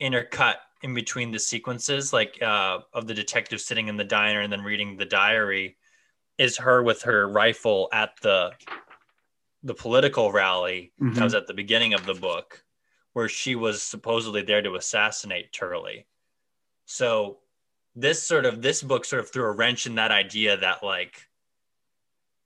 intercut 0.00 0.56
in 0.82 0.92
between 0.92 1.30
the 1.30 1.38
sequences, 1.38 2.12
like 2.12 2.42
uh, 2.42 2.80
of 2.92 3.06
the 3.06 3.14
detective 3.14 3.60
sitting 3.60 3.88
in 3.88 3.96
the 3.96 4.04
diner 4.04 4.40
and 4.40 4.52
then 4.52 4.60
reading 4.62 4.96
the 4.96 5.04
diary 5.06 5.76
is 6.36 6.56
her 6.56 6.82
with 6.82 7.02
her 7.02 7.28
rifle 7.28 7.88
at 7.92 8.10
the 8.22 8.52
the 9.62 9.74
political 9.74 10.30
rally 10.30 10.92
Mhm. 11.00 11.14
that 11.14 11.24
was 11.24 11.34
at 11.34 11.46
the 11.46 11.54
beginning 11.54 11.94
of 11.94 12.04
the 12.04 12.12
book 12.12 12.62
where 13.14 13.28
she 13.28 13.54
was 13.54 13.82
supposedly 13.82 14.42
there 14.42 14.60
to 14.60 14.74
assassinate 14.74 15.52
Turley. 15.52 16.06
So 16.84 17.38
this 17.96 18.22
sort 18.22 18.44
of 18.44 18.60
this 18.60 18.82
book 18.82 19.04
sort 19.04 19.20
of 19.20 19.30
threw 19.30 19.44
a 19.44 19.52
wrench 19.52 19.86
in 19.86 19.94
that 19.96 20.10
idea 20.10 20.56
that 20.56 20.82
like 20.82 21.28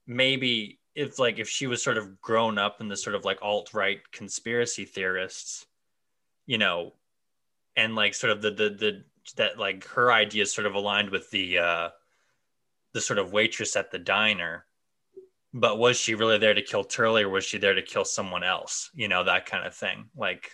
maybe 0.05 0.79
if 0.95 1.19
like 1.19 1.39
if 1.39 1.49
she 1.49 1.67
was 1.67 1.81
sort 1.81 1.97
of 1.97 2.21
grown 2.21 2.57
up 2.57 2.81
in 2.81 2.87
the 2.87 2.97
sort 2.97 3.15
of 3.15 3.25
like 3.25 3.39
alt-right 3.41 4.11
conspiracy 4.11 4.85
theorists, 4.85 5.65
you 6.45 6.57
know, 6.57 6.93
and 7.75 7.95
like 7.95 8.13
sort 8.13 8.31
of 8.31 8.41
the 8.41 8.51
the 8.51 8.69
the 8.69 9.03
that 9.37 9.57
like 9.57 9.85
her 9.87 10.11
ideas 10.11 10.51
sort 10.51 10.67
of 10.67 10.75
aligned 10.75 11.09
with 11.09 11.29
the 11.31 11.59
uh 11.59 11.89
the 12.93 13.01
sort 13.01 13.19
of 13.19 13.31
waitress 13.33 13.75
at 13.75 13.91
the 13.91 13.99
diner. 13.99 14.65
But 15.53 15.79
was 15.79 15.97
she 15.97 16.13
really 16.13 16.37
there 16.37 16.53
to 16.53 16.61
kill 16.61 16.83
Turley 16.83 17.23
or 17.23 17.29
was 17.29 17.43
she 17.43 17.57
there 17.57 17.73
to 17.73 17.81
kill 17.81 18.05
someone 18.05 18.43
else? 18.43 18.91
You 18.93 19.07
know, 19.07 19.23
that 19.23 19.47
kind 19.47 19.65
of 19.65 19.73
thing. 19.73 20.09
Like, 20.15 20.51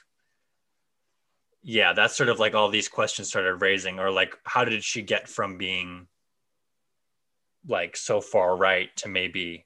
yeah, 1.68 1.94
that's 1.94 2.16
sort 2.16 2.30
of 2.30 2.40
like 2.40 2.54
all 2.54 2.70
these 2.70 2.88
questions 2.88 3.28
started 3.28 3.56
raising, 3.56 4.00
or 4.00 4.12
like, 4.12 4.38
how 4.44 4.66
did 4.66 4.84
she 4.84 5.02
get 5.02 5.28
from 5.28 5.58
being 5.58 6.08
like 7.68 7.98
so 7.98 8.22
far 8.22 8.56
right 8.56 8.96
to 8.98 9.10
maybe 9.10 9.66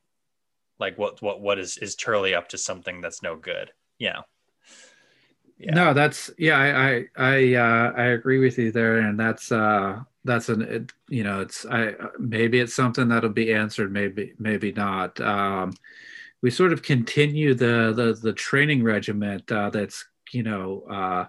like 0.80 0.97
what 0.97 1.22
what 1.22 1.41
what 1.41 1.60
is 1.60 1.78
is 1.78 1.95
Turley 1.95 2.34
up 2.34 2.47
to 2.50 2.58
something 2.58 3.02
that's 3.02 3.22
no 3.22 3.36
good? 3.36 3.72
You 3.97 4.12
know. 4.12 4.22
Yeah. 5.58 5.74
No, 5.74 5.93
that's 5.93 6.32
yeah, 6.38 6.58
I 6.58 6.89
I 6.89 7.06
I, 7.18 7.54
uh, 7.56 7.91
I 7.97 8.04
agree 8.06 8.39
with 8.39 8.58
you 8.58 8.72
there, 8.72 9.00
and 9.00 9.20
that's 9.20 9.52
uh 9.52 10.00
that's 10.24 10.47
an 10.47 10.62
it, 10.62 10.93
you 11.10 11.26
know 11.26 11.41
it's 11.41 11.66
I 11.66 11.95
maybe 12.18 12.62
it's 12.62 12.74
something 12.74 13.10
that'll 13.10 13.30
be 13.30 13.54
answered, 13.54 13.91
maybe 13.91 14.36
maybe 14.39 14.72
not. 14.72 15.20
Um, 15.20 15.74
we 16.41 16.50
sort 16.50 16.72
of 16.72 16.82
continue 16.82 17.54
the 17.56 17.91
the 17.93 18.18
the 18.22 18.32
training 18.32 18.84
regiment 18.84 19.52
uh, 19.52 19.70
that's 19.70 20.06
you 20.32 20.43
know 20.43 20.84
uh, 20.89 21.26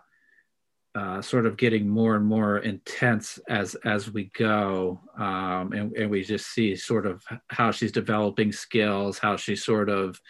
uh, 0.94 1.22
sort 1.22 1.46
of 1.46 1.56
getting 1.56 1.88
more 1.88 2.16
and 2.16 2.26
more 2.26 2.58
intense 2.58 3.38
as 3.48 3.76
as 3.84 4.10
we 4.10 4.24
go, 4.36 5.00
um, 5.16 5.72
and 5.72 5.92
and 5.96 6.10
we 6.10 6.24
just 6.24 6.48
see 6.52 6.74
sort 6.74 7.06
of 7.06 7.22
how 7.48 7.70
she's 7.70 7.92
developing 7.92 8.50
skills, 8.52 9.18
how 9.18 9.36
she's 9.36 9.64
sort 9.64 9.88
of 9.88 10.20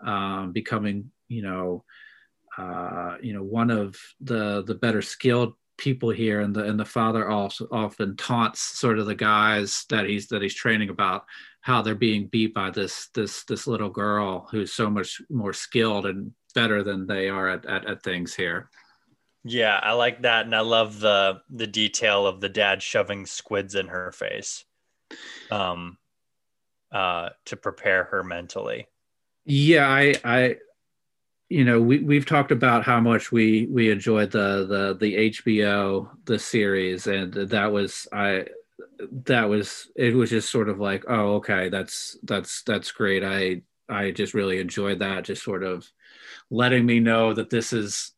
um, 0.00 0.52
becoming 0.52 1.10
you 1.28 1.42
know 1.42 1.84
uh, 2.56 3.16
you 3.20 3.34
know 3.34 3.42
one 3.42 3.70
of 3.70 3.94
the 4.20 4.62
the 4.64 4.74
better 4.74 5.02
skilled 5.02 5.54
people 5.76 6.10
here. 6.10 6.40
And 6.40 6.54
the 6.54 6.64
and 6.64 6.80
the 6.80 6.86
father 6.86 7.28
also 7.28 7.68
often 7.70 8.16
taunts 8.16 8.60
sort 8.78 8.98
of 8.98 9.06
the 9.06 9.14
guys 9.14 9.84
that 9.90 10.06
he's 10.06 10.28
that 10.28 10.40
he's 10.40 10.54
training 10.54 10.88
about 10.88 11.24
how 11.60 11.82
they're 11.82 11.94
being 11.94 12.28
beat 12.28 12.54
by 12.54 12.70
this 12.70 13.10
this 13.14 13.44
this 13.44 13.66
little 13.66 13.90
girl 13.90 14.48
who's 14.50 14.72
so 14.72 14.88
much 14.88 15.20
more 15.28 15.52
skilled 15.52 16.06
and 16.06 16.32
better 16.54 16.82
than 16.82 17.06
they 17.06 17.28
are 17.28 17.50
at, 17.50 17.66
at, 17.66 17.86
at 17.86 18.02
things 18.02 18.34
here 18.34 18.70
Yeah, 19.48 19.78
I 19.80 19.92
like 19.92 20.22
that, 20.22 20.44
and 20.44 20.54
I 20.54 20.60
love 20.60 20.98
the 20.98 21.40
the 21.48 21.66
detail 21.68 22.26
of 22.26 22.40
the 22.40 22.48
dad 22.48 22.82
shoving 22.82 23.26
squids 23.26 23.76
in 23.76 23.86
her 23.86 24.10
face, 24.10 24.64
um, 25.52 25.98
uh, 26.90 27.30
to 27.44 27.56
prepare 27.56 28.04
her 28.04 28.24
mentally. 28.24 28.88
yeah 29.44 29.88
i 29.88 30.14
i 30.24 30.56
you 31.48 31.64
know 31.64 31.80
we 31.80 31.98
we've 32.00 32.26
talked 32.26 32.50
about 32.50 32.84
how 32.84 33.00
much 33.00 33.30
we 33.30 33.66
we 33.70 33.90
enjoyed 33.90 34.30
the 34.30 34.66
the 34.66 34.96
the 34.98 35.30
HBO 35.30 36.08
the 36.24 36.38
series 36.38 37.06
and 37.06 37.32
that 37.32 37.70
was 37.70 38.08
I 38.12 38.46
that 39.26 39.48
was 39.48 39.88
it 39.94 40.14
was 40.14 40.30
just 40.30 40.50
sort 40.50 40.68
of 40.68 40.80
like 40.80 41.04
oh 41.08 41.36
okay 41.36 41.68
that's 41.68 42.16
that's 42.24 42.62
that's 42.62 42.90
great 42.90 43.22
I 43.22 43.62
I 43.88 44.10
just 44.10 44.34
really 44.34 44.58
enjoyed 44.58 44.98
that 44.98 45.24
just 45.24 45.44
sort 45.44 45.62
of 45.62 45.88
letting 46.50 46.84
me 46.84 46.98
know 46.98 47.32
that 47.32 47.50
this 47.50 47.72
is 47.72 48.12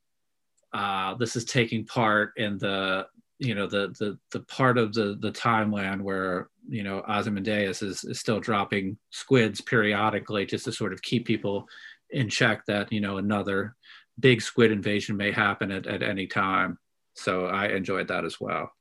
uh 0.72 1.14
this 1.14 1.36
is 1.36 1.44
taking 1.44 1.84
part 1.84 2.32
in 2.36 2.58
the 2.58 3.06
you 3.38 3.54
know 3.54 3.66
the 3.66 3.88
the 3.98 4.18
the 4.32 4.40
part 4.40 4.78
of 4.78 4.92
the 4.92 5.16
the 5.20 5.30
timeline 5.30 6.00
where 6.00 6.48
you 6.68 6.82
know 6.82 7.02
Ozymandias 7.08 7.82
is, 7.82 8.04
is 8.04 8.18
still 8.18 8.40
dropping 8.40 8.98
squids 9.10 9.60
periodically 9.60 10.44
just 10.44 10.64
to 10.64 10.72
sort 10.72 10.92
of 10.92 11.02
keep 11.02 11.26
people 11.26 11.68
in 12.10 12.28
check 12.28 12.66
that 12.66 12.92
you 12.92 13.00
know 13.00 13.18
another 13.18 13.76
big 14.18 14.42
squid 14.42 14.72
invasion 14.72 15.16
may 15.16 15.30
happen 15.30 15.70
at, 15.70 15.86
at 15.86 16.02
any 16.02 16.26
time. 16.26 16.78
So 17.14 17.46
i 17.46 17.68
enjoyed 17.68 18.08
that 18.08 18.24
as 18.24 18.40
well. 18.40 18.72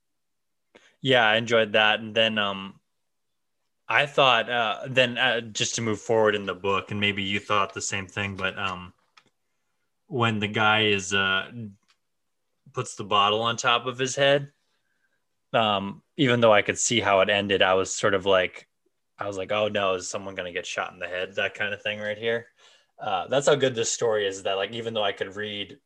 Yeah, 1.02 1.28
I 1.28 1.38
enjoyed 1.38 1.74
that, 1.74 2.00
and 2.00 2.14
then 2.14 2.38
um, 2.38 2.80
I 3.88 4.06
thought 4.06 4.50
uh, 4.50 4.80
then 4.88 5.18
uh, 5.18 5.42
just 5.42 5.76
to 5.76 5.82
move 5.82 6.02
forward 6.02 6.36
in 6.36 6.46
the 6.46 6.56
book, 6.56 6.92
and 6.92 7.00
maybe 7.00 7.24
you 7.24 7.40
thought 7.40 7.74
the 7.74 7.82
same 7.82 8.08
thing, 8.08 8.36
but 8.36 8.58
um, 8.58 8.94
when 10.08 10.40
the 10.40 10.48
guy 10.48 10.86
is 10.86 11.14
uh 11.14 11.52
puts 12.74 12.96
the 12.96 13.04
bottle 13.04 13.42
on 13.42 13.58
top 13.58 13.86
of 13.86 13.98
his 13.98 14.16
head, 14.16 14.52
um, 15.54 16.02
even 16.18 16.42
though 16.42 16.54
I 16.54 16.62
could 16.62 16.78
see 16.78 17.00
how 17.00 17.22
it 17.22 17.30
ended, 17.30 17.62
I 17.62 17.74
was 17.74 17.94
sort 17.94 18.14
of 18.14 18.26
like, 18.26 18.68
I 19.18 19.28
was 19.28 19.38
like, 19.38 19.52
oh 19.52 19.68
no, 19.68 19.96
is 19.96 20.10
someone 20.10 20.36
gonna 20.36 20.52
get 20.52 20.66
shot 20.66 20.94
in 20.94 21.00
the 21.00 21.08
head? 21.08 21.36
That 21.36 21.56
kind 21.56 21.74
of 21.74 21.82
thing 21.82 22.00
right 22.00 22.18
here. 22.18 22.48
Uh, 23.00 23.28
that's 23.28 23.48
how 23.48 23.56
good 23.56 23.76
this 23.76 23.92
story 23.92 24.28
is. 24.28 24.44
That 24.44 24.58
like 24.58 24.72
even 24.72 24.94
though 24.94 25.04
I 25.04 25.12
could 25.12 25.36
read 25.36 25.78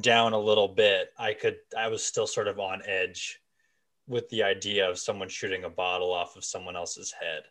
down 0.00 0.32
a 0.32 0.38
little 0.38 0.68
bit, 0.68 1.12
I 1.18 1.34
could 1.34 1.56
I 1.76 1.88
was 1.88 2.04
still 2.04 2.26
sort 2.26 2.48
of 2.48 2.58
on 2.58 2.82
edge 2.86 3.40
with 4.06 4.28
the 4.28 4.42
idea 4.42 4.88
of 4.88 4.98
someone 4.98 5.28
shooting 5.28 5.64
a 5.64 5.70
bottle 5.70 6.12
off 6.12 6.36
of 6.36 6.44
someone 6.44 6.76
else's 6.76 7.12
head. 7.12 7.42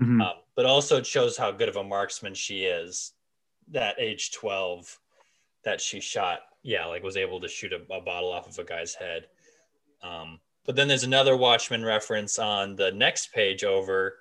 Mhm. 0.00 0.22
Um, 0.22 0.34
but 0.54 0.66
also 0.66 0.98
it 0.98 1.06
shows 1.06 1.36
how 1.36 1.50
good 1.50 1.68
of 1.68 1.76
a 1.76 1.84
marksman 1.84 2.34
she 2.34 2.64
is. 2.64 3.12
That 3.68 3.96
age 3.98 4.32
twelve, 4.32 4.98
that 5.66 5.80
she 5.80 6.00
shot, 6.00 6.38
yeah, 6.62 6.86
like 6.86 7.02
was 7.02 7.16
able 7.16 7.40
to 7.40 7.48
shoot 7.48 7.72
a, 7.72 7.80
a 7.92 8.00
bottle 8.00 8.32
off 8.32 8.48
of 8.48 8.58
a 8.58 8.64
guy's 8.64 8.94
head. 8.94 9.26
Um, 10.02 10.38
but 10.64 10.76
then 10.76 10.88
there's 10.88 11.02
another 11.02 11.36
Watchman 11.36 11.84
reference 11.84 12.38
on 12.38 12.76
the 12.76 12.92
next 12.92 13.32
page 13.32 13.64
over, 13.64 14.14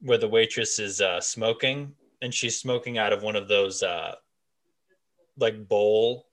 where 0.00 0.16
the 0.16 0.28
waitress 0.28 0.78
is 0.78 1.00
uh, 1.00 1.20
smoking, 1.20 1.92
and 2.22 2.32
she's 2.32 2.58
smoking 2.58 2.98
out 2.98 3.12
of 3.12 3.22
one 3.22 3.34
of 3.34 3.48
those 3.48 3.82
uh, 3.82 4.14
like 5.38 5.68
bowl 5.68 6.28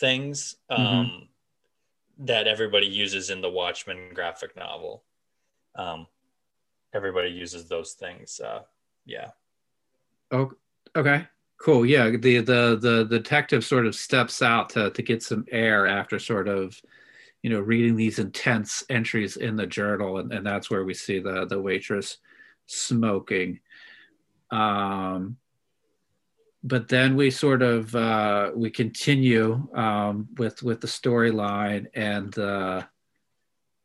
things 0.00 0.56
um, 0.70 1.28
that 2.18 2.46
everybody 2.46 2.86
uses 2.86 3.28
in 3.28 3.42
the 3.42 3.50
Watchmen 3.50 4.14
graphic 4.14 4.56
novel. 4.56 5.04
Um, 5.76 6.06
everybody 6.94 7.28
uses 7.28 7.68
those 7.68 7.92
things. 7.92 8.40
Uh, 8.40 8.62
yeah. 9.04 9.30
oh 10.30 10.50
okay 10.96 11.26
cool 11.64 11.86
yeah 11.86 12.10
the 12.10 12.40
the 12.40 12.76
the 12.78 13.06
detective 13.08 13.64
sort 13.64 13.86
of 13.86 13.94
steps 13.94 14.42
out 14.42 14.68
to 14.68 14.90
to 14.90 15.00
get 15.00 15.22
some 15.22 15.46
air 15.50 15.86
after 15.86 16.18
sort 16.18 16.46
of 16.46 16.78
you 17.42 17.48
know 17.48 17.58
reading 17.58 17.96
these 17.96 18.18
intense 18.18 18.84
entries 18.90 19.38
in 19.38 19.56
the 19.56 19.66
journal 19.66 20.18
and, 20.18 20.30
and 20.30 20.44
that's 20.44 20.70
where 20.70 20.84
we 20.84 20.92
see 20.92 21.20
the 21.20 21.46
the 21.46 21.58
waitress 21.58 22.18
smoking. 22.66 23.60
Um 24.50 25.38
but 26.62 26.86
then 26.88 27.16
we 27.16 27.30
sort 27.30 27.62
of 27.62 27.94
uh 27.96 28.50
we 28.54 28.68
continue 28.68 29.66
um 29.74 30.28
with 30.36 30.62
with 30.62 30.82
the 30.82 30.86
storyline 30.86 31.86
and 31.94 32.38
uh, 32.38 32.82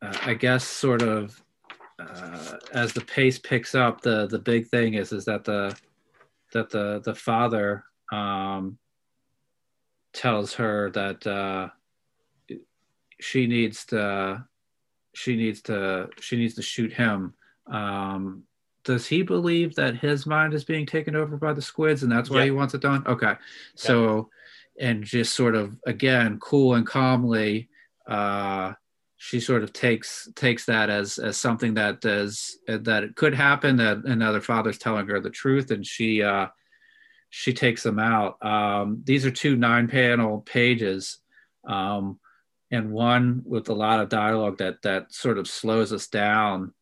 uh 0.01 0.17
i 0.23 0.33
guess 0.33 0.65
sort 0.65 1.01
of 1.01 1.41
uh, 1.97 2.57
as 2.73 2.93
the 2.93 3.01
pace 3.01 3.37
picks 3.37 3.75
up, 3.75 3.99
the 3.99 4.25
the 4.27 4.39
big 4.39 4.67
thing 4.67 4.93
is 4.93 5.11
is 5.11 5.25
that 5.25 5.43
the 5.43 5.75
that 6.53 6.69
the 6.69 7.01
the 7.03 7.15
father 7.15 7.83
um, 8.11 8.77
tells 10.13 10.53
her 10.55 10.89
that 10.91 11.25
uh, 11.25 11.69
she 13.19 13.47
needs 13.47 13.85
to 13.85 14.43
she 15.13 15.35
needs 15.35 15.61
to 15.63 16.09
she 16.19 16.37
needs 16.37 16.55
to 16.55 16.61
shoot 16.61 16.93
him. 16.93 17.33
Um, 17.71 18.43
does 18.83 19.05
he 19.05 19.21
believe 19.21 19.75
that 19.75 19.97
his 19.97 20.25
mind 20.25 20.53
is 20.53 20.63
being 20.63 20.85
taken 20.85 21.15
over 21.15 21.37
by 21.37 21.53
the 21.53 21.61
squids 21.61 22.03
and 22.03 22.11
that's 22.11 22.29
why 22.29 22.39
yeah. 22.39 22.45
he 22.45 22.51
wants 22.51 22.73
it 22.73 22.81
done? 22.81 23.05
Okay, 23.05 23.35
so 23.75 24.29
and 24.79 25.03
just 25.03 25.35
sort 25.35 25.55
of 25.55 25.77
again 25.85 26.39
cool 26.39 26.75
and 26.75 26.87
calmly. 26.87 27.69
Uh, 28.07 28.73
she 29.21 29.41
sort 29.41 29.63
of 29.63 29.73
takes 29.73 30.29
takes 30.33 30.65
that 30.65 30.89
as 30.89 31.19
as 31.19 31.35
something 31.35 31.73
that 31.73 31.99
does 31.99 32.57
that 32.67 33.03
it 33.03 33.17
could 33.17 33.35
happen 33.35 33.75
that 33.75 33.97
another 34.05 34.39
father's 34.39 34.77
telling 34.77 35.07
her 35.07 35.19
the 35.19 35.29
truth 35.29 35.71
and 35.71 35.85
she 35.85 36.23
uh 36.23 36.47
she 37.29 37.53
takes 37.53 37.83
them 37.83 37.99
out. 37.99 38.43
Um 38.43 39.01
these 39.03 39.25
are 39.25 39.31
two 39.31 39.57
nine 39.57 39.89
panel 39.89 40.39
pages 40.39 41.17
um 41.67 42.17
and 42.71 42.93
one 42.93 43.41
with 43.45 43.67
a 43.67 43.73
lot 43.73 43.99
of 43.99 44.07
dialogue 44.07 44.59
that 44.59 44.81
that 44.83 45.13
sort 45.13 45.37
of 45.37 45.49
slows 45.49 45.91
us 45.91 46.07
down. 46.07 46.73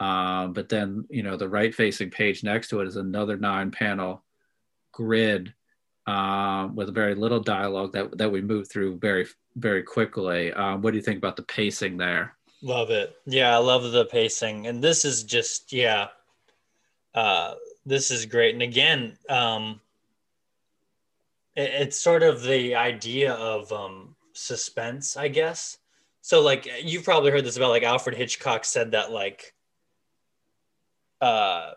Um 0.00 0.52
but 0.52 0.68
then 0.68 1.04
you 1.10 1.22
know 1.22 1.36
the 1.36 1.48
right 1.48 1.72
facing 1.72 2.10
page 2.10 2.42
next 2.42 2.70
to 2.70 2.80
it 2.80 2.88
is 2.88 2.96
another 2.96 3.36
nine 3.36 3.70
panel 3.70 4.24
grid 4.90 5.54
um, 6.08 6.74
with 6.74 6.92
very 6.92 7.14
little 7.14 7.40
dialogue 7.40 7.92
that 7.92 8.18
that 8.18 8.32
we 8.32 8.42
move 8.42 8.68
through 8.68 8.98
very 8.98 9.26
very 9.56 9.82
quickly. 9.82 10.52
Um, 10.52 10.82
what 10.82 10.92
do 10.92 10.96
you 10.96 11.02
think 11.02 11.18
about 11.18 11.36
the 11.36 11.42
pacing 11.42 11.96
there? 11.96 12.34
Love 12.62 12.90
it. 12.90 13.16
Yeah, 13.26 13.54
I 13.54 13.58
love 13.58 13.90
the 13.92 14.06
pacing, 14.06 14.66
and 14.66 14.82
this 14.82 15.04
is 15.04 15.22
just 15.22 15.72
yeah, 15.72 16.08
uh, 17.14 17.54
this 17.84 18.10
is 18.10 18.26
great. 18.26 18.54
And 18.54 18.62
again, 18.62 19.18
um, 19.28 19.80
it, 21.54 21.70
it's 21.70 22.00
sort 22.00 22.22
of 22.22 22.42
the 22.42 22.74
idea 22.74 23.34
of 23.34 23.70
um, 23.72 24.16
suspense, 24.32 25.16
I 25.16 25.28
guess. 25.28 25.78
So 26.24 26.40
like 26.40 26.66
you've 26.82 27.04
probably 27.04 27.30
heard 27.30 27.44
this 27.44 27.58
about 27.58 27.68
like 27.68 27.82
Alfred 27.82 28.16
Hitchcock 28.16 28.64
said 28.64 28.92
that 28.92 29.10
like 29.10 29.52
uh 31.20 31.72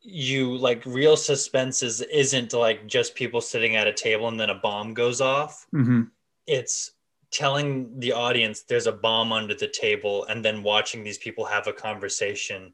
you 0.00 0.56
like 0.56 0.84
real 0.84 1.16
suspense 1.16 1.82
is 1.82 2.00
isn't 2.02 2.52
like 2.52 2.88
just 2.88 3.14
people 3.14 3.40
sitting 3.40 3.76
at 3.76 3.86
a 3.86 3.92
table 3.92 4.26
and 4.26 4.38
then 4.38 4.50
a 4.50 4.54
bomb 4.56 4.94
goes 4.94 5.20
off. 5.20 5.66
Mm-hmm. 5.72 6.02
It's 6.46 6.92
telling 7.30 7.98
the 7.98 8.12
audience 8.12 8.62
there's 8.62 8.86
a 8.86 8.92
bomb 8.92 9.32
under 9.32 9.54
the 9.54 9.68
table 9.68 10.24
and 10.26 10.44
then 10.44 10.62
watching 10.62 11.02
these 11.02 11.18
people 11.18 11.44
have 11.44 11.66
a 11.66 11.72
conversation 11.72 12.72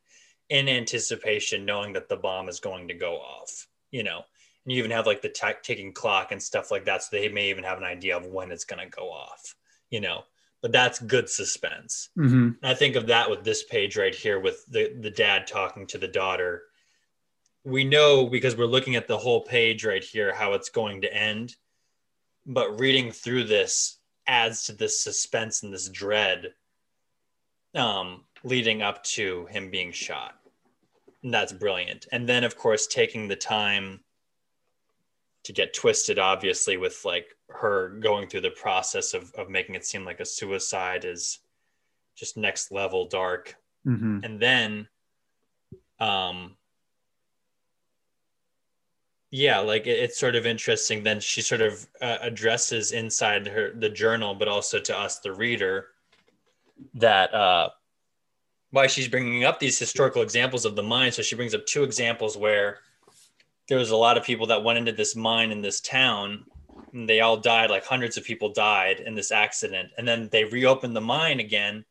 in 0.48 0.68
anticipation, 0.68 1.64
knowing 1.64 1.92
that 1.92 2.08
the 2.08 2.16
bomb 2.16 2.48
is 2.48 2.60
going 2.60 2.88
to 2.88 2.94
go 2.94 3.16
off. 3.16 3.66
You 3.90 4.04
know, 4.04 4.22
and 4.64 4.72
you 4.72 4.78
even 4.78 4.90
have 4.90 5.06
like 5.06 5.22
the 5.22 5.28
t- 5.28 5.48
ticking 5.62 5.92
clock 5.92 6.32
and 6.32 6.42
stuff 6.42 6.70
like 6.70 6.84
that, 6.84 7.02
so 7.02 7.08
they 7.12 7.28
may 7.28 7.50
even 7.50 7.64
have 7.64 7.78
an 7.78 7.84
idea 7.84 8.16
of 8.16 8.26
when 8.26 8.52
it's 8.52 8.64
going 8.64 8.82
to 8.84 8.96
go 8.96 9.10
off. 9.10 9.54
You 9.90 10.00
know, 10.00 10.24
but 10.62 10.70
that's 10.70 11.00
good 11.00 11.28
suspense. 11.28 12.10
Mm-hmm. 12.16 12.50
I 12.62 12.74
think 12.74 12.94
of 12.94 13.08
that 13.08 13.28
with 13.28 13.42
this 13.42 13.64
page 13.64 13.96
right 13.96 14.14
here, 14.14 14.38
with 14.38 14.64
the 14.66 14.94
the 15.00 15.10
dad 15.10 15.46
talking 15.46 15.86
to 15.88 15.98
the 15.98 16.08
daughter 16.08 16.64
we 17.64 17.84
know 17.84 18.26
because 18.26 18.56
we're 18.56 18.66
looking 18.66 18.96
at 18.96 19.06
the 19.06 19.18
whole 19.18 19.42
page 19.42 19.84
right 19.84 20.02
here 20.02 20.34
how 20.34 20.54
it's 20.54 20.70
going 20.70 21.02
to 21.02 21.14
end 21.14 21.56
but 22.50 22.80
reading 22.80 23.12
through 23.12 23.44
this 23.44 23.98
adds 24.26 24.64
to 24.64 24.72
this 24.72 25.00
suspense 25.00 25.62
and 25.62 25.72
this 25.72 25.88
dread 25.88 26.52
um, 27.76 28.24
leading 28.42 28.82
up 28.82 29.02
to 29.04 29.46
him 29.46 29.70
being 29.70 29.92
shot. 29.92 30.34
And 31.22 31.32
that's 31.32 31.52
brilliant. 31.52 32.08
And 32.10 32.28
then 32.28 32.42
of 32.42 32.56
course 32.56 32.88
taking 32.88 33.28
the 33.28 33.36
time 33.36 34.00
to 35.44 35.52
get 35.52 35.72
twisted 35.72 36.18
obviously 36.18 36.76
with 36.76 37.00
like 37.04 37.36
her 37.48 37.90
going 38.00 38.28
through 38.28 38.40
the 38.40 38.50
process 38.50 39.14
of, 39.14 39.32
of 39.34 39.48
making 39.48 39.76
it 39.76 39.86
seem 39.86 40.04
like 40.04 40.18
a 40.18 40.26
suicide 40.26 41.04
is 41.04 41.38
just 42.16 42.36
next 42.36 42.72
level 42.72 43.06
dark. 43.06 43.54
Mm-hmm. 43.86 44.18
and 44.24 44.38
then 44.38 44.88
um 46.00 46.54
yeah 49.30 49.58
like 49.58 49.86
it, 49.86 49.98
it's 49.98 50.18
sort 50.18 50.34
of 50.34 50.46
interesting 50.46 51.02
then 51.02 51.20
she 51.20 51.40
sort 51.40 51.60
of 51.60 51.86
uh, 52.00 52.18
addresses 52.20 52.92
inside 52.92 53.46
her 53.46 53.72
the 53.74 53.88
journal 53.88 54.34
but 54.34 54.48
also 54.48 54.78
to 54.78 54.96
us 54.96 55.18
the 55.20 55.32
reader 55.32 55.88
that 56.94 57.32
uh 57.34 57.68
why 58.70 58.86
she's 58.86 59.08
bringing 59.08 59.44
up 59.44 59.58
these 59.58 59.78
historical 59.78 60.22
examples 60.22 60.64
of 60.64 60.76
the 60.76 60.82
mine. 60.82 61.12
So 61.12 61.22
she 61.22 61.36
brings 61.36 61.54
up 61.54 61.66
two 61.66 61.82
examples 61.82 62.36
where 62.36 62.78
there 63.68 63.78
was 63.78 63.90
a 63.90 63.96
lot 63.96 64.16
of 64.16 64.24
people 64.24 64.46
that 64.46 64.62
went 64.62 64.78
into 64.78 64.92
this 64.92 65.16
mine 65.16 65.50
in 65.50 65.60
this 65.60 65.80
town 65.80 66.44
and 66.92 67.08
they 67.08 67.20
all 67.20 67.36
died 67.36 67.70
like 67.70 67.84
hundreds 67.84 68.16
of 68.16 68.24
people 68.24 68.52
died 68.52 69.00
in 69.00 69.14
this 69.14 69.32
accident. 69.32 69.90
And 69.98 70.06
then 70.06 70.28
they 70.30 70.44
reopened 70.44 70.94
the 70.94 71.00
mine 71.00 71.40
again 71.40 71.84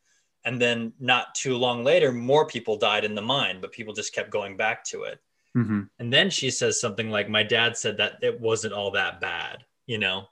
and 0.46 0.62
then 0.62 0.94
not 1.00 1.36
too 1.36 1.58
long 1.58 1.84
later 1.84 2.14
more 2.14 2.48
people 2.48 2.78
died 2.78 3.04
in 3.04 3.14
the 3.14 3.22
mine 3.22 3.60
but 3.60 3.74
people 3.74 3.94
just 3.94 4.14
kept 4.16 4.30
going 4.30 4.56
back 4.56 4.86
to 4.86 5.04
it 5.04 5.20
Mm-hmm. 5.58 5.82
And 5.98 6.14
then 6.14 6.30
she 6.30 6.52
says 6.52 6.80
something 6.80 7.10
like, 7.10 7.30
My 7.30 7.44
dad 7.44 7.78
said 7.78 7.98
that 7.98 8.20
it 8.22 8.40
wasn't 8.40 8.74
all 8.74 8.92
that 8.92 9.20
bad, 9.20 9.64
you 9.86 9.98
know? 9.98 10.28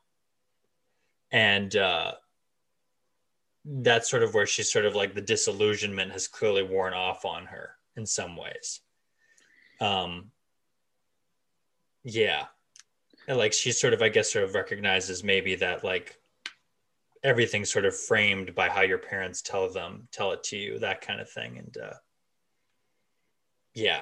And 1.31 1.75
uh, 1.75 2.13
that's 3.65 4.09
sort 4.09 4.23
of 4.23 4.33
where 4.33 4.45
she's 4.45 4.71
sort 4.71 4.85
of 4.85 4.95
like 4.95 5.13
the 5.13 5.21
disillusionment 5.21 6.11
has 6.11 6.27
clearly 6.27 6.63
worn 6.63 6.93
off 6.93 7.25
on 7.25 7.45
her 7.45 7.71
in 7.95 8.05
some 8.05 8.37
ways. 8.37 8.81
Um, 9.81 10.31
yeah. 12.03 12.45
And 13.27 13.37
like 13.37 13.53
she 13.53 13.71
sort 13.71 13.93
of, 13.93 14.01
I 14.01 14.09
guess, 14.09 14.31
sort 14.31 14.45
of 14.45 14.55
recognizes 14.55 15.23
maybe 15.23 15.55
that 15.55 15.83
like 15.83 16.17
everything's 17.23 17.71
sort 17.71 17.85
of 17.85 17.97
framed 17.97 18.55
by 18.55 18.69
how 18.69 18.81
your 18.81 18.97
parents 18.97 19.41
tell 19.41 19.69
them, 19.69 20.07
tell 20.11 20.31
it 20.31 20.43
to 20.43 20.57
you, 20.57 20.79
that 20.79 21.01
kind 21.01 21.19
of 21.19 21.29
thing. 21.29 21.57
And 21.57 21.77
uh, 21.77 21.93
yeah, 23.73 24.01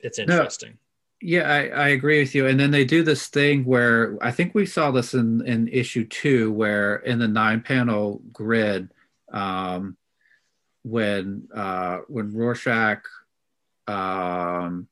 it's 0.00 0.18
interesting. 0.18 0.70
No, 0.70 0.76
yeah, 1.20 1.50
I, 1.50 1.66
I 1.68 1.88
agree 1.88 2.20
with 2.20 2.34
you. 2.34 2.46
And 2.46 2.58
then 2.58 2.70
they 2.70 2.84
do 2.84 3.02
this 3.02 3.26
thing 3.26 3.64
where 3.64 4.16
I 4.20 4.30
think 4.30 4.54
we 4.54 4.66
saw 4.66 4.90
this 4.90 5.14
in, 5.14 5.44
in 5.46 5.68
issue 5.68 6.06
two, 6.06 6.52
where 6.52 6.96
in 6.96 7.18
the 7.18 7.26
nine 7.26 7.60
panel 7.60 8.22
grid, 8.32 8.90
um, 9.32 9.96
when 10.84 11.48
uh, 11.54 11.98
when 12.06 12.32
Rorschach, 12.32 13.02
um, 13.88 14.86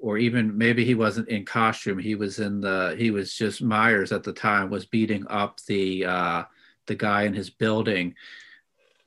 or 0.00 0.16
even 0.16 0.56
maybe 0.56 0.84
he 0.84 0.94
wasn't 0.94 1.28
in 1.28 1.44
costume, 1.44 1.98
he 1.98 2.14
was 2.14 2.38
in 2.38 2.60
the 2.60 2.94
he 2.98 3.10
was 3.10 3.34
just 3.34 3.62
Myers 3.62 4.10
at 4.10 4.22
the 4.22 4.32
time 4.32 4.70
was 4.70 4.86
beating 4.86 5.26
up 5.28 5.60
the 5.68 6.06
uh, 6.06 6.44
the 6.86 6.94
guy 6.94 7.24
in 7.24 7.34
his 7.34 7.50
building. 7.50 8.14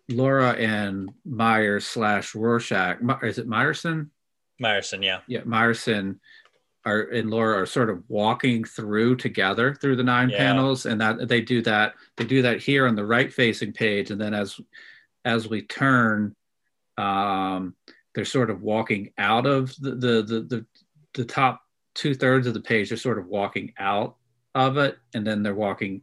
Laura 0.09 0.53
and 0.53 1.11
Myers 1.25 1.85
slash 1.85 2.33
Rorschach. 2.33 2.99
Is 3.23 3.37
it 3.37 3.47
Myerson? 3.47 4.09
Myerson, 4.61 5.03
yeah. 5.03 5.19
Yeah, 5.27 5.41
Myerson 5.41 6.19
are 6.85 7.01
and 7.01 7.29
Laura 7.29 7.61
are 7.61 7.65
sort 7.65 7.89
of 7.89 8.03
walking 8.07 8.63
through 8.63 9.17
together 9.17 9.75
through 9.75 9.95
the 9.95 10.03
nine 10.03 10.29
yeah. 10.29 10.37
panels, 10.37 10.85
and 10.85 10.99
that 11.01 11.27
they 11.27 11.41
do 11.41 11.61
that. 11.63 11.93
They 12.17 12.25
do 12.25 12.41
that 12.41 12.61
here 12.61 12.87
on 12.87 12.95
the 12.95 13.05
right 13.05 13.31
facing 13.31 13.73
page, 13.73 14.11
and 14.11 14.19
then 14.19 14.33
as 14.33 14.59
as 15.25 15.47
we 15.47 15.63
turn, 15.63 16.35
um, 16.97 17.75
they're 18.15 18.25
sort 18.25 18.49
of 18.49 18.61
walking 18.61 19.11
out 19.17 19.45
of 19.45 19.75
the 19.79 19.91
the 19.91 20.21
the, 20.23 20.41
the, 20.41 20.65
the 21.13 21.25
top 21.25 21.61
two 21.95 22.15
thirds 22.15 22.47
of 22.47 22.53
the 22.53 22.61
page. 22.61 22.89
They're 22.89 22.97
sort 22.97 23.19
of 23.19 23.27
walking 23.27 23.73
out 23.77 24.15
of 24.55 24.77
it, 24.77 24.97
and 25.13 25.25
then 25.25 25.43
they're 25.43 25.55
walking. 25.55 26.01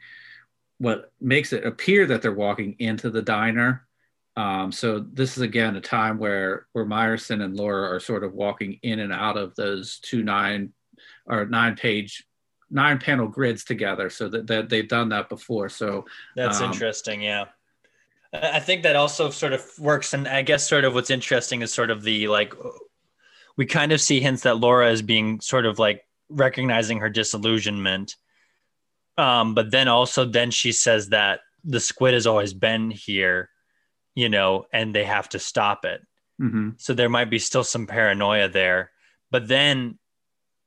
What 0.78 1.10
makes 1.22 1.54
it 1.54 1.64
appear 1.64 2.04
that 2.06 2.20
they're 2.20 2.34
walking 2.34 2.76
into 2.78 3.08
the 3.08 3.22
diner 3.22 3.85
um, 4.36 4.70
so 4.70 5.00
this 5.00 5.36
is 5.36 5.42
again 5.42 5.76
a 5.76 5.80
time 5.80 6.18
where 6.18 6.66
where 6.72 6.84
Myerson 6.84 7.42
and 7.42 7.56
Laura 7.56 7.94
are 7.94 8.00
sort 8.00 8.22
of 8.22 8.34
walking 8.34 8.78
in 8.82 9.00
and 9.00 9.12
out 9.12 9.36
of 9.36 9.54
those 9.56 9.98
two 10.00 10.22
nine 10.22 10.72
or 11.26 11.46
nine 11.46 11.74
page 11.74 12.24
nine 12.70 12.98
panel 12.98 13.28
grids 13.28 13.64
together 13.64 14.10
so 14.10 14.28
that, 14.28 14.46
that 14.48 14.68
they've 14.68 14.88
done 14.88 15.08
that 15.10 15.28
before. 15.28 15.68
So 15.68 16.04
that's 16.34 16.60
um, 16.60 16.70
interesting 16.72 17.22
yeah. 17.22 17.46
I 18.32 18.60
think 18.60 18.82
that 18.82 18.96
also 18.96 19.30
sort 19.30 19.54
of 19.54 19.64
works 19.78 20.12
and 20.12 20.28
i 20.28 20.42
guess 20.42 20.68
sort 20.68 20.84
of 20.84 20.92
what's 20.92 21.10
interesting 21.10 21.62
is 21.62 21.72
sort 21.72 21.90
of 21.90 22.02
the 22.02 22.28
like 22.28 22.52
we 23.56 23.64
kind 23.64 23.92
of 23.92 24.00
see 24.00 24.20
hints 24.20 24.42
that 24.42 24.58
laura 24.58 24.90
is 24.90 25.00
being 25.00 25.40
sort 25.40 25.64
of 25.64 25.78
like 25.78 26.06
recognizing 26.28 26.98
her 26.98 27.08
disillusionment. 27.08 28.16
Um, 29.16 29.54
but 29.54 29.70
then 29.70 29.88
also 29.88 30.24
then 30.24 30.50
she 30.50 30.72
says 30.72 31.08
that 31.10 31.40
the 31.64 31.80
squid 31.80 32.14
has 32.14 32.26
always 32.26 32.52
been 32.52 32.90
here 32.90 33.48
you 34.16 34.28
know, 34.28 34.66
and 34.72 34.92
they 34.92 35.04
have 35.04 35.28
to 35.28 35.38
stop 35.38 35.84
it. 35.84 36.04
Mm-hmm. 36.40 36.70
So 36.78 36.94
there 36.94 37.08
might 37.08 37.30
be 37.30 37.38
still 37.38 37.62
some 37.62 37.86
paranoia 37.86 38.48
there. 38.48 38.90
But 39.30 39.46
then 39.46 39.98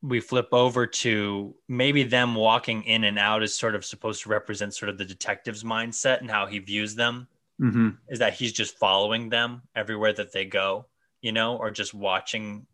we 0.02 0.22
flip 0.22 0.48
over 0.54 0.88
to 0.88 1.56
maybe 1.68 2.04
them 2.04 2.36
walking 2.36 2.84
in 2.84 3.04
and 3.04 3.20
out 3.20 3.44
is 3.44 3.58
sort 3.58 3.76
of 3.76 3.84
supposed 3.84 4.24
to 4.24 4.30
represent 4.30 4.74
sort 4.74 4.90
of 4.90 4.98
the 4.98 5.04
detective's 5.04 5.64
mindset 5.64 6.22
and 6.22 6.32
how 6.32 6.46
he 6.46 6.60
views 6.60 6.96
them. 6.96 7.28
hmm 7.58 7.90
is 8.08 8.20
that 8.20 8.34
he's 8.34 8.54
just 8.54 8.78
following 8.78 9.30
them 9.30 9.64
everywhere 9.76 10.14
that 10.14 10.32
they 10.32 10.46
go, 10.46 10.86
you 11.22 11.32
know, 11.32 11.58
or 11.58 11.72
just 11.72 11.94
watching 11.94 12.66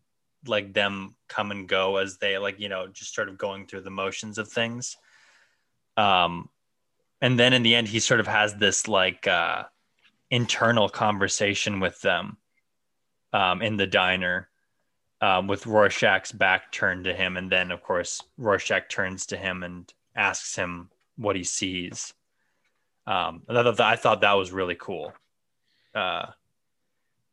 like 0.46 0.74
them 0.74 1.16
come 1.28 1.52
and 1.52 1.68
go 1.68 1.96
as 1.98 2.18
they 2.18 2.38
like, 2.38 2.60
you 2.60 2.70
know, 2.70 2.86
just 2.88 3.16
sort 3.16 3.30
of 3.30 3.38
going 3.38 3.66
through 3.66 3.82
the 3.82 3.90
motions 3.90 4.38
of 4.38 4.48
things. 4.48 4.98
Um, 5.98 6.50
and 7.22 7.40
then 7.40 7.54
in 7.54 7.64
the 7.64 7.74
end, 7.74 7.88
he 7.88 8.00
sort 8.00 8.20
of 8.20 8.28
has 8.28 8.56
this 8.56 8.88
like 8.88 9.26
uh, 9.26 9.64
internal 10.32 10.90
conversation 10.90 11.80
with 11.80 12.02
them 12.02 12.38
um, 13.34 13.62
in 13.62 13.78
the 13.78 13.88
diner 13.88 14.50
um, 15.22 15.48
with 15.48 15.66
Rorschach's 15.66 16.32
back 16.32 16.72
turned 16.72 17.06
to 17.06 17.14
him. 17.14 17.38
And 17.38 17.52
then, 17.52 17.72
of 17.72 17.82
course, 17.82 18.22
Rorschach 18.38 18.90
turns 18.90 19.28
to 19.28 19.38
him 19.38 19.64
and 19.64 19.92
asks 20.16 20.56
him 20.56 20.90
what 21.18 21.36
he 21.36 21.44
sees. 21.44 22.14
Um, 23.08 23.44
I 23.48 23.54
thought 23.54 23.78
that, 23.78 23.86
I 23.86 23.96
thought 23.96 24.22
that 24.22 24.34
was 24.34 24.52
really 24.52 24.76
cool. 24.76 25.14
Uh, 25.94 26.28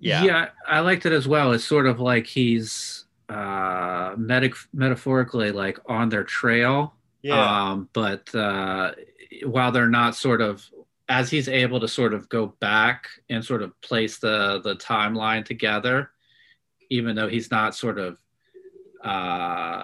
yeah. 0.03 0.25
yeah 0.25 0.49
i 0.67 0.81
liked 0.81 1.07
it 1.07 1.13
as 1.13 1.29
well 1.29 1.53
it's 1.53 1.65
sort 1.65 1.87
of 1.87 2.01
like 2.01 2.27
he's 2.27 3.05
uh 3.29 4.15
medic 4.17 4.55
metaphorically 4.75 5.53
like 5.53 5.79
on 5.87 6.09
their 6.09 6.25
trail 6.25 6.93
um 7.71 7.89
but 7.93 8.35
uh 8.35 8.91
while 9.45 9.71
they're 9.71 9.89
not 9.89 10.17
sort 10.17 10.41
of 10.41 10.69
as 11.13 11.29
he's 11.29 11.47
able 11.47 11.79
to 11.79 11.87
sort 11.87 12.15
of 12.15 12.27
go 12.31 12.47
back 12.59 13.07
and 13.29 13.45
sort 13.45 13.61
of 13.63 13.79
place 13.83 14.17
the 14.17 14.63
the 14.65 14.75
timeline 14.77 15.45
together 15.45 16.11
even 16.89 17.15
though 17.15 17.29
he's 17.29 17.51
not 17.51 17.75
sort 17.75 17.99
of 17.99 18.19
uh 19.05 19.83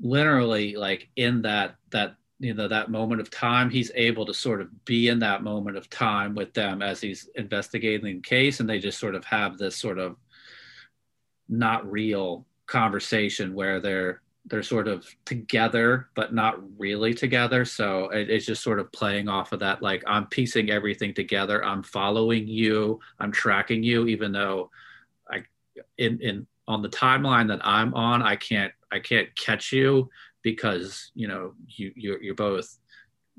literally 0.00 0.74
like 0.74 1.10
in 1.16 1.42
that 1.42 1.76
that 1.90 2.16
you 2.38 2.54
know 2.54 2.66
that 2.66 2.90
moment 2.90 3.20
of 3.20 3.30
time 3.30 3.68
he's 3.68 3.92
able 3.94 4.24
to 4.24 4.32
sort 4.32 4.62
of 4.62 4.84
be 4.86 5.08
in 5.08 5.18
that 5.18 5.42
moment 5.42 5.76
of 5.76 5.90
time 5.90 6.34
with 6.34 6.54
them 6.54 6.80
as 6.80 6.98
he's 6.98 7.28
investigating 7.34 8.06
the 8.06 8.20
case 8.22 8.60
and 8.60 8.68
they 8.70 8.78
just 8.78 8.98
sort 8.98 9.14
of 9.14 9.26
have 9.26 9.58
this 9.58 9.76
sort 9.76 9.98
of 9.98 10.16
not 11.46 11.90
real 11.90 12.46
conversation 12.66 13.52
where 13.52 13.80
they're 13.80 14.22
they're 14.48 14.62
sort 14.62 14.88
of 14.88 15.06
together 15.24 16.08
but 16.14 16.32
not 16.32 16.58
really 16.78 17.14
together. 17.14 17.64
So 17.64 18.08
it, 18.10 18.30
it's 18.30 18.46
just 18.46 18.62
sort 18.62 18.80
of 18.80 18.90
playing 18.92 19.28
off 19.28 19.52
of 19.52 19.60
that 19.60 19.82
like 19.82 20.02
i'm 20.06 20.26
piecing 20.26 20.70
everything 20.70 21.14
together. 21.14 21.64
I'm 21.64 21.82
following 21.82 22.46
you. 22.48 23.00
I'm 23.20 23.32
tracking 23.32 23.82
you 23.82 24.06
even 24.06 24.32
though 24.32 24.70
i 25.30 25.42
in 25.96 26.20
in 26.20 26.46
on 26.66 26.82
the 26.82 26.88
timeline 26.88 27.48
that 27.48 27.60
i'm 27.64 27.94
on 27.94 28.22
i 28.22 28.36
can't 28.36 28.72
i 28.92 28.98
can't 28.98 29.34
catch 29.36 29.72
you 29.72 30.10
because 30.42 31.10
you 31.14 31.26
know 31.26 31.54
you 31.66 31.92
you're, 31.96 32.22
you're 32.22 32.34
both 32.34 32.78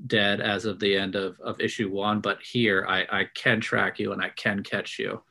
dead 0.06 0.40
as 0.40 0.64
of 0.64 0.78
the 0.78 0.96
end 0.96 1.14
of, 1.14 1.38
of 1.40 1.60
issue 1.60 1.90
one. 1.90 2.20
But 2.20 2.40
here 2.42 2.86
I, 2.88 3.06
I 3.10 3.24
can 3.34 3.60
track 3.60 3.98
you 3.98 4.12
and 4.12 4.22
i 4.22 4.30
can 4.30 4.62
catch 4.62 4.98
you 4.98 5.22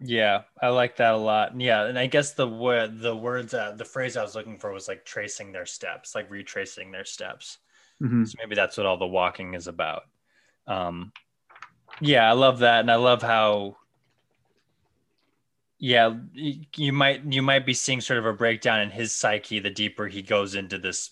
Yeah, 0.00 0.42
I 0.62 0.68
like 0.68 0.96
that 0.96 1.14
a 1.14 1.16
lot. 1.16 1.60
Yeah, 1.60 1.84
and 1.86 1.98
I 1.98 2.06
guess 2.06 2.32
the 2.32 2.46
word, 2.46 3.00
the 3.00 3.16
words, 3.16 3.52
uh, 3.52 3.72
the 3.72 3.84
phrase 3.84 4.16
I 4.16 4.22
was 4.22 4.34
looking 4.36 4.58
for 4.58 4.72
was 4.72 4.86
like 4.86 5.04
tracing 5.04 5.50
their 5.50 5.66
steps, 5.66 6.14
like 6.14 6.30
retracing 6.30 6.92
their 6.92 7.04
steps. 7.04 7.58
Mhm. 8.00 8.26
So 8.26 8.34
maybe 8.38 8.54
that's 8.54 8.76
what 8.76 8.86
all 8.86 8.96
the 8.96 9.06
walking 9.06 9.54
is 9.54 9.66
about. 9.66 10.04
Um, 10.68 11.12
yeah, 12.00 12.28
I 12.28 12.32
love 12.32 12.60
that, 12.60 12.80
and 12.80 12.90
I 12.90 12.96
love 12.96 13.22
how. 13.22 13.76
Yeah, 15.80 16.16
you 16.32 16.92
might 16.92 17.24
you 17.24 17.42
might 17.42 17.66
be 17.66 17.74
seeing 17.74 18.00
sort 18.00 18.18
of 18.18 18.26
a 18.26 18.32
breakdown 18.32 18.80
in 18.80 18.90
his 18.90 19.14
psyche 19.14 19.58
the 19.60 19.70
deeper 19.70 20.06
he 20.06 20.22
goes 20.22 20.54
into 20.54 20.78
this 20.78 21.10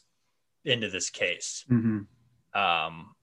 into 0.65 0.91
this 0.91 1.11
case. 1.11 1.65
Mhm. 1.71 2.07
um, 2.55 3.16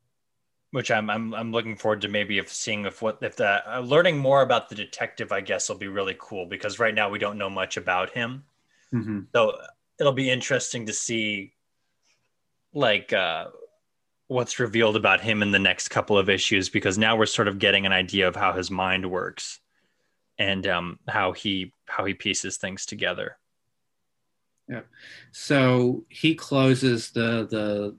which 0.73 0.89
I'm, 0.89 1.07
I'm 1.07 1.35
I'm 1.35 1.51
looking 1.51 1.75
forward 1.75 2.01
to 2.01 2.07
maybe 2.07 2.39
if 2.39 2.51
seeing 2.51 2.85
if 2.85 2.99
what 2.99 3.19
if 3.21 3.35
the 3.35 3.61
uh, 3.71 3.79
learning 3.81 4.17
more 4.17 4.41
about 4.41 4.69
the 4.69 4.75
detective 4.75 5.31
I 5.31 5.39
guess 5.39 5.69
will 5.69 5.77
be 5.77 5.87
really 5.87 6.15
cool 6.17 6.47
because 6.47 6.79
right 6.79 6.95
now 6.95 7.09
we 7.09 7.19
don't 7.19 7.37
know 7.37 7.49
much 7.49 7.77
about 7.77 8.09
him 8.09 8.43
Mhm. 8.91 9.27
so 9.33 9.55
it'll 9.99 10.13
be 10.13 10.29
interesting 10.31 10.87
to 10.87 10.93
see 10.93 11.53
like 12.73 13.13
uh, 13.13 13.47
what's 14.27 14.59
revealed 14.59 14.95
about 14.95 15.21
him 15.21 15.43
in 15.43 15.51
the 15.51 15.59
next 15.59 15.89
couple 15.89 16.17
of 16.17 16.27
issues 16.27 16.69
because 16.69 16.97
now 16.97 17.15
we're 17.15 17.27
sort 17.27 17.47
of 17.47 17.59
getting 17.59 17.85
an 17.85 17.91
idea 17.93 18.27
of 18.27 18.35
how 18.35 18.53
his 18.53 18.71
mind 18.71 19.09
works 19.09 19.59
and 20.39 20.65
um, 20.65 20.97
how 21.07 21.33
he 21.33 21.71
how 21.85 22.03
he 22.03 22.15
pieces 22.15 22.57
things 22.57 22.85
together. 22.87 23.37
Yeah, 24.67 24.81
so 25.31 26.03
he 26.09 26.33
closes 26.33 27.11
the 27.11 27.47
the 27.49 27.95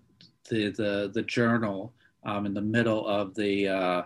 the 0.50 0.70
the, 0.70 1.10
the 1.14 1.22
journal 1.22 1.94
um, 2.24 2.46
in 2.46 2.54
the 2.54 2.62
middle 2.62 3.06
of 3.06 3.34
the 3.34 3.68
uh, 3.68 4.02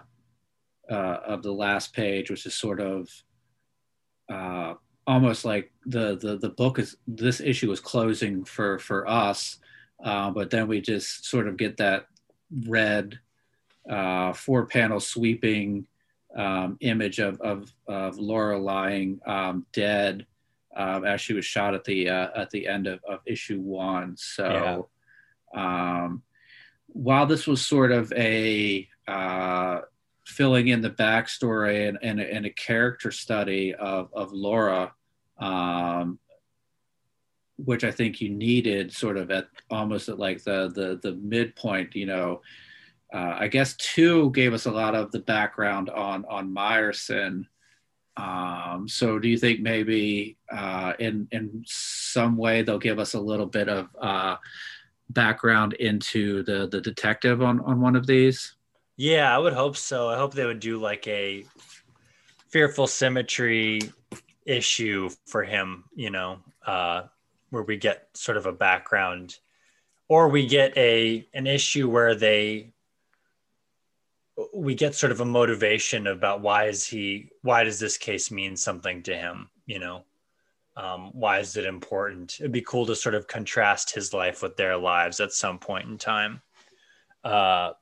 uh, 0.91 1.19
of 1.27 1.43
the 1.43 1.53
last 1.53 1.93
page, 1.93 2.31
which 2.31 2.47
is 2.47 2.55
sort 2.55 2.81
of 2.81 3.09
uh, 4.31 4.75
almost 5.07 5.45
like 5.45 5.73
the, 5.87 6.17
the 6.19 6.37
the 6.37 6.51
book 6.51 6.79
is 6.79 6.97
this 7.07 7.41
issue 7.41 7.71
is 7.73 7.81
closing 7.81 8.45
for 8.45 8.79
for 8.79 9.09
us, 9.09 9.59
uh, 10.05 10.31
but 10.31 10.51
then 10.51 10.69
we 10.69 10.81
just 10.81 11.27
sort 11.27 11.49
of 11.49 11.57
get 11.57 11.77
that 11.77 12.07
red 12.67 13.19
uh, 13.91 14.33
four 14.33 14.67
panel 14.67 15.01
sweeping 15.01 15.87
um, 16.37 16.77
image 16.81 17.19
of, 17.19 17.41
of 17.41 17.73
of 17.87 18.19
Laura 18.19 18.59
lying 18.59 19.21
um, 19.27 19.67
dead 19.73 20.27
um, 20.77 21.05
as 21.05 21.21
she 21.21 21.35
was 21.35 21.45
shot 21.45 21.75
at 21.75 21.85
the 21.85 22.09
uh, 22.09 22.29
at 22.37 22.51
the 22.51 22.67
end 22.67 22.87
of, 22.87 23.01
of 23.09 23.21
issue 23.27 23.61
one. 23.61 24.17
So, 24.17 24.89
um, 25.55 26.23
while 26.99 27.27
this 27.27 27.47
was 27.47 27.65
sort 27.65 27.93
of 27.93 28.13
a 28.15 28.89
uh, 29.07 29.83
filling 30.27 30.67
in 30.67 30.81
the 30.81 30.91
backstory 30.91 31.89
and, 31.89 31.97
and, 32.03 32.21
a, 32.21 32.35
and 32.35 32.45
a 32.45 32.51
character 32.51 33.13
study 33.13 33.73
of, 33.73 34.11
of 34.13 34.33
Laura, 34.33 34.93
um, 35.39 36.19
which 37.57 37.85
I 37.85 37.93
think 37.93 38.21
you 38.21 38.31
needed 38.31 38.93
sort 38.93 39.17
of 39.17 39.31
at 39.31 39.47
almost 39.71 40.09
at 40.09 40.19
like 40.19 40.43
the 40.43 40.73
the 40.75 40.99
the 41.01 41.17
midpoint, 41.17 41.95
you 41.95 42.07
know. 42.07 42.41
Uh, 43.15 43.37
I 43.39 43.49
guess 43.49 43.77
two 43.77 44.31
gave 44.33 44.53
us 44.53 44.67
a 44.67 44.73
lot 44.73 44.97
of 44.97 45.13
the 45.13 45.21
background 45.21 45.91
on 45.91 46.25
on 46.25 46.53
Myerson. 46.53 47.45
Um, 48.17 48.89
so 48.89 49.21
do 49.21 49.29
you 49.29 49.39
think 49.39 49.61
maybe 49.61 50.37
uh, 50.53 50.95
in 50.99 51.29
in 51.31 51.63
some 51.65 52.37
way 52.37 52.63
they'll 52.63 52.79
give 52.79 52.99
us 52.99 53.15
a 53.15 53.21
little 53.21 53.47
bit 53.47 53.69
of 53.69 53.89
uh, 54.01 54.37
background 55.11 55.73
into 55.75 56.43
the 56.43 56.67
the 56.67 56.81
detective 56.81 57.43
on 57.43 57.61
on 57.61 57.81
one 57.81 57.97
of 57.97 58.07
these? 58.07 58.57
Yeah, 58.97 59.35
I 59.35 59.39
would 59.39 59.53
hope 59.53 59.77
so. 59.77 60.09
I 60.09 60.17
hope 60.17 60.35
they 60.35 60.45
would 60.45 60.61
do 60.61 60.79
like 60.79 61.07
a 61.07 61.45
fearful 62.49 62.87
symmetry 62.87 63.81
issue 64.45 65.11
for 65.27 65.45
him, 65.45 65.85
you 65.95 66.11
know, 66.11 66.39
uh, 66.67 67.03
where 67.51 67.63
we 67.63 67.77
get 67.77 68.09
sort 68.15 68.37
of 68.37 68.47
a 68.47 68.53
background 68.53 69.39
or 70.09 70.29
we 70.29 70.47
get 70.47 70.77
a 70.77 71.27
an 71.35 71.47
issue 71.47 71.89
where 71.89 72.15
they 72.15 72.73
we 74.55 74.75
get 74.75 74.95
sort 74.95 75.13
of 75.13 75.21
a 75.21 75.25
motivation 75.25 76.07
about 76.07 76.41
why 76.41 76.65
is 76.65 76.87
he 76.87 77.29
why 77.43 77.65
does 77.65 77.79
this 77.79 77.99
case 77.99 78.31
mean 78.31 78.57
something 78.57 79.03
to 79.03 79.15
him 79.15 79.49
you 79.67 79.79
know 79.79 80.05
um, 80.79 81.11
why 81.13 81.41
is 81.41 81.57
it 81.57 81.67
important? 81.67 82.37
It'd 82.39 82.53
be 82.53 82.63
cool 82.63 82.87
to 82.87 82.97
sort 82.97 83.15
of 83.15 83.27
contrast 83.27 83.95
his 83.95 84.15
life 84.15 84.43
with 84.43 84.57
their 84.57 84.77
lives 84.77 85.21
at 85.21 85.33
some 85.33 85.59
point 85.59 85.89
in 85.89 85.99
time. 85.99 86.41
Uh, 87.25 87.73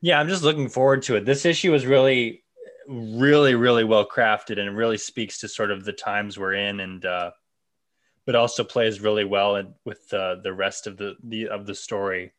yeah 0.00 0.20
i'm 0.20 0.28
just 0.28 0.42
looking 0.42 0.68
forward 0.68 1.02
to 1.02 1.16
it. 1.16 1.24
This 1.24 1.44
issue 1.44 1.74
is 1.74 1.86
really 1.86 2.44
really 2.88 3.54
really 3.54 3.84
well 3.84 4.08
crafted 4.08 4.58
and 4.58 4.76
really 4.76 4.96
speaks 4.96 5.38
to 5.40 5.48
sort 5.48 5.70
of 5.70 5.84
the 5.84 5.92
times 5.92 6.38
we're 6.38 6.54
in 6.54 6.80
and 6.80 7.04
uh, 7.04 7.30
but 8.24 8.34
also 8.34 8.64
plays 8.64 9.00
really 9.00 9.24
well 9.24 9.56
in, 9.56 9.74
with 9.84 10.12
uh, 10.12 10.36
the 10.42 10.52
rest 10.52 10.86
of 10.86 10.96
the, 10.96 11.16
the 11.24 11.48
of 11.48 11.66
the 11.66 11.74
story. 11.74 12.32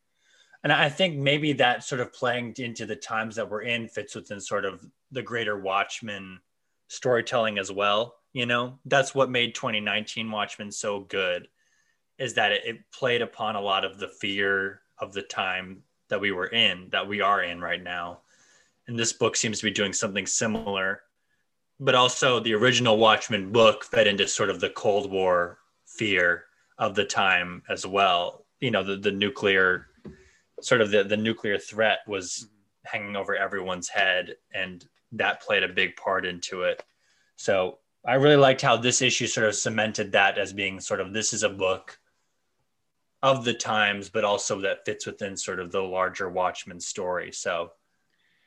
And 0.62 0.72
I 0.72 0.88
think 0.90 1.16
maybe 1.16 1.54
that 1.54 1.84
sort 1.84 2.00
of 2.00 2.12
playing 2.12 2.54
into 2.58 2.84
the 2.84 2.96
times 2.96 3.36
that 3.36 3.48
we're 3.48 3.62
in 3.62 3.88
fits 3.88 4.14
within 4.14 4.40
sort 4.40 4.64
of 4.66 4.84
the 5.10 5.22
greater 5.22 5.58
Watchmen 5.58 6.40
storytelling 6.88 7.58
as 7.58 7.72
well. 7.72 8.16
You 8.32 8.46
know, 8.46 8.78
that's 8.84 9.14
what 9.14 9.30
made 9.30 9.54
2019 9.54 10.30
Watchmen 10.30 10.70
so 10.70 11.00
good, 11.00 11.48
is 12.18 12.34
that 12.34 12.52
it, 12.52 12.62
it 12.64 12.78
played 12.92 13.22
upon 13.22 13.56
a 13.56 13.60
lot 13.60 13.84
of 13.84 13.98
the 13.98 14.08
fear 14.08 14.82
of 14.98 15.12
the 15.12 15.22
time 15.22 15.82
that 16.08 16.20
we 16.20 16.30
were 16.30 16.46
in, 16.46 16.88
that 16.90 17.08
we 17.08 17.20
are 17.20 17.42
in 17.42 17.60
right 17.60 17.82
now. 17.82 18.20
And 18.86 18.98
this 18.98 19.12
book 19.12 19.36
seems 19.36 19.58
to 19.58 19.64
be 19.64 19.70
doing 19.70 19.92
something 19.92 20.26
similar. 20.26 21.02
But 21.78 21.94
also, 21.94 22.40
the 22.40 22.54
original 22.54 22.98
Watchmen 22.98 23.52
book 23.52 23.84
fed 23.84 24.06
into 24.06 24.28
sort 24.28 24.50
of 24.50 24.60
the 24.60 24.70
Cold 24.70 25.10
War 25.10 25.58
fear 25.86 26.44
of 26.78 26.94
the 26.94 27.04
time 27.04 27.62
as 27.68 27.86
well. 27.86 28.44
You 28.60 28.70
know, 28.70 28.84
the, 28.84 28.96
the 28.96 29.12
nuclear 29.12 29.86
sort 30.60 30.80
of 30.80 30.90
the, 30.90 31.04
the 31.04 31.16
nuclear 31.16 31.58
threat 31.58 32.00
was 32.06 32.48
hanging 32.84 33.16
over 33.16 33.36
everyone's 33.36 33.88
head 33.88 34.36
and 34.54 34.86
that 35.12 35.42
played 35.42 35.62
a 35.62 35.68
big 35.68 35.96
part 35.96 36.24
into 36.24 36.62
it 36.62 36.82
so 37.36 37.78
i 38.06 38.14
really 38.14 38.36
liked 38.36 38.60
how 38.60 38.76
this 38.76 39.02
issue 39.02 39.26
sort 39.26 39.46
of 39.46 39.54
cemented 39.54 40.12
that 40.12 40.38
as 40.38 40.52
being 40.52 40.80
sort 40.80 41.00
of 41.00 41.12
this 41.12 41.32
is 41.32 41.42
a 41.42 41.48
book 41.48 41.98
of 43.22 43.44
the 43.44 43.54
times 43.54 44.08
but 44.08 44.24
also 44.24 44.60
that 44.60 44.84
fits 44.84 45.06
within 45.06 45.36
sort 45.36 45.60
of 45.60 45.70
the 45.70 45.80
larger 45.80 46.28
watchmen 46.28 46.80
story 46.80 47.30
so 47.32 47.72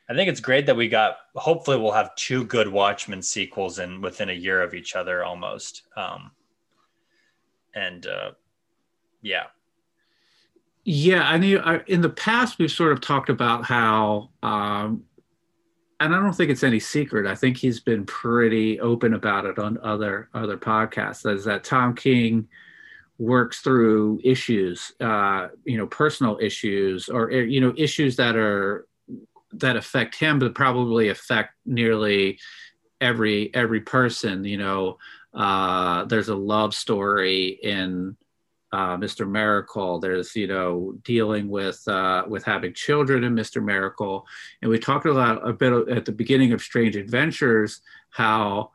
I 0.08 0.14
think 0.14 0.28
it's 0.28 0.40
great 0.40 0.66
that 0.66 0.76
we 0.76 0.88
got. 0.88 1.16
Hopefully, 1.34 1.78
we'll 1.78 1.92
have 1.92 2.14
two 2.14 2.44
good 2.44 2.68
Watchmen 2.68 3.22
sequels 3.22 3.78
in 3.78 4.02
within 4.02 4.28
a 4.28 4.34
year 4.34 4.62
of 4.62 4.74
each 4.74 4.96
other, 4.96 5.24
almost. 5.24 5.82
Um, 5.96 6.30
and 7.74 8.06
uh, 8.06 8.32
yeah, 9.22 9.44
yeah. 10.84 11.26
I 11.26 11.38
mean, 11.38 11.58
I, 11.58 11.80
in 11.86 12.02
the 12.02 12.10
past, 12.10 12.58
we've 12.58 12.70
sort 12.70 12.92
of 12.92 13.00
talked 13.00 13.30
about 13.30 13.64
how, 13.64 14.28
um, 14.42 15.04
and 16.00 16.14
I 16.14 16.20
don't 16.20 16.32
think 16.34 16.50
it's 16.50 16.64
any 16.64 16.80
secret. 16.80 17.26
I 17.26 17.34
think 17.34 17.56
he's 17.56 17.80
been 17.80 18.04
pretty 18.04 18.80
open 18.80 19.14
about 19.14 19.46
it 19.46 19.58
on 19.58 19.78
other 19.82 20.28
other 20.34 20.56
podcasts. 20.56 21.30
Is 21.32 21.44
that 21.44 21.64
Tom 21.64 21.94
King 21.94 22.48
works 23.18 23.60
through 23.60 24.20
issues, 24.24 24.92
uh, 25.00 25.48
you 25.64 25.78
know, 25.78 25.86
personal 25.86 26.38
issues, 26.40 27.08
or 27.08 27.30
you 27.30 27.60
know, 27.60 27.72
issues 27.76 28.16
that 28.16 28.36
are 28.36 28.86
that 29.52 29.76
affect 29.76 30.16
him, 30.16 30.38
but 30.38 30.54
probably 30.54 31.08
affect 31.08 31.54
nearly 31.64 32.38
every 33.00 33.54
every 33.54 33.80
person. 33.80 34.44
You 34.44 34.58
know, 34.58 34.98
uh, 35.32 36.04
there's 36.06 36.28
a 36.28 36.34
love 36.34 36.74
story 36.74 37.58
in 37.62 38.16
uh, 38.74 38.96
Mr. 38.96 39.30
Miracle. 39.30 40.00
There's 40.00 40.34
you 40.34 40.48
know 40.48 40.94
dealing 41.04 41.48
with 41.48 41.86
uh, 41.86 42.24
with 42.26 42.42
having 42.44 42.74
children 42.74 43.22
in 43.22 43.34
Mr. 43.34 43.64
Miracle, 43.64 44.26
and 44.60 44.70
we 44.70 44.78
talked 44.80 45.06
a 45.06 45.12
lot 45.12 45.48
a 45.48 45.52
bit 45.52 45.88
at 45.88 46.04
the 46.04 46.12
beginning 46.12 46.52
of 46.52 46.60
Strange 46.60 46.96
Adventures 46.96 47.80
how 48.10 48.72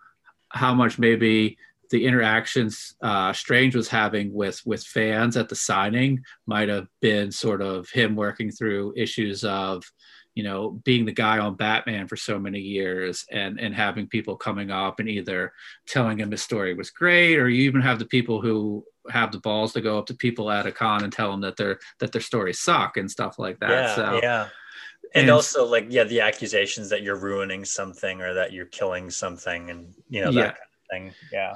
how 0.50 0.74
much 0.74 0.98
maybe 0.98 1.58
the 1.92 2.06
interactions 2.06 2.96
uh, 3.02 3.34
Strange 3.34 3.76
was 3.76 3.90
having 3.90 4.34
with 4.34 4.66
with 4.66 4.84
fans 4.84 5.36
at 5.36 5.50
the 5.50 5.56
signing 5.56 6.24
might 6.46 6.70
have 6.70 6.88
been 7.02 7.30
sort 7.30 7.62
of 7.62 7.90
him 7.90 8.16
working 8.16 8.52
through 8.52 8.94
issues 8.96 9.44
of 9.44 9.84
you 10.40 10.44
know 10.44 10.80
being 10.86 11.06
the 11.06 11.12
guy 11.12 11.38
on 11.38 11.56
batman 11.56 12.08
for 12.08 12.16
so 12.16 12.40
many 12.40 12.60
years 12.60 13.26
and 13.30 13.60
and 13.60 13.76
having 13.76 14.08
people 14.08 14.38
coming 14.38 14.72
up 14.72 15.02
and 15.02 15.10
either 15.10 15.52
telling 15.86 16.18
him 16.18 16.32
his 16.32 16.42
story 16.42 16.74
was 16.74 16.92
great 16.92 17.38
or 17.38 17.50
you 17.50 17.64
even 17.64 17.82
have 17.82 18.00
the 18.00 18.06
people 18.06 18.40
who 18.40 18.86
have 19.10 19.34
the 19.34 19.40
balls 19.40 19.74
to 19.74 19.82
go 19.82 19.98
up 19.98 20.06
to 20.06 20.14
people 20.14 20.50
at 20.50 20.66
a 20.66 20.72
con 20.72 21.04
and 21.04 21.12
tell 21.12 21.32
them 21.32 21.42
that 21.42 21.58
their 21.58 21.80
that 22.00 22.14
their 22.14 22.22
stories 22.22 22.60
suck 22.60 22.98
and 22.98 23.10
stuff 23.10 23.40
like 23.40 23.60
that. 23.60 23.70
Yeah, 23.70 23.96
so 23.96 24.20
yeah. 24.22 24.48
And, 25.16 25.24
and, 25.24 25.32
also 25.32 25.66
like 25.66 25.88
yeah 25.90 26.04
the 26.04 26.22
accusations 26.22 26.90
that 26.90 27.02
you're 27.02 27.20
ruining 27.20 27.66
something 27.66 28.22
or 28.22 28.34
that 28.36 28.54
you're 28.54 28.68
killing 28.68 29.10
something 29.10 29.70
and 29.70 29.94
you 30.08 30.22
know 30.22 30.32
that 30.32 30.40
yeah. 30.40 30.44
kind 30.44 30.54
of 30.54 30.90
thing. 30.92 31.14
Yeah. 31.32 31.56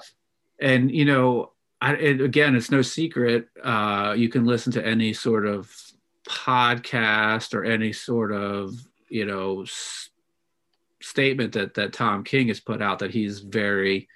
And 0.59 0.91
you 0.91 1.05
know 1.05 1.51
I, 1.81 1.93
it, 1.93 2.21
again 2.21 2.55
it's 2.55 2.71
no 2.71 2.81
secret 2.81 3.47
uh, 3.63 4.15
you 4.17 4.29
can 4.29 4.45
listen 4.45 4.71
to 4.73 4.85
any 4.85 5.13
sort 5.13 5.45
of 5.45 5.71
podcast 6.27 7.53
or 7.53 7.63
any 7.63 7.91
sort 7.93 8.31
of 8.31 8.73
you 9.09 9.25
know 9.25 9.63
s- 9.63 10.09
statement 11.01 11.53
that 11.53 11.73
that 11.73 11.93
Tom 11.93 12.23
King 12.23 12.47
has 12.47 12.59
put 12.59 12.81
out 12.81 12.99
that 12.99 13.11
he's 13.11 13.39
very 13.39 14.07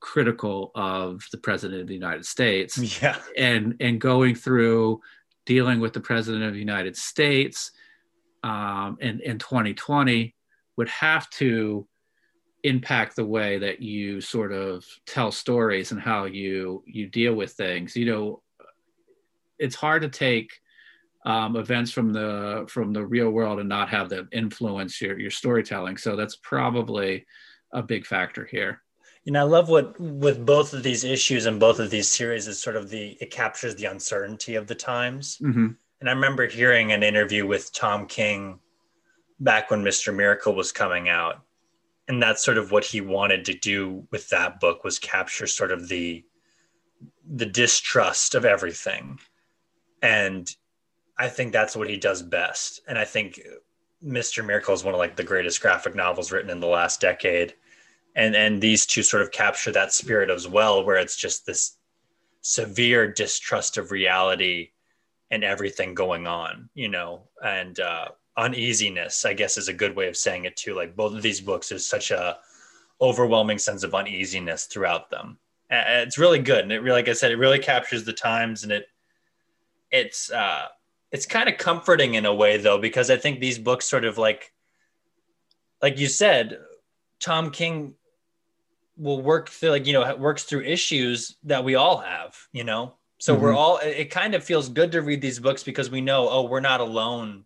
critical 0.00 0.70
of 0.74 1.26
the 1.32 1.38
president 1.38 1.80
of 1.80 1.88
the 1.88 1.94
United 1.94 2.24
States. 2.24 2.78
Yeah. 3.02 3.18
And 3.36 3.76
and 3.80 4.00
going 4.00 4.34
through 4.34 5.00
dealing 5.46 5.80
with 5.80 5.92
the 5.92 6.00
president 6.00 6.44
of 6.44 6.52
the 6.52 6.58
United 6.58 6.96
States 6.96 7.72
um, 8.44 8.98
in, 9.00 9.20
in 9.20 9.38
2020 9.38 10.34
would 10.76 10.88
have 10.88 11.28
to 11.30 11.88
impact 12.64 13.16
the 13.16 13.24
way 13.24 13.58
that 13.58 13.80
you 13.80 14.20
sort 14.20 14.52
of 14.52 14.84
tell 15.06 15.32
stories 15.32 15.90
and 15.90 16.00
how 16.00 16.24
you 16.24 16.82
you 16.86 17.06
deal 17.06 17.34
with 17.34 17.52
things. 17.52 17.96
You 17.96 18.06
know, 18.06 18.42
it's 19.58 19.74
hard 19.74 20.02
to 20.02 20.08
take 20.08 20.50
um, 21.28 21.56
events 21.56 21.90
from 21.90 22.10
the 22.10 22.64
from 22.68 22.94
the 22.94 23.04
real 23.04 23.28
world 23.30 23.60
and 23.60 23.68
not 23.68 23.90
have 23.90 24.08
them 24.08 24.30
influence 24.32 24.98
your 25.00 25.20
your 25.20 25.30
storytelling. 25.30 25.98
So 25.98 26.16
that's 26.16 26.36
probably 26.36 27.26
a 27.70 27.82
big 27.82 28.06
factor 28.06 28.46
here. 28.46 28.80
You 29.24 29.32
know, 29.32 29.40
I 29.40 29.42
love 29.42 29.68
what 29.68 30.00
with 30.00 30.46
both 30.46 30.72
of 30.72 30.82
these 30.82 31.04
issues 31.04 31.44
and 31.44 31.60
both 31.60 31.80
of 31.80 31.90
these 31.90 32.08
series 32.08 32.48
is 32.48 32.62
sort 32.62 32.76
of 32.76 32.88
the 32.88 33.18
it 33.20 33.30
captures 33.30 33.76
the 33.76 33.84
uncertainty 33.84 34.54
of 34.54 34.66
the 34.66 34.74
times. 34.74 35.36
Mm-hmm. 35.42 35.68
And 36.00 36.08
I 36.08 36.12
remember 36.12 36.46
hearing 36.46 36.92
an 36.92 37.02
interview 37.02 37.46
with 37.46 37.74
Tom 37.74 38.06
King 38.06 38.58
back 39.38 39.70
when 39.70 39.84
Mr. 39.84 40.14
Miracle 40.14 40.54
was 40.54 40.72
coming 40.72 41.10
out, 41.10 41.42
and 42.08 42.22
that's 42.22 42.42
sort 42.42 42.56
of 42.56 42.72
what 42.72 42.86
he 42.86 43.02
wanted 43.02 43.44
to 43.44 43.54
do 43.54 44.06
with 44.10 44.30
that 44.30 44.60
book 44.60 44.82
was 44.82 44.98
capture 44.98 45.46
sort 45.46 45.72
of 45.72 45.88
the 45.88 46.24
the 47.30 47.46
distrust 47.46 48.34
of 48.34 48.46
everything 48.46 49.18
and 50.00 50.56
I 51.18 51.28
think 51.28 51.52
that's 51.52 51.76
what 51.76 51.90
he 51.90 51.96
does 51.96 52.22
best. 52.22 52.80
And 52.86 52.98
I 52.98 53.04
think 53.04 53.40
Mr. 54.04 54.44
Miracle 54.44 54.74
is 54.74 54.84
one 54.84 54.94
of 54.94 54.98
like 54.98 55.16
the 55.16 55.24
greatest 55.24 55.60
graphic 55.60 55.94
novels 55.94 56.30
written 56.30 56.50
in 56.50 56.60
the 56.60 56.66
last 56.66 57.00
decade. 57.00 57.54
And 58.14 58.34
and 58.34 58.60
these 58.60 58.86
two 58.86 59.02
sort 59.02 59.22
of 59.22 59.30
capture 59.30 59.72
that 59.72 59.92
spirit 59.92 60.30
as 60.30 60.48
well, 60.48 60.84
where 60.84 60.96
it's 60.96 61.16
just 61.16 61.46
this 61.46 61.76
severe 62.40 63.12
distrust 63.12 63.76
of 63.76 63.90
reality 63.90 64.70
and 65.30 65.44
everything 65.44 65.94
going 65.94 66.26
on, 66.26 66.70
you 66.74 66.88
know, 66.88 67.22
and 67.44 67.78
uh, 67.80 68.08
uneasiness, 68.36 69.24
I 69.24 69.34
guess 69.34 69.58
is 69.58 69.68
a 69.68 69.74
good 69.74 69.94
way 69.94 70.08
of 70.08 70.16
saying 70.16 70.46
it 70.46 70.56
too. 70.56 70.74
Like 70.74 70.96
both 70.96 71.14
of 71.14 71.22
these 71.22 71.40
books, 71.40 71.68
there's 71.68 71.86
such 71.86 72.10
a 72.10 72.38
overwhelming 73.00 73.58
sense 73.58 73.82
of 73.82 73.94
uneasiness 73.94 74.64
throughout 74.64 75.10
them. 75.10 75.38
And 75.70 76.06
it's 76.06 76.18
really 76.18 76.38
good. 76.38 76.60
And 76.60 76.72
it 76.72 76.80
really, 76.80 77.00
like 77.00 77.08
I 77.08 77.12
said, 77.12 77.30
it 77.30 77.36
really 77.36 77.58
captures 77.58 78.04
the 78.04 78.12
times 78.12 78.62
and 78.62 78.72
it, 78.72 78.86
it's, 79.90 80.30
uh, 80.30 80.66
it's 81.10 81.26
kind 81.26 81.48
of 81.48 81.56
comforting 81.58 82.14
in 82.14 82.26
a 82.26 82.34
way 82.34 82.56
though 82.56 82.78
because 82.78 83.10
i 83.10 83.16
think 83.16 83.40
these 83.40 83.58
books 83.58 83.88
sort 83.88 84.04
of 84.04 84.18
like 84.18 84.52
like 85.82 85.98
you 85.98 86.06
said 86.06 86.58
tom 87.20 87.50
king 87.50 87.94
will 88.96 89.22
work 89.22 89.48
through 89.48 89.70
like 89.70 89.86
you 89.86 89.92
know 89.92 90.16
works 90.16 90.44
through 90.44 90.62
issues 90.62 91.36
that 91.44 91.64
we 91.64 91.74
all 91.74 91.98
have 91.98 92.36
you 92.52 92.64
know 92.64 92.94
so 93.18 93.32
mm-hmm. 93.32 93.44
we're 93.44 93.54
all 93.54 93.78
it 93.78 94.10
kind 94.10 94.34
of 94.34 94.44
feels 94.44 94.68
good 94.68 94.92
to 94.92 95.02
read 95.02 95.20
these 95.20 95.38
books 95.38 95.62
because 95.62 95.90
we 95.90 96.00
know 96.00 96.28
oh 96.28 96.42
we're 96.42 96.60
not 96.60 96.80
alone 96.80 97.44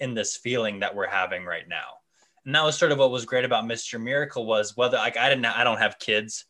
in 0.00 0.14
this 0.14 0.36
feeling 0.36 0.80
that 0.80 0.94
we're 0.94 1.08
having 1.08 1.44
right 1.44 1.68
now 1.68 1.94
and 2.44 2.54
that 2.54 2.64
was 2.64 2.76
sort 2.76 2.92
of 2.92 2.98
what 2.98 3.10
was 3.10 3.24
great 3.24 3.44
about 3.44 3.64
mr 3.64 4.00
miracle 4.00 4.46
was 4.46 4.76
whether 4.76 4.98
like 4.98 5.16
i 5.16 5.28
didn't 5.28 5.46
i 5.46 5.64
don't 5.64 5.78
have 5.78 5.98
kids 5.98 6.44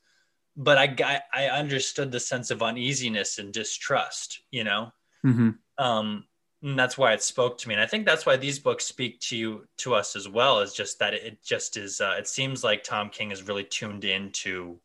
but 0.57 0.77
i 0.77 0.87
got 0.87 1.23
i 1.33 1.47
understood 1.47 2.11
the 2.11 2.21
sense 2.21 2.51
of 2.51 2.63
uneasiness 2.63 3.39
and 3.39 3.53
distrust 3.53 4.43
you 4.51 4.65
know 4.65 4.91
mm-hmm. 5.25 5.51
um 5.79 6.25
and 6.63 6.79
that's 6.79 6.97
why 6.97 7.13
it 7.13 7.23
spoke 7.23 7.59
to 7.59 7.69
me 7.69 7.75
and 7.75 7.83
i 7.83 7.87
think 7.87 8.07
that's 8.07 8.25
why 8.25 8.37
these 8.37 8.59
books 8.59 8.85
speak 8.85 9.21
to 9.21 9.37
you 9.37 9.67
to 9.77 9.95
us 9.95 10.17
as 10.17 10.29
well 10.29 10.61
is 10.61 10.73
just 10.73 10.99
that 10.99 11.15
it 11.15 11.43
just 11.45 11.77
is 11.77 12.01
uh, 12.01 12.15
it 12.19 12.29
seems 12.29 12.63
like 12.65 12.83
tom 12.83 13.09
king 13.09 13.31
is 13.31 13.43
really 13.43 13.65
tuned 13.65 14.05
into 14.05 14.79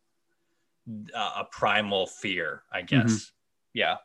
uh, 1.16 1.32
a 1.38 1.44
primal 1.52 2.08
fear 2.08 2.64
i 2.72 2.80
mm-hmm. 2.80 2.86
guess 2.88 3.12
mm-hmm. 3.12 3.32
yeah 3.74 3.96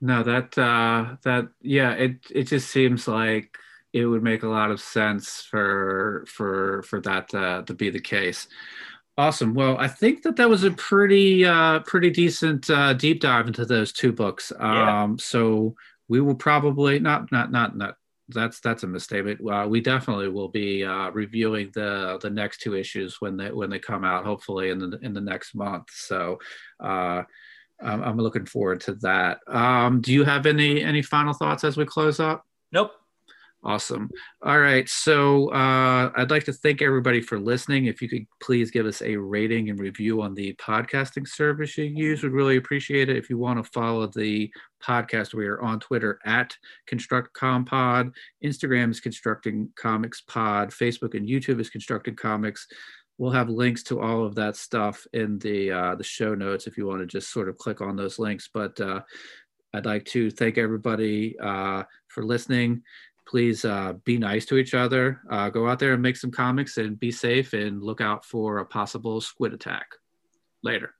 no 0.00 0.22
that 0.22 0.56
uh 0.58 1.16
that 1.22 1.48
yeah 1.60 1.92
it 1.92 2.16
it 2.30 2.44
just 2.44 2.70
seems 2.70 3.08
like 3.08 3.56
it 3.92 4.06
would 4.06 4.22
make 4.22 4.42
a 4.42 4.48
lot 4.48 4.70
of 4.70 4.80
sense 4.80 5.42
for 5.42 6.24
for 6.26 6.82
for 6.84 7.00
that 7.00 7.32
uh, 7.34 7.62
to 7.62 7.74
be 7.74 7.90
the 7.90 8.00
case 8.00 8.48
awesome 9.18 9.52
well 9.52 9.76
i 9.78 9.86
think 9.86 10.22
that 10.22 10.36
that 10.36 10.48
was 10.48 10.64
a 10.64 10.70
pretty 10.70 11.44
uh 11.44 11.80
pretty 11.80 12.10
decent 12.10 12.70
uh 12.70 12.94
deep 12.94 13.20
dive 13.20 13.46
into 13.46 13.66
those 13.66 13.92
two 13.92 14.10
books 14.10 14.50
um 14.58 14.72
yeah. 14.74 15.14
so 15.18 15.74
we 16.12 16.20
will 16.20 16.34
probably 16.34 16.98
not 16.98 17.32
not 17.32 17.50
not 17.50 17.74
not 17.74 17.94
that's 18.28 18.60
that's 18.60 18.82
a 18.82 18.86
misstatement. 18.86 19.40
Uh, 19.40 19.66
we 19.66 19.80
definitely 19.80 20.28
will 20.28 20.48
be 20.48 20.84
uh, 20.84 21.10
reviewing 21.10 21.70
the 21.72 22.18
the 22.20 22.28
next 22.28 22.60
two 22.60 22.74
issues 22.76 23.18
when 23.22 23.38
they 23.38 23.50
when 23.50 23.70
they 23.70 23.78
come 23.78 24.04
out, 24.04 24.26
hopefully 24.26 24.68
in 24.68 24.78
the 24.78 24.98
in 25.00 25.14
the 25.14 25.22
next 25.22 25.54
month. 25.54 25.88
So 25.90 26.38
uh, 26.80 27.22
I'm, 27.80 28.02
I'm 28.02 28.18
looking 28.18 28.44
forward 28.44 28.82
to 28.82 28.92
that. 28.96 29.38
Um, 29.46 30.02
do 30.02 30.12
you 30.12 30.22
have 30.24 30.44
any 30.44 30.84
any 30.84 31.00
final 31.00 31.32
thoughts 31.32 31.64
as 31.64 31.78
we 31.78 31.86
close 31.86 32.20
up? 32.20 32.44
Nope. 32.72 32.92
Awesome. 33.64 34.10
All 34.42 34.58
right. 34.58 34.88
So 34.88 35.52
uh, 35.52 36.10
I'd 36.16 36.32
like 36.32 36.42
to 36.44 36.52
thank 36.52 36.82
everybody 36.82 37.20
for 37.20 37.38
listening. 37.38 37.86
If 37.86 38.02
you 38.02 38.08
could 38.08 38.26
please 38.42 38.72
give 38.72 38.86
us 38.86 39.02
a 39.02 39.14
rating 39.16 39.70
and 39.70 39.78
review 39.78 40.20
on 40.20 40.34
the 40.34 40.52
podcasting 40.54 41.28
service 41.28 41.78
you 41.78 41.84
use, 41.84 42.24
we'd 42.24 42.32
really 42.32 42.56
appreciate 42.56 43.08
it. 43.08 43.16
If 43.16 43.30
you 43.30 43.38
want 43.38 43.64
to 43.64 43.70
follow 43.70 44.08
the 44.08 44.50
podcast, 44.82 45.32
we 45.32 45.46
are 45.46 45.62
on 45.62 45.78
Twitter 45.78 46.18
at 46.24 46.56
ConstructComPod. 46.90 48.12
Instagram 48.44 48.90
is 48.90 48.98
Constructing 48.98 49.68
Comics 49.76 50.22
Pod. 50.22 50.70
Facebook 50.70 51.14
and 51.14 51.28
YouTube 51.28 51.60
is 51.60 51.70
Constructing 51.70 52.16
Comics. 52.16 52.66
We'll 53.16 53.30
have 53.30 53.48
links 53.48 53.84
to 53.84 54.00
all 54.00 54.24
of 54.24 54.34
that 54.34 54.56
stuff 54.56 55.06
in 55.12 55.38
the 55.38 55.70
uh, 55.70 55.94
the 55.94 56.02
show 56.02 56.34
notes 56.34 56.66
if 56.66 56.76
you 56.76 56.88
want 56.88 57.00
to 57.00 57.06
just 57.06 57.30
sort 57.30 57.48
of 57.48 57.58
click 57.58 57.80
on 57.80 57.94
those 57.94 58.18
links. 58.18 58.48
But 58.52 58.80
uh, 58.80 59.02
I'd 59.72 59.86
like 59.86 60.04
to 60.06 60.32
thank 60.32 60.58
everybody 60.58 61.38
uh, 61.38 61.84
for 62.08 62.24
listening 62.24 62.82
please 63.26 63.64
uh, 63.64 63.94
be 64.04 64.18
nice 64.18 64.44
to 64.46 64.56
each 64.56 64.74
other. 64.74 65.20
Uh, 65.30 65.48
go 65.48 65.68
out 65.68 65.78
there 65.78 65.92
and 65.92 66.02
make 66.02 66.16
some 66.16 66.30
comics 66.30 66.76
and 66.78 66.98
be 66.98 67.10
safe 67.10 67.52
and 67.52 67.82
look 67.82 68.00
out 68.00 68.24
for 68.24 68.58
a 68.58 68.66
possible 68.66 69.20
squid 69.20 69.52
attack. 69.52 69.86
Later. 70.62 70.94